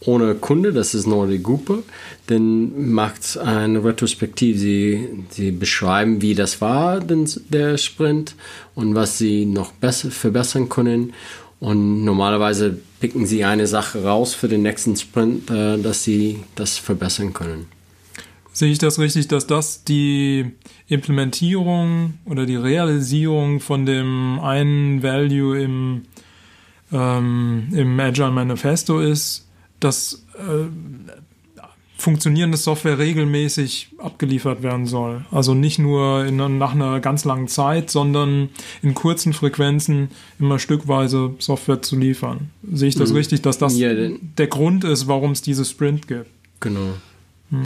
ohne 0.00 0.34
Kunde, 0.34 0.72
das 0.72 0.94
ist 0.94 1.06
nur 1.06 1.26
die 1.26 1.42
Gruppe, 1.42 1.82
dann 2.26 2.92
macht 2.92 3.36
eine 3.36 3.84
Retrospektive. 3.84 4.58
Sie, 4.58 5.08
sie 5.28 5.50
beschreiben, 5.50 6.22
wie 6.22 6.34
das 6.34 6.60
war, 6.62 7.00
den, 7.00 7.28
der 7.50 7.76
Sprint 7.76 8.34
und 8.74 8.94
was 8.94 9.18
sie 9.18 9.44
noch 9.44 9.72
besser 9.72 10.10
verbessern 10.10 10.70
können. 10.70 11.12
Und 11.60 12.04
normalerweise 12.04 12.78
picken 13.00 13.26
sie 13.26 13.44
eine 13.44 13.66
Sache 13.66 14.02
raus 14.02 14.34
für 14.34 14.48
den 14.48 14.62
nächsten 14.62 14.96
Sprint, 14.96 15.50
äh, 15.50 15.78
dass 15.78 16.02
sie 16.02 16.42
das 16.54 16.78
verbessern 16.78 17.34
können. 17.34 17.66
Sehe 18.52 18.72
ich 18.72 18.78
das 18.78 18.98
richtig, 18.98 19.28
dass 19.28 19.46
das 19.46 19.84
die 19.84 20.52
Implementierung 20.88 22.14
oder 22.24 22.46
die 22.46 22.56
Realisierung 22.56 23.60
von 23.60 23.86
dem 23.86 24.40
einen 24.40 25.02
Value 25.02 25.62
im, 25.62 26.02
ähm, 26.92 27.68
im 27.72 28.00
Agile 28.00 28.30
Manifesto 28.30 29.00
ist, 29.00 29.46
dass 29.78 30.24
äh, 30.36 30.64
funktionierende 32.00 32.56
Software 32.56 32.98
regelmäßig 32.98 33.90
abgeliefert 33.98 34.62
werden 34.62 34.86
soll. 34.86 35.24
Also 35.30 35.54
nicht 35.54 35.78
nur 35.78 36.24
in, 36.24 36.36
nach 36.58 36.72
einer 36.72 37.00
ganz 37.00 37.24
langen 37.24 37.48
Zeit, 37.48 37.90
sondern 37.90 38.48
in 38.82 38.94
kurzen 38.94 39.32
Frequenzen 39.32 40.08
immer 40.38 40.58
stückweise 40.58 41.34
Software 41.38 41.82
zu 41.82 41.96
liefern. 41.96 42.50
Sehe 42.72 42.88
ich 42.88 42.94
das 42.96 43.10
mhm. 43.10 43.16
richtig, 43.16 43.42
dass 43.42 43.58
das 43.58 43.76
ja, 43.78 43.92
der 43.94 44.46
Grund 44.46 44.84
ist, 44.84 45.06
warum 45.06 45.32
es 45.32 45.42
diese 45.42 45.64
Sprint 45.64 46.08
gibt? 46.08 46.30
Genau. 46.60 46.94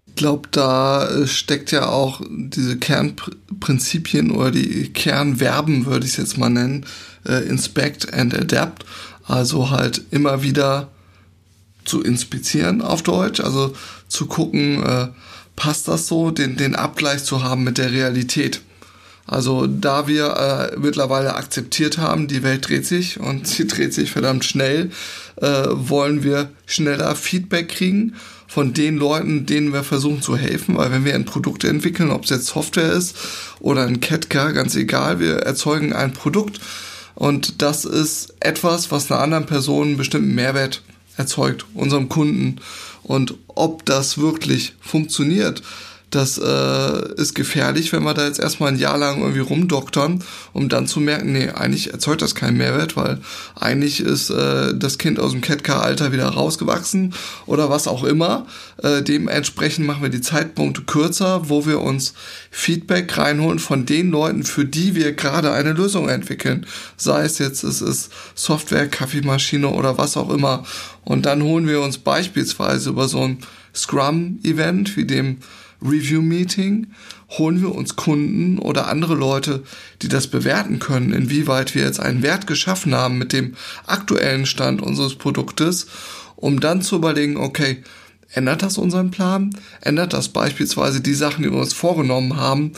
Ich 0.07 0.14
glaube, 0.16 0.49
da 0.51 1.09
äh, 1.09 1.26
steckt 1.26 1.70
ja 1.70 1.89
auch 1.89 2.20
diese 2.28 2.78
Kernprinzipien 2.78 4.30
oder 4.30 4.51
die 4.51 4.89
Kernverben, 4.93 5.87
würde 5.87 6.07
ich 6.07 6.12
es 6.12 6.16
jetzt 6.18 6.39
mal 6.39 6.51
nennen, 6.51 6.87
äh, 7.26 7.47
inspect 7.49 8.12
and 8.14 8.35
adapt. 8.35 8.85
Also 9.26 9.70
halt 9.70 10.03
immer 10.11 10.43
wieder 10.43 10.91
zu 11.85 12.03
inspizieren 12.03 12.82
auf 12.82 13.03
Deutsch, 13.03 13.41
also 13.41 13.74
zu 14.09 14.26
gucken, 14.26 14.82
äh, 14.82 15.09
passt 15.57 15.89
das 15.89 16.07
so, 16.07 16.30
den, 16.30 16.57
den 16.57 16.74
Abgleich 16.74 17.24
zu 17.24 17.43
haben 17.43 17.64
mit 17.64 17.78
der 17.78 17.93
Realität. 17.93 18.61
Also 19.26 19.66
da 19.66 20.07
wir 20.07 20.72
äh, 20.74 20.78
mittlerweile 20.78 21.35
akzeptiert 21.37 21.97
haben, 21.97 22.28
die 22.28 22.43
Welt 22.43 22.68
dreht 22.68 22.87
sich 22.87 23.20
und 23.20 23.47
sie 23.47 23.66
dreht 23.66 23.95
sich 23.95 24.11
verdammt 24.11 24.45
schnell, 24.45 24.91
äh, 25.37 25.64
wollen 25.70 26.22
wir 26.22 26.51
schneller 26.66 27.14
Feedback 27.16 27.68
kriegen 27.68 28.14
von 28.47 28.74
den 28.74 28.97
Leuten, 28.97 29.47
denen 29.47 29.72
wir 29.72 29.82
versuchen 29.82 30.22
zu 30.22 30.37
helfen, 30.37 30.76
weil 30.76 30.93
wenn 30.93 31.05
wir 31.05 31.14
ein 31.14 31.24
Produkt 31.24 31.64
entwickeln, 31.64 32.11
ob 32.11 32.24
es 32.24 32.30
jetzt 32.30 32.47
Software 32.47 32.93
ist 32.93 33.16
oder 33.61 33.87
ein 33.87 34.01
Ketka, 34.01 34.53
ganz 34.53 34.76
egal, 34.76 35.18
wir 35.18 35.39
erzeugen 35.39 35.93
ein 35.93 36.12
Produkt 36.12 36.61
und 37.14 37.62
das 37.62 37.85
ist 37.85 38.35
etwas, 38.41 38.91
was 38.91 39.11
einer 39.11 39.20
anderen 39.20 39.47
Person 39.47 39.89
einen 39.89 39.97
bestimmten 39.97 40.35
Mehrwert 40.35 40.82
erzeugt, 41.17 41.65
unserem 41.75 42.09
Kunden. 42.09 42.57
Und 43.03 43.35
ob 43.49 43.85
das 43.85 44.19
wirklich 44.19 44.75
funktioniert, 44.81 45.62
das 46.11 46.38
äh, 46.38 47.14
ist 47.14 47.34
gefährlich, 47.34 47.92
wenn 47.92 48.05
wir 48.05 48.14
da 48.14 48.26
jetzt 48.26 48.38
erstmal 48.38 48.70
ein 48.70 48.78
Jahr 48.78 48.96
lang 48.98 49.20
irgendwie 49.20 49.40
rumdoktern, 49.40 50.22
um 50.52 50.68
dann 50.68 50.86
zu 50.86 51.00
merken, 51.00 51.32
nee, 51.32 51.48
eigentlich 51.48 51.92
erzeugt 51.92 52.22
das 52.22 52.34
keinen 52.34 52.57
Mehrwert, 52.57 52.96
weil 52.96 53.18
eigentlich 53.59 54.00
ist 54.00 54.30
äh, 54.30 54.74
das 54.76 54.98
Kind 54.98 55.18
aus 55.18 55.32
dem 55.32 55.40
Catcar-Alter 55.40 56.12
wieder 56.12 56.28
rausgewachsen 56.28 57.14
oder 57.46 57.68
was 57.68 57.88
auch 57.88 58.05
immer. 58.05 58.46
Äh, 58.82 59.02
dementsprechend 59.02 59.86
machen 59.86 60.02
wir 60.02 60.09
die 60.09 60.20
Zeitpunkte 60.20 60.82
kürzer, 60.82 61.48
wo 61.48 61.66
wir 61.66 61.80
uns 61.80 62.14
Feedback 62.50 63.16
reinholen 63.18 63.59
von 63.59 63.84
den 63.84 64.11
Leuten, 64.11 64.44
für 64.44 64.64
die 64.64 64.94
wir 64.94 65.12
gerade 65.12 65.52
eine 65.52 65.72
Lösung 65.72 66.09
entwickeln. 66.09 66.66
Sei 66.96 67.24
es 67.24 67.38
jetzt, 67.38 67.64
es 67.64 67.82
ist 67.82 68.12
Software, 68.34 68.88
Kaffeemaschine 68.88 69.68
oder 69.68 69.98
was 69.98 70.16
auch 70.16 70.30
immer. 70.30 70.64
Und 71.02 71.26
dann 71.26 71.42
holen 71.42 71.66
wir 71.66 71.80
uns 71.80 71.98
beispielsweise 71.98 72.90
über 72.90 73.09
so 73.09 73.22
ein 73.22 73.38
Scrum-Event 73.74 74.96
wie 74.96 75.05
dem 75.05 75.38
Review-Meeting 75.83 76.89
holen 77.31 77.61
wir 77.61 77.75
uns 77.75 77.97
Kunden 77.97 78.59
oder 78.59 78.89
andere 78.89 79.14
Leute, 79.14 79.62
die 80.03 80.09
das 80.09 80.27
bewerten 80.27 80.79
können, 80.79 81.12
inwieweit 81.12 81.75
wir 81.75 81.83
jetzt 81.83 82.01
einen 82.01 82.22
Wert 82.22 82.47
geschaffen 82.47 82.95
haben 82.95 83.18
mit 83.18 83.33
dem 83.33 83.55
aktuellen 83.87 84.47
Stand 84.47 84.83
unseres 84.83 85.16
Produktes, 85.16 85.87
um 86.37 86.61
dann 86.61 86.83
zu 86.83 86.97
überlegen, 86.97 87.37
okay, 87.37 87.83
ändert 88.33 88.62
das 88.62 88.79
unseren 88.79 89.11
Plan? 89.11 89.57
Ändert 89.81 90.12
das 90.12 90.29
beispielsweise 90.29 91.01
die 91.01 91.14
Sachen, 91.14 91.43
die 91.43 91.51
wir 91.51 91.59
uns 91.59 91.72
vorgenommen 91.72 92.37
haben, 92.37 92.72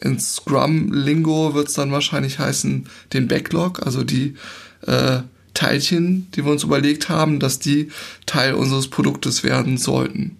in 0.00 0.18
Scrum-Lingo 0.18 1.54
wird 1.54 1.68
es 1.68 1.74
dann 1.74 1.92
wahrscheinlich 1.92 2.38
heißen, 2.38 2.86
den 3.12 3.28
Backlog, 3.28 3.84
also 3.84 4.04
die 4.04 4.34
äh, 4.86 5.20
Teilchen, 5.54 6.30
die 6.32 6.44
wir 6.44 6.52
uns 6.52 6.62
überlegt 6.62 7.08
haben, 7.08 7.40
dass 7.40 7.58
die 7.58 7.90
Teil 8.26 8.54
unseres 8.54 8.88
Produktes 8.88 9.42
werden 9.42 9.76
sollten. 9.76 10.37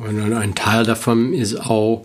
Und 0.00 0.32
ein 0.32 0.54
Teil 0.54 0.84
davon 0.84 1.34
ist 1.34 1.56
auch 1.60 2.04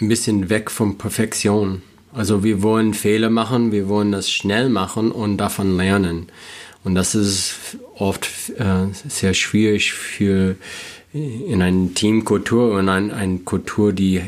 ein 0.00 0.08
bisschen 0.08 0.50
weg 0.50 0.70
von 0.70 0.98
Perfektion. 0.98 1.82
Also 2.12 2.42
wir 2.42 2.62
wollen 2.62 2.92
Fehler 2.92 3.30
machen, 3.30 3.70
wir 3.70 3.88
wollen 3.88 4.10
das 4.10 4.30
schnell 4.30 4.68
machen 4.68 5.12
und 5.12 5.36
davon 5.36 5.76
lernen. 5.76 6.26
Und 6.82 6.94
das 6.94 7.14
ist 7.14 7.78
oft 7.94 8.28
äh, 8.58 8.86
sehr 9.08 9.34
schwierig 9.34 9.92
für 9.92 10.56
in 11.12 11.62
eine 11.62 11.94
Teamkultur 11.94 12.74
und 12.74 12.88
ein 12.88 13.44
Kultur, 13.44 13.92
die 13.92 14.22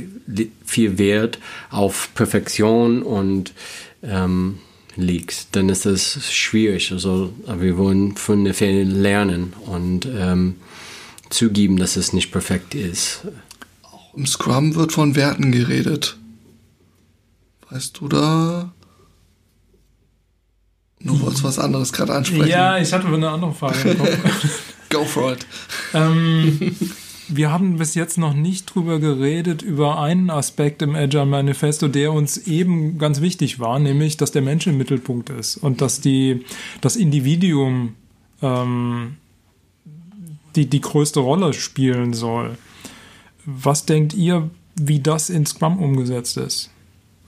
viel 0.64 0.98
Wert 0.98 1.38
auf 1.70 2.10
Perfektion 2.14 3.02
und 3.02 3.52
ähm, 4.02 4.58
liegt, 4.96 5.54
dann 5.56 5.68
ist 5.68 5.86
das 5.86 6.32
schwierig. 6.32 6.92
Also 6.92 7.32
wir 7.58 7.76
wollen 7.78 8.16
von 8.16 8.44
den 8.44 8.54
Fehlern 8.54 9.02
lernen 9.02 9.52
und 9.66 10.06
ähm, 10.06 10.56
zugeben, 11.30 11.76
dass 11.76 11.96
es 11.96 12.12
nicht 12.12 12.30
perfekt 12.30 12.74
ist. 12.74 13.22
Auch 13.82 14.14
im 14.14 14.26
Scrum 14.26 14.74
wird 14.74 14.92
von 14.92 15.16
Werten 15.16 15.52
geredet. 15.52 16.16
Weißt 17.70 18.00
du 18.00 18.08
da? 18.08 18.72
Du 21.00 21.20
wolltest 21.20 21.44
was 21.44 21.58
anderes 21.58 21.92
gerade 21.92 22.14
ansprechen. 22.14 22.48
Ja, 22.48 22.78
ich 22.78 22.92
hatte 22.92 23.06
eine 23.06 23.30
andere 23.30 23.54
Frage. 23.54 23.96
Go 24.90 25.04
for 25.04 25.32
it. 25.32 25.46
ähm, 25.94 26.74
wir 27.28 27.52
haben 27.52 27.76
bis 27.76 27.94
jetzt 27.94 28.16
noch 28.16 28.32
nicht 28.32 28.74
drüber 28.74 28.98
geredet, 28.98 29.62
über 29.62 30.00
einen 30.00 30.30
Aspekt 30.30 30.80
im 30.82 30.96
Agile 30.96 31.26
Manifesto, 31.26 31.86
der 31.86 32.12
uns 32.12 32.38
eben 32.38 32.98
ganz 32.98 33.20
wichtig 33.20 33.60
war, 33.60 33.78
nämlich, 33.78 34.16
dass 34.16 34.32
der 34.32 34.42
Mensch 34.42 34.66
im 34.66 34.78
Mittelpunkt 34.78 35.30
ist 35.30 35.58
und 35.58 35.82
dass 35.82 36.00
die, 36.00 36.44
das 36.80 36.96
Individuum 36.96 37.94
ähm, 38.42 39.16
die, 40.58 40.66
die 40.66 40.80
größte 40.80 41.20
Rolle 41.20 41.52
spielen 41.52 42.12
soll. 42.12 42.58
Was 43.44 43.86
denkt 43.86 44.14
ihr, 44.14 44.50
wie 44.74 45.00
das 45.00 45.30
in 45.30 45.46
Scrum 45.46 45.78
umgesetzt 45.78 46.36
ist? 46.36 46.70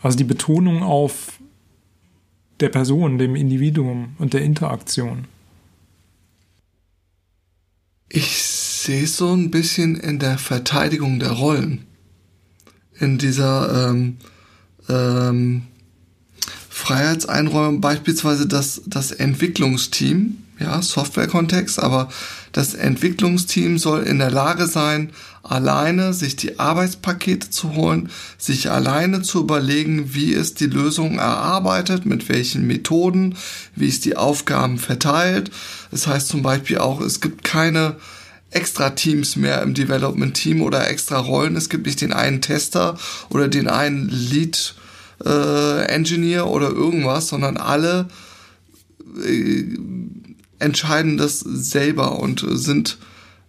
Also 0.02 0.18
die 0.18 0.24
Betonung 0.24 0.82
auf 0.82 1.38
der 2.58 2.68
Person, 2.68 3.18
dem 3.18 3.36
Individuum 3.36 4.16
und 4.18 4.34
der 4.34 4.42
Interaktion. 4.42 5.26
Ich 8.08 8.42
sehe 8.42 9.04
es 9.04 9.16
so 9.16 9.32
ein 9.32 9.50
bisschen 9.50 9.96
in 9.96 10.18
der 10.18 10.36
Verteidigung 10.36 11.20
der 11.20 11.32
Rollen. 11.32 11.86
In 12.98 13.18
dieser 13.18 13.88
ähm, 13.88 14.16
ähm, 14.88 15.62
Freiheitseinräumung 16.68 17.80
beispielsweise 17.80 18.48
das, 18.48 18.82
das 18.86 19.12
Entwicklungsteam, 19.12 20.38
ja, 20.60 20.80
Software-Kontext, 20.82 21.80
aber 21.80 22.08
das 22.52 22.74
Entwicklungsteam 22.74 23.78
soll 23.78 24.02
in 24.02 24.18
der 24.18 24.30
Lage 24.30 24.66
sein, 24.66 25.10
alleine 25.42 26.12
sich 26.12 26.36
die 26.36 26.58
Arbeitspakete 26.58 27.50
zu 27.50 27.74
holen, 27.74 28.10
sich 28.38 28.70
alleine 28.70 29.22
zu 29.22 29.40
überlegen, 29.40 30.14
wie 30.14 30.34
es 30.34 30.54
die 30.54 30.66
Lösung 30.66 31.18
erarbeitet, 31.18 32.04
mit 32.04 32.28
welchen 32.28 32.66
Methoden, 32.66 33.36
wie 33.74 33.88
es 33.88 34.00
die 34.00 34.16
Aufgaben 34.16 34.78
verteilt. 34.78 35.50
Das 35.90 36.06
heißt 36.06 36.28
zum 36.28 36.42
Beispiel 36.42 36.78
auch, 36.78 37.00
es 37.00 37.20
gibt 37.20 37.42
keine 37.42 37.96
extra 38.50 38.90
Teams 38.90 39.36
mehr 39.36 39.62
im 39.62 39.74
Development 39.74 40.34
Team 40.34 40.60
oder 40.60 40.88
extra 40.90 41.18
Rollen. 41.18 41.56
Es 41.56 41.68
gibt 41.68 41.86
nicht 41.86 42.00
den 42.00 42.12
einen 42.12 42.42
Tester 42.42 42.98
oder 43.30 43.48
den 43.48 43.68
einen 43.68 44.08
Lead 44.08 44.74
äh, 45.24 45.84
Engineer 45.86 46.48
oder 46.48 46.70
irgendwas, 46.70 47.28
sondern 47.28 47.56
alle 47.56 48.08
äh, 49.24 49.64
entscheiden 50.60 51.16
das 51.16 51.40
selber 51.40 52.20
und 52.20 52.44
sind 52.48 52.98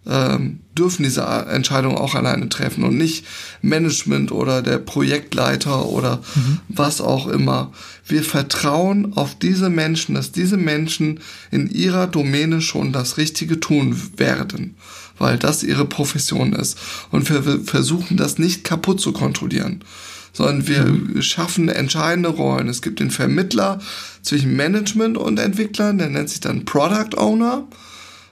ähm, 0.04 0.60
dürfen 0.76 1.04
diese 1.04 1.22
Entscheidung 1.22 1.96
auch 1.96 2.14
alleine 2.14 2.48
treffen 2.48 2.82
und 2.82 2.96
nicht 2.96 3.24
Management 3.60 4.32
oder 4.32 4.62
der 4.62 4.78
Projektleiter 4.78 5.86
oder 5.86 6.22
mhm. 6.34 6.58
was 6.68 7.00
auch 7.00 7.28
immer. 7.28 7.72
Wir 8.06 8.24
vertrauen 8.24 9.12
auf 9.14 9.38
diese 9.38 9.70
Menschen, 9.70 10.14
dass 10.14 10.32
diese 10.32 10.56
Menschen 10.56 11.20
in 11.50 11.70
ihrer 11.70 12.08
Domäne 12.08 12.60
schon 12.60 12.92
das 12.92 13.16
Richtige 13.16 13.60
tun 13.60 13.96
werden, 14.16 14.74
weil 15.18 15.38
das 15.38 15.62
ihre 15.62 15.84
Profession 15.84 16.52
ist. 16.52 16.78
Und 17.12 17.30
wir 17.30 17.60
versuchen 17.64 18.16
das 18.16 18.38
nicht 18.38 18.64
kaputt 18.64 19.00
zu 19.00 19.12
kontrollieren, 19.12 19.84
sondern 20.32 20.66
wir 20.66 21.22
schaffen 21.22 21.68
entscheidende 21.68 22.30
Rollen. 22.30 22.68
Es 22.68 22.82
gibt 22.82 23.00
den 23.00 23.10
Vermittler 23.10 23.80
zwischen 24.22 24.56
Management 24.56 25.18
und 25.18 25.38
Entwicklern, 25.38 25.98
der 25.98 26.08
nennt 26.08 26.30
sich 26.30 26.40
dann 26.40 26.64
Product 26.64 27.16
Owner. 27.16 27.66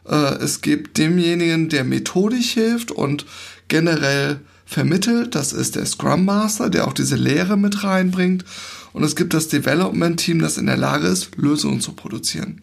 Äh, 0.09 0.35
es 0.37 0.63
gibt 0.63 0.99
demjenigen, 0.99 1.69
der 1.69 1.85
methodisch 1.85 2.53
hilft 2.53 2.91
und 2.91 3.27
generell 3.69 4.41
vermittelt. 4.65 5.35
Das 5.35 5.53
ist 5.53 5.77
der 5.77 5.87
Scrum 5.87 6.25
Master, 6.25 6.71
der 6.71 6.87
auch 6.87 6.93
diese 6.93 7.17
Lehre 7.17 7.57
mit 7.57 7.85
reinbringt. 7.85 8.45
Und 8.93 9.05
es 9.05 9.15
gibt 9.15 9.35
das 9.35 9.49
Development 9.49 10.19
Team, 10.19 10.41
das 10.41 10.59
in 10.59 10.67
der 10.67 10.77
Lage 10.77 11.07
ist, 11.07 11.37
Lösungen 11.37 11.81
zu 11.81 11.93
produzieren. 11.93 12.61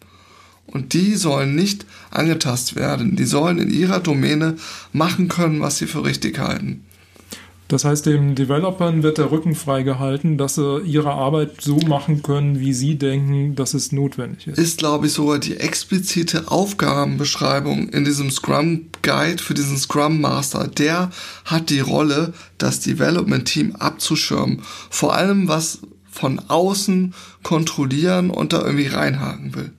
Und 0.66 0.92
die 0.92 1.14
sollen 1.14 1.54
nicht 1.54 1.86
angetastet 2.10 2.76
werden. 2.76 3.16
Die 3.16 3.24
sollen 3.24 3.58
in 3.58 3.70
ihrer 3.70 4.00
Domäne 4.00 4.56
machen 4.92 5.28
können, 5.28 5.60
was 5.60 5.78
sie 5.78 5.86
für 5.86 6.04
richtig 6.04 6.38
halten. 6.38 6.84
Das 7.68 7.84
heißt, 7.84 8.06
den 8.06 8.34
Developern 8.34 9.02
wird 9.02 9.18
der 9.18 9.30
Rücken 9.30 9.54
freigehalten, 9.54 10.38
dass 10.38 10.54
sie 10.54 10.80
ihre 10.80 11.12
Arbeit 11.12 11.60
so 11.60 11.76
machen 11.76 12.22
können, 12.22 12.60
wie 12.60 12.72
sie 12.72 12.96
denken, 12.96 13.56
dass 13.56 13.74
es 13.74 13.92
notwendig 13.92 14.46
ist. 14.46 14.58
Ist, 14.58 14.78
glaube 14.78 15.06
ich, 15.06 15.12
sogar 15.12 15.38
die 15.38 15.58
explizite 15.58 16.50
Aufgabenbeschreibung 16.50 17.90
in 17.90 18.06
diesem 18.06 18.30
Scrum 18.30 18.86
Guide 19.02 19.42
für 19.42 19.52
diesen 19.52 19.76
Scrum 19.76 20.22
Master. 20.22 20.66
Der 20.66 21.10
hat 21.44 21.68
die 21.68 21.80
Rolle, 21.80 22.32
das 22.56 22.80
Development 22.80 23.44
Team 23.44 23.76
abzuschirmen. 23.76 24.62
Vor 24.88 25.14
allem, 25.14 25.46
was 25.46 25.80
von 26.10 26.38
außen 26.48 27.12
kontrollieren 27.42 28.30
und 28.30 28.54
da 28.54 28.62
irgendwie 28.62 28.86
reinhaken 28.86 29.54
will. 29.54 29.72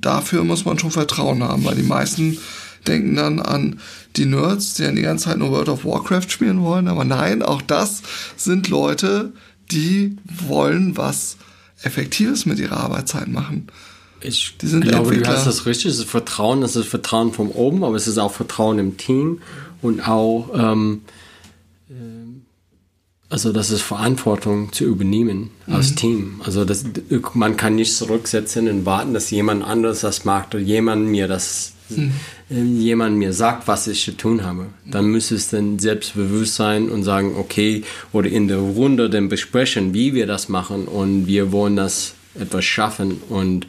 Dafür 0.00 0.42
muss 0.42 0.64
man 0.64 0.80
schon 0.80 0.90
Vertrauen 0.90 1.44
haben, 1.44 1.64
weil 1.64 1.76
die 1.76 1.84
meisten 1.84 2.38
denken 2.86 3.14
dann 3.14 3.40
an 3.40 3.78
die 4.16 4.26
Nerds, 4.26 4.74
die 4.74 4.82
ja 4.82 4.92
die 4.92 5.02
ganze 5.02 5.26
Zeit 5.26 5.38
nur 5.38 5.50
World 5.50 5.68
of 5.68 5.84
Warcraft 5.84 6.28
spielen 6.28 6.62
wollen. 6.62 6.88
Aber 6.88 7.04
nein, 7.04 7.42
auch 7.42 7.62
das 7.62 8.02
sind 8.36 8.68
Leute, 8.68 9.32
die 9.70 10.16
wollen 10.24 10.96
was 10.96 11.36
Effektives 11.82 12.46
mit 12.46 12.58
ihrer 12.58 12.78
Arbeitszeit 12.78 13.28
machen. 13.28 13.68
Ich 14.20 14.56
glaube, 14.58 14.86
Entwickler. 14.86 15.22
du 15.22 15.28
hast 15.28 15.46
das 15.46 15.66
richtig. 15.66 15.86
Es 15.92 15.98
ist 15.98 16.08
Vertrauen, 16.08 16.62
es 16.62 16.76
ist 16.76 16.86
Vertrauen 16.86 17.32
von 17.32 17.48
oben, 17.48 17.82
aber 17.84 17.96
es 17.96 18.06
ist 18.06 18.18
auch 18.18 18.32
Vertrauen 18.32 18.78
im 18.78 18.96
Team 18.96 19.40
und 19.80 20.06
auch, 20.06 20.50
ähm, 20.54 21.02
äh, 21.90 21.94
also 23.28 23.52
das 23.52 23.70
ist 23.70 23.82
Verantwortung 23.82 24.72
zu 24.72 24.84
übernehmen 24.84 25.50
als 25.66 25.90
mhm. 25.90 25.96
Team. 25.96 26.40
Also 26.44 26.64
das, 26.64 26.84
man 27.34 27.56
kann 27.56 27.74
nicht 27.74 27.96
zurücksetzen 27.96 28.68
und 28.68 28.86
warten, 28.86 29.12
dass 29.12 29.30
jemand 29.30 29.64
anderes 29.64 30.00
das 30.00 30.24
macht 30.24 30.54
oder 30.54 30.62
jemand 30.62 31.08
mir 31.08 31.26
das 31.26 31.72
mhm. 31.96 32.80
jemand 32.80 33.16
mir 33.16 33.32
sagt, 33.32 33.68
was 33.68 33.86
ich 33.86 34.04
zu 34.04 34.16
tun 34.16 34.44
habe, 34.44 34.66
dann 34.90 35.06
müsste 35.06 35.34
es 35.34 35.50
dann 35.50 35.78
selbstbewusst 35.78 36.54
sein 36.54 36.88
und 36.88 37.02
sagen, 37.02 37.34
okay, 37.36 37.82
oder 38.12 38.28
in 38.28 38.48
der 38.48 38.58
Runde 38.58 39.10
dann 39.10 39.28
besprechen, 39.28 39.94
wie 39.94 40.14
wir 40.14 40.26
das 40.26 40.48
machen 40.48 40.86
und 40.86 41.26
wir 41.26 41.52
wollen 41.52 41.76
das 41.76 42.14
etwas 42.34 42.64
schaffen 42.64 43.20
und 43.28 43.66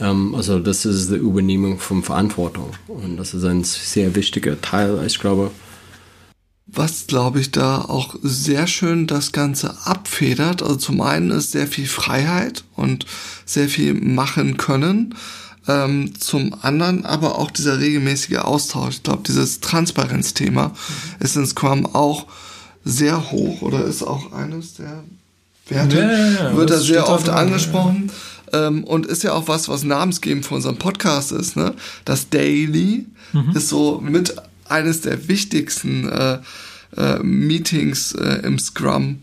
ähm, 0.00 0.34
also 0.34 0.58
das 0.58 0.84
ist 0.84 1.10
die 1.10 1.16
Übernehmung 1.16 1.78
von 1.78 2.02
Verantwortung 2.02 2.72
und 2.88 3.16
das 3.16 3.34
ist 3.34 3.44
ein 3.44 3.64
sehr 3.64 4.14
wichtiger 4.14 4.60
Teil, 4.60 5.02
ich 5.06 5.18
glaube. 5.18 5.50
Was, 6.74 7.06
glaube 7.06 7.38
ich, 7.40 7.50
da 7.50 7.82
auch 7.82 8.16
sehr 8.22 8.66
schön 8.66 9.06
das 9.06 9.32
Ganze 9.32 9.76
abfedert. 9.84 10.62
Also 10.62 10.76
zum 10.76 11.02
einen 11.02 11.30
ist 11.30 11.52
sehr 11.52 11.66
viel 11.66 11.86
Freiheit 11.86 12.64
und 12.76 13.04
sehr 13.44 13.68
viel 13.68 13.92
machen 13.92 14.56
können. 14.56 15.14
Ähm, 15.68 16.12
zum 16.18 16.54
anderen 16.62 17.04
aber 17.04 17.38
auch 17.38 17.50
dieser 17.50 17.78
regelmäßige 17.78 18.38
Austausch. 18.38 18.96
Ich 18.96 19.02
glaube, 19.02 19.22
dieses 19.26 19.60
Transparenzthema 19.60 20.68
mhm. 20.68 20.74
ist 21.20 21.36
in 21.36 21.46
Scrum 21.46 21.86
auch 21.86 22.26
sehr 22.84 23.30
hoch 23.30 23.62
oder 23.62 23.84
ist 23.84 24.02
auch 24.02 24.32
eines 24.32 24.74
der 24.74 25.04
Werte, 25.68 25.98
ja, 25.98 26.10
ja, 26.10 26.30
ja, 26.50 26.56
wird 26.56 26.70
da 26.70 26.78
sehr 26.78 27.08
oft 27.08 27.28
angesprochen. 27.28 28.10
Ähm, 28.52 28.84
und 28.84 29.06
ist 29.06 29.22
ja 29.22 29.32
auch 29.32 29.48
was, 29.48 29.68
was 29.68 29.84
namensgebend 29.84 30.44
für 30.44 30.54
unseren 30.54 30.76
Podcast 30.76 31.32
ist. 31.32 31.56
Ne? 31.56 31.74
Das 32.04 32.28
Daily 32.28 33.06
mhm. 33.32 33.52
ist 33.54 33.68
so 33.68 34.00
mit 34.00 34.34
eines 34.68 35.00
der 35.00 35.28
wichtigsten 35.28 36.08
äh, 36.08 36.38
äh, 36.96 37.18
Meetings 37.22 38.12
äh, 38.12 38.40
im 38.44 38.58
Scrum 38.58 39.18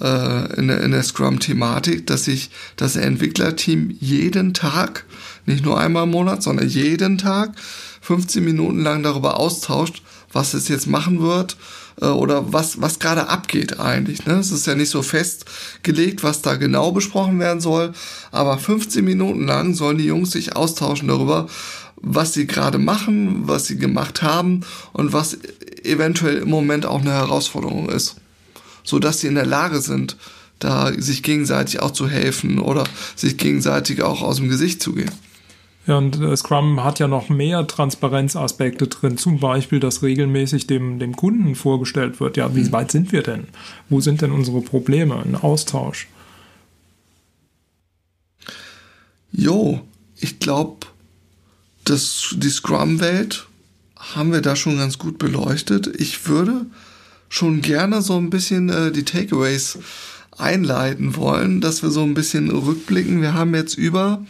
äh, 0.00 0.54
in 0.58 0.68
der, 0.68 0.82
in 0.82 0.90
der 0.90 1.02
Scrum-Thematik, 1.02 2.06
dass 2.06 2.24
sich 2.24 2.50
das 2.76 2.96
Entwicklerteam 2.96 3.96
jeden 4.00 4.54
Tag, 4.54 5.04
nicht 5.46 5.64
nur 5.64 5.78
einmal 5.78 6.04
im 6.04 6.10
Monat, 6.10 6.42
sondern 6.42 6.68
jeden 6.68 7.18
Tag 7.18 7.52
15 8.02 8.44
Minuten 8.44 8.82
lang 8.82 9.02
darüber 9.02 9.38
austauscht, 9.38 10.02
was 10.32 10.54
es 10.54 10.68
jetzt 10.68 10.86
machen 10.86 11.20
wird 11.20 11.56
äh, 12.00 12.06
oder 12.06 12.52
was, 12.52 12.80
was 12.80 12.98
gerade 12.98 13.28
abgeht 13.28 13.80
eigentlich. 13.80 14.26
Ne? 14.26 14.34
Es 14.34 14.50
ist 14.50 14.66
ja 14.66 14.74
nicht 14.74 14.90
so 14.90 15.02
festgelegt, 15.02 16.22
was 16.22 16.42
da 16.42 16.56
genau 16.56 16.92
besprochen 16.92 17.38
werden 17.38 17.60
soll, 17.60 17.92
aber 18.30 18.58
15 18.58 19.04
Minuten 19.04 19.46
lang 19.46 19.74
sollen 19.74 19.98
die 19.98 20.06
Jungs 20.06 20.32
sich 20.32 20.56
austauschen 20.56 21.08
darüber, 21.08 21.48
was 21.96 22.32
sie 22.32 22.46
gerade 22.46 22.78
machen, 22.78 23.46
was 23.46 23.66
sie 23.66 23.76
gemacht 23.76 24.22
haben 24.22 24.62
und 24.92 25.12
was 25.12 25.38
eventuell 25.84 26.38
im 26.38 26.50
Moment 26.50 26.86
auch 26.86 27.00
eine 27.00 27.12
Herausforderung 27.12 27.88
ist, 27.88 28.16
so 28.82 28.98
dass 28.98 29.20
sie 29.20 29.28
in 29.28 29.36
der 29.36 29.46
Lage 29.46 29.80
sind, 29.80 30.16
da 30.58 30.92
sich 30.96 31.22
gegenseitig 31.22 31.80
auch 31.80 31.92
zu 31.92 32.08
helfen 32.08 32.58
oder 32.58 32.84
sich 33.16 33.36
gegenseitig 33.36 34.02
auch 34.02 34.22
aus 34.22 34.36
dem 34.36 34.48
Gesicht 34.48 34.82
zu 34.82 34.92
gehen. 34.94 35.10
Ja, 35.86 35.98
und 35.98 36.20
äh, 36.20 36.36
Scrum 36.36 36.84
hat 36.84 37.00
ja 37.00 37.08
noch 37.08 37.28
mehr 37.28 37.66
Transparenzaspekte 37.66 38.86
drin, 38.86 39.18
zum 39.18 39.40
Beispiel, 39.40 39.80
dass 39.80 40.02
regelmäßig 40.02 40.68
dem, 40.68 40.98
dem 40.98 41.16
Kunden 41.16 41.56
vorgestellt 41.56 42.20
wird, 42.20 42.36
ja, 42.36 42.54
wie 42.54 42.64
mhm. 42.64 42.72
weit 42.72 42.92
sind 42.92 43.10
wir 43.10 43.22
denn? 43.22 43.48
Wo 43.88 44.00
sind 44.00 44.22
denn 44.22 44.30
unsere 44.30 44.60
Probleme? 44.60 45.20
Ein 45.20 45.34
Austausch. 45.34 46.08
Jo, 49.32 49.80
ich 50.16 50.38
glaube, 50.38 50.86
die 51.88 52.50
Scrum-Welt 52.50 53.46
haben 53.96 54.32
wir 54.32 54.40
da 54.40 54.54
schon 54.54 54.76
ganz 54.76 54.98
gut 54.98 55.18
beleuchtet. 55.18 55.88
Ich 56.00 56.28
würde 56.28 56.66
schon 57.28 57.60
gerne 57.62 58.02
so 58.02 58.16
ein 58.16 58.30
bisschen 58.30 58.68
äh, 58.68 58.92
die 58.92 59.04
Takeaways 59.04 59.78
einleiten 60.36 61.16
wollen, 61.16 61.60
dass 61.60 61.82
wir 61.82 61.90
so 61.90 62.02
ein 62.02 62.14
bisschen 62.14 62.50
rückblicken. 62.50 63.22
Wir 63.22 63.34
haben 63.34 63.54
jetzt 63.54 63.74
über 63.74 64.24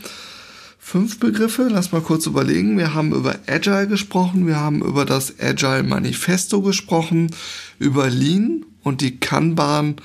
fünf 0.83 1.21
Begriffe. 1.21 1.69
Lass 1.71 1.93
mal 1.93 2.03
kurz 2.03 2.27
überlegen. 2.27 2.77
Wir 2.77 2.93
haben 2.93 3.15
über 3.15 3.37
Agile 3.47 3.87
gesprochen, 3.87 4.47
wir 4.47 4.57
haben 4.57 4.83
über 4.83 5.07
das 5.07 5.39
Agile 5.41 5.85
Manifesto 5.85 6.61
gesprochen, 6.61 7.31
über 7.79 8.11
Lean 8.11 8.67
und 8.83 9.01
die 9.01 9.19
Kanban 9.19 9.97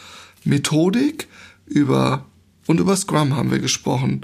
Methodik, 0.46 1.28
über 1.66 2.26
und 2.68 2.80
über 2.80 2.96
Scrum 2.96 3.36
haben 3.36 3.52
wir 3.52 3.60
gesprochen. 3.60 4.22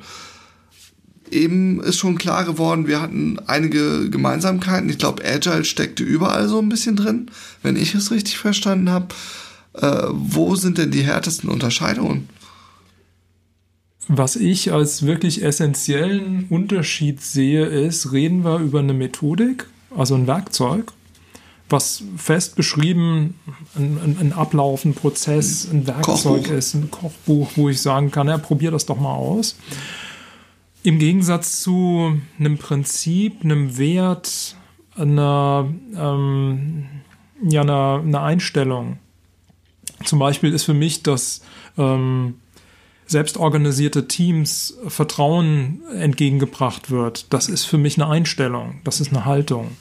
Eben 1.32 1.82
ist 1.82 1.98
schon 1.98 2.18
klar 2.18 2.46
geworden, 2.46 2.88
wir 2.88 3.02
hatten 3.02 3.40
einige 3.48 4.10
Gemeinsamkeiten. 4.10 4.90
Ich 4.90 5.00
glaube, 5.00 5.26
Agile 5.26 5.66
steckte 5.66 6.04
überall 6.04 6.48
so 6.48 6.60
ein 6.60 6.70
bisschen 6.70 6.96
drin, 6.96 7.32
wenn 7.64 7.76
ich 7.76 7.96
es 7.96 8.12
richtig 8.12 8.38
verstanden 8.38 8.92
habe. 8.92 9.08
Äh, 9.74 10.04
wo 10.12 10.56
sind 10.56 10.78
denn 10.78 10.92
die 10.92 11.02
härtesten 11.02 11.50
Unterscheidungen? 11.50 12.30
Was 14.08 14.36
ich 14.36 14.72
als 14.74 15.06
wirklich 15.06 15.44
essentiellen 15.44 16.48
Unterschied 16.50 17.22
sehe, 17.22 17.66
ist, 17.66 18.12
reden 18.12 18.44
wir 18.44 18.60
über 18.60 18.80
eine 18.80 18.94
Methodik, 18.94 19.68
also 19.96 20.16
ein 20.16 20.28
Werkzeug, 20.28 20.92
was 21.70 22.04
fest 22.18 22.56
beschrieben 22.56 23.40
ein, 23.76 23.98
ein, 24.04 24.18
ein 24.20 24.34
Ablauf, 24.34 24.84
ein 24.86 24.94
Prozess, 24.94 25.68
ein 25.72 25.88
Werkzeug 25.88 26.44
Kochbuch. 26.44 26.52
ist, 26.52 26.74
ein 26.74 26.92
Kochbuch, 26.92 27.52
wo 27.56 27.70
ich 27.70 27.82
sagen 27.82 28.12
kann, 28.12 28.28
ja, 28.28 28.38
probier 28.38 28.72
das 28.72 28.86
doch 28.86 29.00
mal 29.00 29.14
aus. 29.14 29.56
Im 30.84 31.00
Gegensatz 31.00 31.62
zu 31.62 32.20
einem 32.38 32.58
Prinzip, 32.58 33.44
einem 33.44 33.78
Wert, 33.78 34.58
einer, 34.96 35.74
ähm, 35.98 36.86
ja, 37.42 37.62
einer, 37.62 38.02
einer 38.06 38.22
Einstellung. 38.22 38.98
Zum 40.04 40.20
Beispiel 40.20 40.54
ist 40.54 40.66
für 40.66 40.74
mich 40.74 41.02
das 41.04 41.42
ähm, 41.78 42.36
selbstorganisierte 43.14 44.10
Teams 44.10 44.78
Vertrauen 44.88 45.82
entgegengebracht 45.98 46.92
wird, 46.92 47.32
das 47.32 47.48
ist 47.48 47.64
für 47.64 47.78
mich 47.78 47.98
eine 47.98 48.10
Einstellung, 48.12 48.82
das 48.84 49.00
ist 49.00 49.14
eine 49.14 49.24
Haltung. 49.24 49.78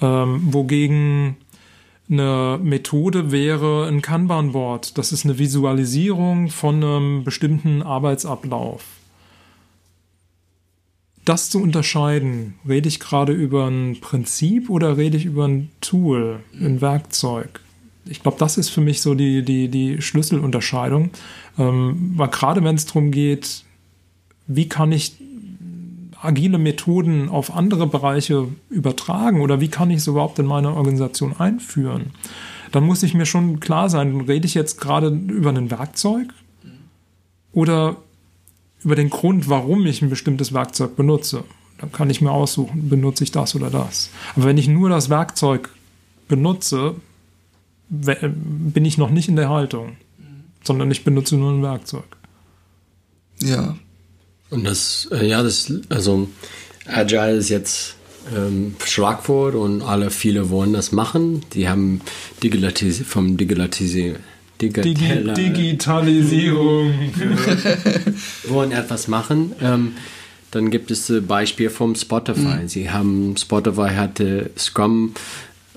Ähm, 0.00 0.40
wogegen 0.52 1.36
eine 2.10 2.58
Methode 2.62 3.32
wäre 3.32 3.86
ein 3.88 4.02
Kanban-Board. 4.02 4.98
Das 4.98 5.12
ist 5.12 5.24
eine 5.24 5.38
Visualisierung 5.38 6.48
von 6.48 6.76
einem 6.76 7.24
bestimmten 7.24 7.82
Arbeitsablauf. 7.82 8.84
Das 11.24 11.48
zu 11.48 11.62
unterscheiden, 11.62 12.54
rede 12.68 12.88
ich 12.88 13.00
gerade 13.00 13.32
über 13.32 13.66
ein 13.66 13.98
Prinzip 14.00 14.68
oder 14.68 14.98
rede 14.98 15.16
ich 15.16 15.24
über 15.24 15.48
ein 15.48 15.70
Tool, 15.80 16.40
ein 16.60 16.82
Werkzeug? 16.82 17.60
Ich 18.06 18.22
glaube, 18.22 18.36
das 18.38 18.58
ist 18.58 18.68
für 18.68 18.80
mich 18.80 19.00
so 19.00 19.14
die, 19.14 19.42
die, 19.42 19.68
die 19.68 20.02
Schlüsselunterscheidung. 20.02 21.10
Ähm, 21.58 22.12
weil 22.16 22.28
gerade 22.28 22.62
wenn 22.64 22.76
es 22.76 22.86
darum 22.86 23.10
geht, 23.10 23.64
wie 24.46 24.68
kann 24.68 24.92
ich 24.92 25.16
agile 26.20 26.58
Methoden 26.58 27.28
auf 27.28 27.54
andere 27.54 27.86
Bereiche 27.86 28.48
übertragen 28.70 29.40
oder 29.40 29.60
wie 29.60 29.68
kann 29.68 29.90
ich 29.90 29.98
es 29.98 30.06
überhaupt 30.06 30.38
in 30.38 30.46
meine 30.46 30.74
Organisation 30.74 31.34
einführen, 31.36 32.12
dann 32.72 32.84
muss 32.84 33.02
ich 33.02 33.14
mir 33.14 33.26
schon 33.26 33.60
klar 33.60 33.90
sein, 33.90 34.22
rede 34.22 34.46
ich 34.46 34.54
jetzt 34.54 34.80
gerade 34.80 35.08
über 35.08 35.50
ein 35.50 35.70
Werkzeug 35.70 36.28
oder 37.52 37.96
über 38.82 38.96
den 38.96 39.10
Grund, 39.10 39.48
warum 39.48 39.86
ich 39.86 40.02
ein 40.02 40.10
bestimmtes 40.10 40.52
Werkzeug 40.52 40.96
benutze. 40.96 41.44
Dann 41.78 41.92
kann 41.92 42.10
ich 42.10 42.20
mir 42.20 42.30
aussuchen, 42.30 42.88
benutze 42.88 43.24
ich 43.24 43.30
das 43.30 43.54
oder 43.54 43.70
das. 43.70 44.10
Aber 44.34 44.46
wenn 44.46 44.58
ich 44.58 44.68
nur 44.68 44.88
das 44.88 45.10
Werkzeug 45.10 45.70
benutze, 46.28 46.96
bin 47.88 48.84
ich 48.84 48.98
noch 48.98 49.10
nicht 49.10 49.28
in 49.28 49.36
der 49.36 49.48
Haltung, 49.48 49.96
sondern 50.62 50.90
ich 50.90 51.04
benutze 51.04 51.36
nur 51.36 51.52
ein 51.52 51.62
Werkzeug. 51.62 52.16
Ja. 53.40 53.76
Und 54.50 54.64
das, 54.64 55.08
äh, 55.10 55.26
ja, 55.26 55.42
das, 55.42 55.72
also 55.88 56.28
Agile 56.86 57.36
ist 57.36 57.48
jetzt 57.48 57.96
ähm, 58.34 58.76
Schlagwort 58.84 59.54
und 59.54 59.82
alle 59.82 60.10
viele 60.10 60.50
wollen 60.50 60.72
das 60.72 60.92
machen. 60.92 61.42
Die 61.52 61.68
haben 61.68 62.00
Digitalis 62.42 63.02
vom 63.06 63.36
Digitalisieren. 63.36 64.20
Digi 64.60 64.82
Digitalisierung. 64.82 66.94
wollen 68.48 68.72
etwas 68.72 69.08
machen. 69.08 69.52
Ähm, 69.60 69.94
dann 70.52 70.70
gibt 70.70 70.92
es 70.92 71.10
ein 71.10 71.26
Beispiel 71.26 71.68
vom 71.68 71.96
Spotify. 71.96 72.62
Mhm. 72.62 72.68
Sie 72.68 72.90
haben, 72.90 73.36
Spotify 73.36 73.90
hatte 73.96 74.52
Scrum 74.56 75.14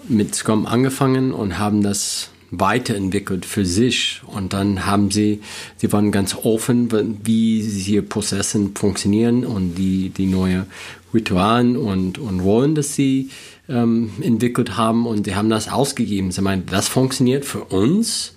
mit 0.09 0.35
Scrum 0.35 0.65
angefangen 0.65 1.31
und 1.31 1.57
haben 1.57 1.81
das 1.81 2.29
weiterentwickelt 2.51 3.45
für 3.45 3.65
sich 3.65 4.21
und 4.25 4.53
dann 4.53 4.85
haben 4.85 5.11
sie, 5.11 5.41
sie 5.75 5.91
waren 5.91 6.11
ganz 6.11 6.35
offen, 6.35 6.89
wie 7.25 7.61
diese 7.61 8.01
Prozesse 8.01 8.69
funktionieren 8.73 9.45
und 9.45 9.75
die, 9.75 10.09
die 10.09 10.27
neue 10.27 10.65
Ritualen 11.13 11.75
und, 11.75 12.17
und 12.19 12.39
Rollen, 12.39 12.75
das 12.75 12.95
sie 12.95 13.29
ähm, 13.67 14.11
entwickelt 14.21 14.77
haben 14.77 15.05
und 15.07 15.25
sie 15.25 15.35
haben 15.35 15.49
das 15.49 15.69
ausgegeben. 15.69 16.31
Sie 16.31 16.41
meinen, 16.41 16.65
das 16.65 16.87
funktioniert 16.87 17.43
für 17.43 17.65
uns. 17.65 18.33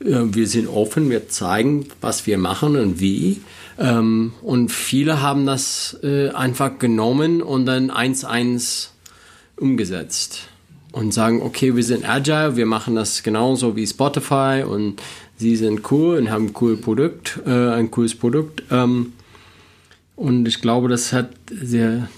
Äh, 0.00 0.22
wir 0.24 0.48
sind 0.48 0.68
offen, 0.68 1.10
wir 1.10 1.28
zeigen, 1.28 1.86
was 2.00 2.26
wir 2.26 2.38
machen 2.38 2.76
und 2.76 3.00
wie. 3.00 3.42
Ähm, 3.78 4.32
und 4.42 4.72
viele 4.72 5.22
haben 5.22 5.46
das 5.46 5.98
äh, 6.02 6.30
einfach 6.30 6.78
genommen 6.78 7.42
und 7.42 7.66
dann 7.66 7.90
eins 7.90 8.24
eins 8.24 8.92
umgesetzt 9.56 10.48
und 10.96 11.12
sagen, 11.12 11.42
okay, 11.42 11.76
wir 11.76 11.84
sind 11.84 12.08
agile, 12.08 12.56
wir 12.56 12.64
machen 12.64 12.94
das 12.94 13.22
genauso 13.22 13.76
wie 13.76 13.86
Spotify 13.86 14.64
und 14.66 15.02
sie 15.36 15.54
sind 15.54 15.92
cool 15.92 16.16
und 16.16 16.30
haben 16.30 16.46
ein 16.46 16.52
cooles 16.54 16.80
Produkt, 16.80 17.38
äh, 17.44 17.50
ein 17.50 17.90
cooles 17.90 18.14
Produkt. 18.14 18.62
Ähm, 18.70 19.12
und 20.14 20.48
ich 20.48 20.62
glaube, 20.62 20.88
das 20.88 21.12
hat 21.12 21.32
sehr, 21.50 22.08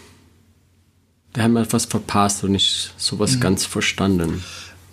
da 1.32 1.42
haben 1.42 1.54
wir 1.54 1.62
etwas 1.62 1.86
verpasst 1.86 2.44
und 2.44 2.52
nicht 2.52 2.94
sowas 2.96 3.34
mhm. 3.34 3.40
ganz 3.40 3.66
verstanden. 3.66 4.44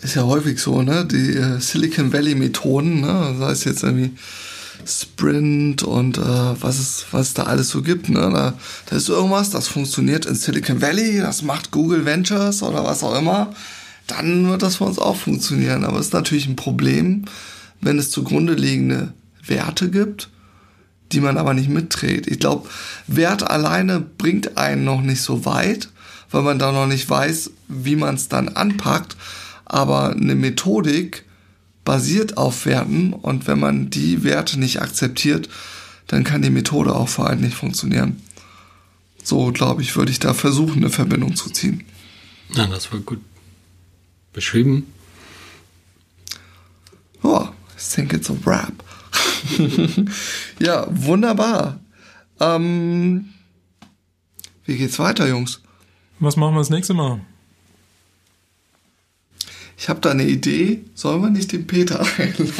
Ist 0.01 0.15
ja 0.15 0.23
häufig 0.23 0.59
so, 0.59 0.81
ne? 0.81 1.05
Die 1.05 1.37
äh, 1.37 1.59
Silicon 1.59 2.11
Valley 2.11 2.33
Methoden, 2.33 3.01
ne? 3.01 3.35
Sei 3.37 3.51
es 3.51 3.65
jetzt 3.65 3.83
irgendwie 3.83 4.13
Sprint 4.85 5.83
und 5.83 6.17
äh, 6.17 6.21
was, 6.21 6.79
es, 6.79 7.05
was 7.11 7.27
es 7.27 7.33
da 7.33 7.43
alles 7.43 7.69
so 7.69 7.81
gibt. 7.81 8.09
Ne? 8.09 8.19
Da, 8.19 8.53
da 8.87 8.95
ist 8.95 9.09
irgendwas, 9.09 9.49
das 9.49 9.67
funktioniert 9.67 10.25
in 10.25 10.35
Silicon 10.35 10.81
Valley, 10.81 11.19
das 11.19 11.41
macht 11.41 11.71
Google 11.71 12.05
Ventures 12.05 12.61
oder 12.61 12.83
was 12.83 13.03
auch 13.03 13.17
immer. 13.17 13.53
Dann 14.07 14.49
wird 14.49 14.61
das 14.61 14.77
für 14.77 14.83
uns 14.83 14.99
auch 14.99 15.15
funktionieren. 15.15 15.83
Aber 15.83 15.99
es 15.99 16.07
ist 16.07 16.13
natürlich 16.13 16.47
ein 16.47 16.55
Problem, 16.55 17.25
wenn 17.81 17.97
es 17.97 18.11
zugrunde 18.11 18.53
liegende 18.53 19.13
Werte 19.45 19.89
gibt, 19.89 20.29
die 21.11 21.21
man 21.21 21.37
aber 21.37 21.53
nicht 21.53 21.69
mitträgt. 21.69 22.27
Ich 22.27 22.39
glaube, 22.39 22.69
Wert 23.07 23.49
alleine 23.49 23.99
bringt 23.99 24.57
einen 24.57 24.83
noch 24.83 25.01
nicht 25.01 25.21
so 25.21 25.45
weit, 25.45 25.89
weil 26.31 26.41
man 26.43 26.59
da 26.59 26.71
noch 26.71 26.87
nicht 26.87 27.09
weiß, 27.09 27.51
wie 27.67 27.95
man 27.95 28.15
es 28.15 28.27
dann 28.27 28.49
anpackt. 28.49 29.15
Aber 29.65 30.11
eine 30.11 30.35
Methodik 30.35 31.25
basiert 31.85 32.37
auf 32.37 32.65
Werten 32.65 33.13
und 33.13 33.47
wenn 33.47 33.59
man 33.59 33.89
die 33.89 34.23
Werte 34.23 34.59
nicht 34.59 34.81
akzeptiert, 34.81 35.47
dann 36.07 36.23
kann 36.23 36.41
die 36.41 36.49
Methode 36.49 36.93
auch 36.93 37.07
vor 37.07 37.27
allem 37.27 37.41
nicht 37.41 37.55
funktionieren. 37.55 38.21
So, 39.23 39.51
glaube 39.51 39.81
ich, 39.81 39.95
würde 39.95 40.11
ich 40.11 40.19
da 40.19 40.33
versuchen, 40.33 40.77
eine 40.77 40.89
Verbindung 40.89 41.35
zu 41.35 41.49
ziehen. 41.49 41.83
Ja, 42.53 42.67
das 42.67 42.91
war 42.91 42.99
gut 42.99 43.21
beschrieben. 44.33 44.91
Oh, 47.23 47.47
I 47.47 47.95
think 47.95 48.13
it's 48.13 48.29
a 48.29 48.35
wrap. 48.43 48.73
ja, 50.59 50.87
wunderbar. 50.89 51.79
Ähm, 52.39 53.29
wie 54.65 54.77
geht's 54.77 54.99
weiter, 54.99 55.27
Jungs? 55.27 55.61
Was 56.19 56.35
machen 56.35 56.53
wir 56.53 56.59
das 56.59 56.69
nächste 56.69 56.93
Mal? 56.93 57.21
Ich 59.77 59.89
habe 59.89 59.99
da 60.01 60.11
eine 60.11 60.23
Idee, 60.23 60.81
sollen 60.93 61.21
wir 61.21 61.29
nicht 61.29 61.51
den 61.51 61.67
Peter 61.67 62.05
einladen? 62.17 62.53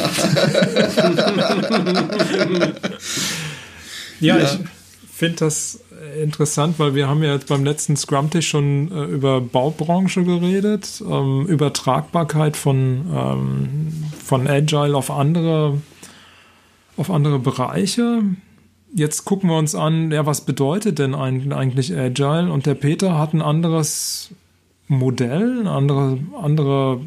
ja, 4.20 4.38
ja, 4.38 4.44
ich 4.44 4.58
finde 5.12 5.36
das 5.36 5.80
interessant, 6.22 6.78
weil 6.78 6.94
wir 6.94 7.08
haben 7.08 7.22
ja 7.22 7.34
jetzt 7.34 7.48
beim 7.48 7.64
letzten 7.64 7.96
Scrum-Tisch 7.96 8.48
schon 8.48 8.90
äh, 8.92 9.04
über 9.04 9.40
Baubranche 9.40 10.24
geredet, 10.24 11.02
ähm, 11.08 11.46
Übertragbarkeit 11.46 12.56
von, 12.56 13.06
ähm, 13.14 13.92
von 14.22 14.46
Agile 14.46 14.96
auf 14.96 15.10
andere, 15.10 15.80
auf 16.96 17.10
andere 17.10 17.38
Bereiche. 17.38 18.22
Jetzt 18.94 19.24
gucken 19.24 19.50
wir 19.50 19.58
uns 19.58 19.74
an, 19.74 20.10
ja, 20.10 20.26
was 20.26 20.42
bedeutet 20.42 20.98
denn 20.98 21.14
eigentlich 21.14 21.96
Agile? 21.96 22.50
Und 22.50 22.66
der 22.66 22.74
Peter 22.74 23.18
hat 23.18 23.34
ein 23.34 23.42
anderes 23.42 24.30
Modell, 24.88 25.60
ein 25.60 25.66
andere, 25.66 26.18
andere 26.40 27.00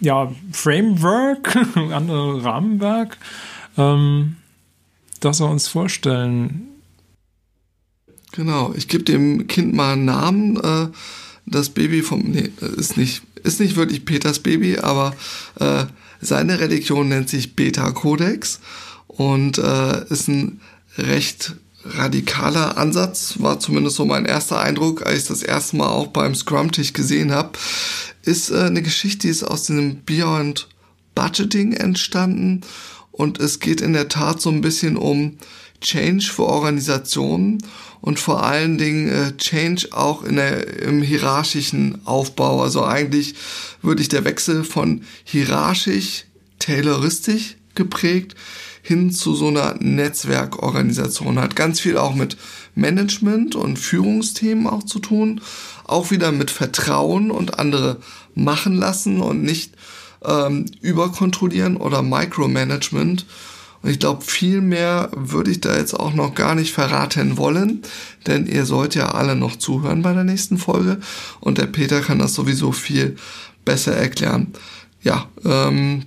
ja, 0.00 0.32
Framework, 0.50 1.56
ein 1.76 1.92
anderes 1.92 2.44
Rahmenwerk, 2.44 3.18
ähm, 3.76 4.36
das 5.20 5.40
wir 5.40 5.48
uns 5.48 5.68
vorstellen. 5.68 6.68
Genau, 8.32 8.72
ich 8.76 8.88
gebe 8.88 9.04
dem 9.04 9.46
Kind 9.46 9.74
mal 9.74 9.92
einen 9.92 10.06
Namen. 10.06 10.56
Äh, 10.56 10.88
das 11.46 11.70
Baby 11.70 12.02
vom, 12.02 12.22
nee, 12.22 12.50
ist 12.76 12.96
nicht, 12.96 13.22
ist 13.42 13.60
nicht 13.60 13.76
wirklich 13.76 14.04
Peters 14.04 14.38
Baby, 14.38 14.78
aber 14.78 15.14
äh, 15.58 15.84
seine 16.20 16.60
Religion 16.60 17.08
nennt 17.08 17.28
sich 17.28 17.56
Beta 17.56 17.90
Codex 17.90 18.60
und 19.08 19.58
äh, 19.58 20.04
ist 20.08 20.28
ein 20.28 20.60
recht 20.96 21.56
radikaler 21.84 22.76
Ansatz, 22.76 23.34
war 23.38 23.58
zumindest 23.58 23.96
so 23.96 24.04
mein 24.04 24.24
erster 24.24 24.60
Eindruck, 24.60 25.04
als 25.04 25.22
ich 25.22 25.28
das 25.28 25.42
erste 25.42 25.76
Mal 25.76 25.88
auch 25.88 26.08
beim 26.08 26.34
Scrum-Tisch 26.34 26.92
gesehen 26.92 27.32
habe, 27.32 27.58
ist 28.22 28.50
äh, 28.50 28.64
eine 28.64 28.82
Geschichte, 28.82 29.26
die 29.26 29.28
ist 29.28 29.42
aus 29.44 29.64
dem 29.64 30.04
Beyond 30.04 30.68
Budgeting 31.14 31.72
entstanden 31.74 32.62
und 33.10 33.38
es 33.38 33.60
geht 33.60 33.80
in 33.80 33.92
der 33.92 34.08
Tat 34.08 34.40
so 34.40 34.50
ein 34.50 34.62
bisschen 34.62 34.96
um 34.96 35.36
Change 35.80 36.24
für 36.24 36.44
Organisationen 36.44 37.58
und 38.00 38.18
vor 38.18 38.44
allen 38.44 38.78
Dingen 38.78 39.08
äh, 39.08 39.36
Change 39.36 39.88
auch 39.92 40.22
in 40.24 40.36
der, 40.36 40.82
im 40.82 41.02
hierarchischen 41.02 42.06
Aufbau. 42.06 42.62
Also 42.62 42.84
eigentlich 42.84 43.34
würde 43.82 44.02
ich 44.02 44.08
der 44.08 44.24
Wechsel 44.24 44.64
von 44.64 45.02
hierarchisch, 45.24 46.24
tayloristisch 46.58 47.56
geprägt 47.74 48.34
hin 48.82 49.12
zu 49.12 49.34
so 49.34 49.48
einer 49.48 49.76
Netzwerkorganisation. 49.78 51.38
Hat 51.38 51.56
ganz 51.56 51.80
viel 51.80 51.96
auch 51.96 52.14
mit 52.14 52.36
Management 52.74 53.54
und 53.54 53.78
Führungsthemen 53.78 54.66
auch 54.66 54.82
zu 54.82 54.98
tun. 54.98 55.40
Auch 55.84 56.10
wieder 56.10 56.32
mit 56.32 56.50
Vertrauen 56.50 57.30
und 57.30 57.58
andere 57.58 57.98
machen 58.34 58.74
lassen 58.74 59.20
und 59.20 59.42
nicht 59.42 59.74
ähm, 60.24 60.66
überkontrollieren 60.80 61.76
oder 61.76 62.02
Micromanagement. 62.02 63.26
Und 63.82 63.90
ich 63.90 63.98
glaube, 63.98 64.22
viel 64.22 64.60
mehr 64.60 65.10
würde 65.14 65.50
ich 65.50 65.60
da 65.60 65.76
jetzt 65.76 65.94
auch 65.94 66.14
noch 66.14 66.34
gar 66.34 66.54
nicht 66.54 66.72
verraten 66.72 67.36
wollen, 67.36 67.82
denn 68.26 68.46
ihr 68.46 68.64
sollt 68.64 68.94
ja 68.94 69.10
alle 69.10 69.34
noch 69.34 69.56
zuhören 69.56 70.02
bei 70.02 70.12
der 70.12 70.24
nächsten 70.24 70.56
Folge 70.56 70.98
und 71.40 71.58
der 71.58 71.66
Peter 71.66 72.00
kann 72.00 72.20
das 72.20 72.34
sowieso 72.34 72.70
viel 72.70 73.16
besser 73.64 73.96
erklären. 73.96 74.52
Ja, 75.02 75.26
ähm, 75.44 76.04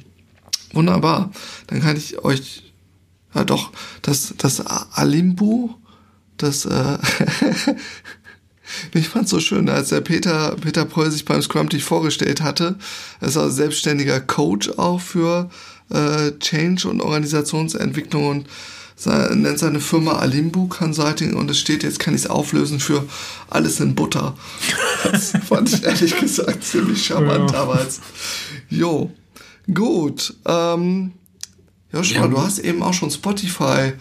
wunderbar. 0.72 1.32
Dann 1.68 1.82
kann 1.82 1.98
ich 1.98 2.24
euch 2.24 2.65
ja 3.36 3.44
doch 3.44 3.72
das 4.02 4.34
das 4.38 4.66
Alimbu, 4.66 5.76
das 6.38 6.66
äh, 6.66 6.98
ich 8.94 9.10
fand's 9.10 9.32
so 9.32 9.40
schön, 9.40 9.70
als 9.70 9.90
der 9.90 10.02
Peter 10.02 10.56
Peter 10.60 10.86
Poll 10.86 11.12
sich 11.12 11.26
beim 11.26 11.42
Scrum 11.42 11.70
vorgestellt 11.70 12.42
hatte. 12.42 12.78
Er 13.20 13.28
ist 13.28 13.38
auch 13.38 13.50
selbstständiger 13.50 14.20
Coach 14.20 14.70
auch 14.78 15.02
für 15.02 15.50
äh, 15.90 16.32
Change 16.40 16.88
und 16.88 17.02
Organisationsentwicklung 17.02 18.28
und 18.28 18.48
sein, 18.96 19.42
nennt 19.42 19.60
seine 19.60 19.80
Firma 19.80 20.14
Alimbu 20.14 20.68
Consulting 20.68 21.36
und 21.36 21.52
es 21.52 21.60
steht 21.60 21.84
jetzt, 21.84 22.00
kann 22.00 22.16
ich 22.16 22.22
es 22.22 22.30
auflösen, 22.30 22.80
für 22.80 23.06
alles 23.50 23.80
in 23.80 23.96
Butter. 23.96 24.36
Das 25.04 25.34
fand 25.48 25.72
ich 25.72 25.84
ehrlich 25.84 26.18
gesagt 26.20 26.64
ziemlich 26.64 27.06
charmant 27.06 27.52
ja. 27.52 27.60
damals. 27.60 28.00
Jo, 28.70 29.12
gut. 29.72 30.34
Ähm, 30.48 31.12
Joshua, 31.96 32.22
ja. 32.22 32.28
du 32.28 32.38
hast 32.38 32.60
eben 32.60 32.84
auch 32.84 32.94
schon 32.94 33.10
Spotify 33.10 33.94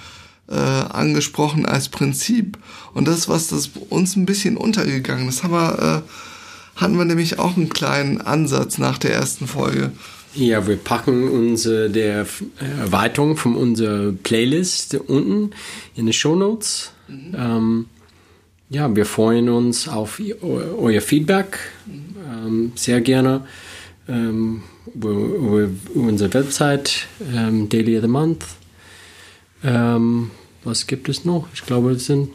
äh, 0.48 0.54
angesprochen 0.54 1.64
als 1.64 1.88
Prinzip 1.88 2.58
und 2.92 3.06
das, 3.06 3.28
was 3.28 3.48
das 3.48 3.70
uns 3.88 4.16
ein 4.16 4.26
bisschen 4.26 4.56
untergegangen 4.56 5.28
ist, 5.28 5.44
haben 5.44 5.52
wir, 5.52 6.02
äh, 6.04 6.80
hatten 6.80 6.98
wir 6.98 7.04
nämlich 7.04 7.38
auch 7.38 7.56
einen 7.56 7.68
kleinen 7.68 8.20
Ansatz 8.20 8.78
nach 8.78 8.98
der 8.98 9.14
ersten 9.14 9.46
Folge. 9.46 9.92
Ja, 10.34 10.66
wir 10.66 10.76
packen 10.76 11.30
unsere 11.30 11.88
der 11.88 12.26
Erweiterung 12.80 13.36
von 13.36 13.54
unserer 13.54 14.10
Playlist 14.10 14.94
unten 14.94 15.50
in 15.94 16.06
die 16.06 16.12
Show 16.12 16.34
Notes. 16.34 16.90
Mhm. 17.06 17.36
Ähm, 17.38 17.86
ja, 18.70 18.94
wir 18.96 19.06
freuen 19.06 19.48
uns 19.48 19.86
auf 19.86 20.20
euer 20.42 21.00
Feedback 21.00 21.60
ähm, 21.86 22.72
sehr 22.74 23.00
gerne 23.00 23.42
ähm, 24.08 24.62
unsere 25.94 26.34
Website 26.34 27.06
ähm, 27.32 27.68
Daily 27.68 27.96
of 27.96 28.02
the 28.02 28.08
Month. 28.08 28.44
Ähm, 29.62 30.30
was 30.62 30.86
gibt 30.86 31.08
es 31.08 31.24
noch? 31.24 31.48
Ich 31.54 31.64
glaube, 31.64 31.92
es 31.92 32.06
sind. 32.06 32.30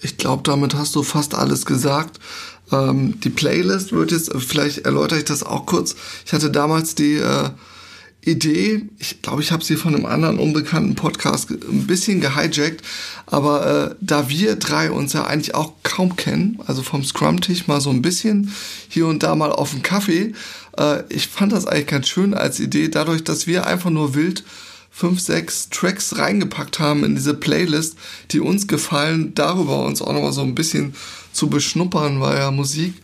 Ich 0.00 0.16
glaube, 0.16 0.42
damit 0.44 0.74
hast 0.74 0.94
du 0.96 1.02
fast 1.02 1.34
alles 1.34 1.64
gesagt. 1.64 2.18
Ähm, 2.72 3.20
die 3.20 3.30
Playlist 3.30 3.92
wird 3.92 4.10
jetzt, 4.10 4.32
vielleicht 4.36 4.78
erläutere 4.78 5.20
ich 5.20 5.24
das 5.24 5.42
auch 5.42 5.66
kurz. 5.66 5.94
Ich 6.26 6.32
hatte 6.32 6.50
damals 6.50 6.94
die 6.94 7.14
äh, 7.14 7.50
Idee, 8.26 8.88
ich 8.98 9.20
glaube, 9.20 9.42
ich 9.42 9.52
habe 9.52 9.62
sie 9.62 9.76
von 9.76 9.94
einem 9.94 10.06
anderen 10.06 10.38
unbekannten 10.38 10.94
Podcast 10.94 11.50
ein 11.50 11.86
bisschen 11.86 12.22
gehijackt, 12.22 12.82
aber 13.26 13.90
äh, 13.90 13.94
da 14.00 14.30
wir 14.30 14.56
drei 14.56 14.90
uns 14.90 15.12
ja 15.12 15.26
eigentlich 15.26 15.54
auch 15.54 15.74
kaum 15.82 16.16
kennen, 16.16 16.58
also 16.66 16.82
vom 16.82 17.04
Scrum-Tisch 17.04 17.66
mal 17.66 17.82
so 17.82 17.90
ein 17.90 18.00
bisschen, 18.00 18.50
hier 18.88 19.06
und 19.08 19.22
da 19.22 19.34
mal 19.34 19.52
auf 19.52 19.72
dem 19.72 19.82
Kaffee, 19.82 20.32
äh, 20.78 21.02
ich 21.08 21.28
fand 21.28 21.52
das 21.52 21.66
eigentlich 21.66 21.86
ganz 21.86 22.08
schön 22.08 22.34
als 22.34 22.60
Idee, 22.60 22.88
dadurch, 22.88 23.24
dass 23.24 23.46
wir 23.46 23.66
einfach 23.66 23.90
nur 23.90 24.14
wild 24.14 24.44
fünf, 24.90 25.20
sechs 25.20 25.68
Tracks 25.70 26.18
reingepackt 26.18 26.78
haben 26.78 27.02
in 27.02 27.16
diese 27.16 27.34
Playlist, 27.34 27.96
die 28.30 28.38
uns 28.38 28.68
gefallen, 28.68 29.34
darüber 29.34 29.84
uns 29.84 30.00
auch 30.00 30.12
nochmal 30.12 30.32
so 30.32 30.42
ein 30.42 30.54
bisschen 30.54 30.94
zu 31.32 31.48
beschnuppern, 31.48 32.20
weil 32.20 32.38
ja 32.38 32.52
Musik 32.52 32.94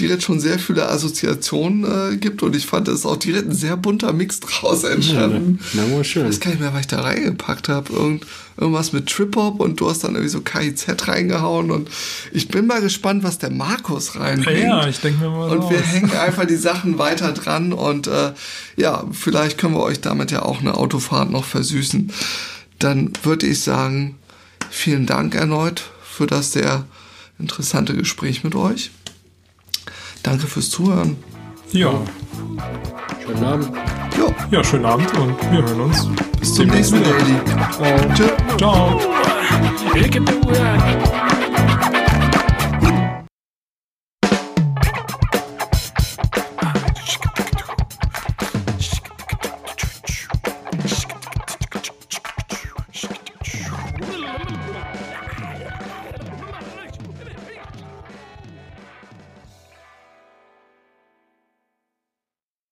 direkt 0.00 0.22
schon 0.22 0.40
sehr 0.40 0.58
viele 0.58 0.88
Assoziationen 0.88 1.84
äh, 2.12 2.16
gibt 2.16 2.42
und 2.42 2.54
ich 2.56 2.66
fand, 2.66 2.88
es 2.88 3.00
ist 3.00 3.06
auch 3.06 3.16
direkt 3.16 3.48
ein 3.48 3.54
sehr 3.54 3.76
bunter 3.76 4.12
Mix 4.12 4.40
draus 4.40 4.84
entstanden. 4.84 5.58
Ja, 5.74 5.82
na, 5.88 5.96
na, 5.96 6.04
schön. 6.04 6.22
Ich 6.24 6.28
weiß 6.32 6.40
gar 6.40 6.50
nicht 6.50 6.60
mehr, 6.60 6.72
was 6.72 6.80
ich 6.80 6.86
da 6.88 7.00
reingepackt 7.00 7.68
habe. 7.68 7.92
Irgend, 7.92 8.26
irgendwas 8.56 8.92
mit 8.92 9.08
Trip-Hop 9.08 9.60
und 9.60 9.80
du 9.80 9.88
hast 9.88 10.04
dann 10.04 10.12
irgendwie 10.12 10.30
so 10.30 10.40
KIZ 10.40 11.08
reingehauen 11.08 11.70
und 11.70 11.88
ich 12.32 12.48
bin 12.48 12.66
mal 12.66 12.80
gespannt, 12.80 13.22
was 13.24 13.38
der 13.38 13.50
Markus 13.50 14.16
reinbringt. 14.18 14.64
Ja, 14.64 14.86
ich 14.88 15.00
denke 15.00 15.20
mir 15.20 15.30
mal 15.30 15.50
Und 15.50 15.58
raus. 15.62 15.70
wir 15.70 15.80
hängen 15.80 16.10
einfach 16.12 16.46
die 16.46 16.56
Sachen 16.56 16.98
weiter 16.98 17.32
dran 17.32 17.72
und 17.72 18.06
äh, 18.06 18.32
ja, 18.76 19.04
vielleicht 19.12 19.58
können 19.58 19.74
wir 19.74 19.82
euch 19.82 20.00
damit 20.00 20.30
ja 20.30 20.42
auch 20.42 20.60
eine 20.60 20.74
Autofahrt 20.76 21.30
noch 21.30 21.44
versüßen. 21.44 22.12
Dann 22.78 23.12
würde 23.22 23.46
ich 23.46 23.60
sagen, 23.60 24.16
vielen 24.70 25.06
Dank 25.06 25.34
erneut 25.34 25.82
für 26.04 26.26
das 26.26 26.52
sehr 26.52 26.84
interessante 27.38 27.94
Gespräch 27.94 28.44
mit 28.44 28.54
euch. 28.54 28.90
Danke 30.24 30.46
fürs 30.46 30.70
Zuhören. 30.70 31.16
Ja. 31.70 31.92
Schönen 33.24 33.44
Abend. 33.44 33.70
Ja. 34.18 34.34
ja, 34.50 34.64
schönen 34.64 34.86
Abend 34.86 35.12
und 35.18 35.52
wir 35.52 35.62
hören 35.62 35.80
uns. 35.82 36.08
Bis 36.40 36.54
zum 36.54 36.66
nächsten 36.66 37.02
Daily. 37.02 37.38
Ciao. 38.58 38.98
Ciao. 40.98 41.20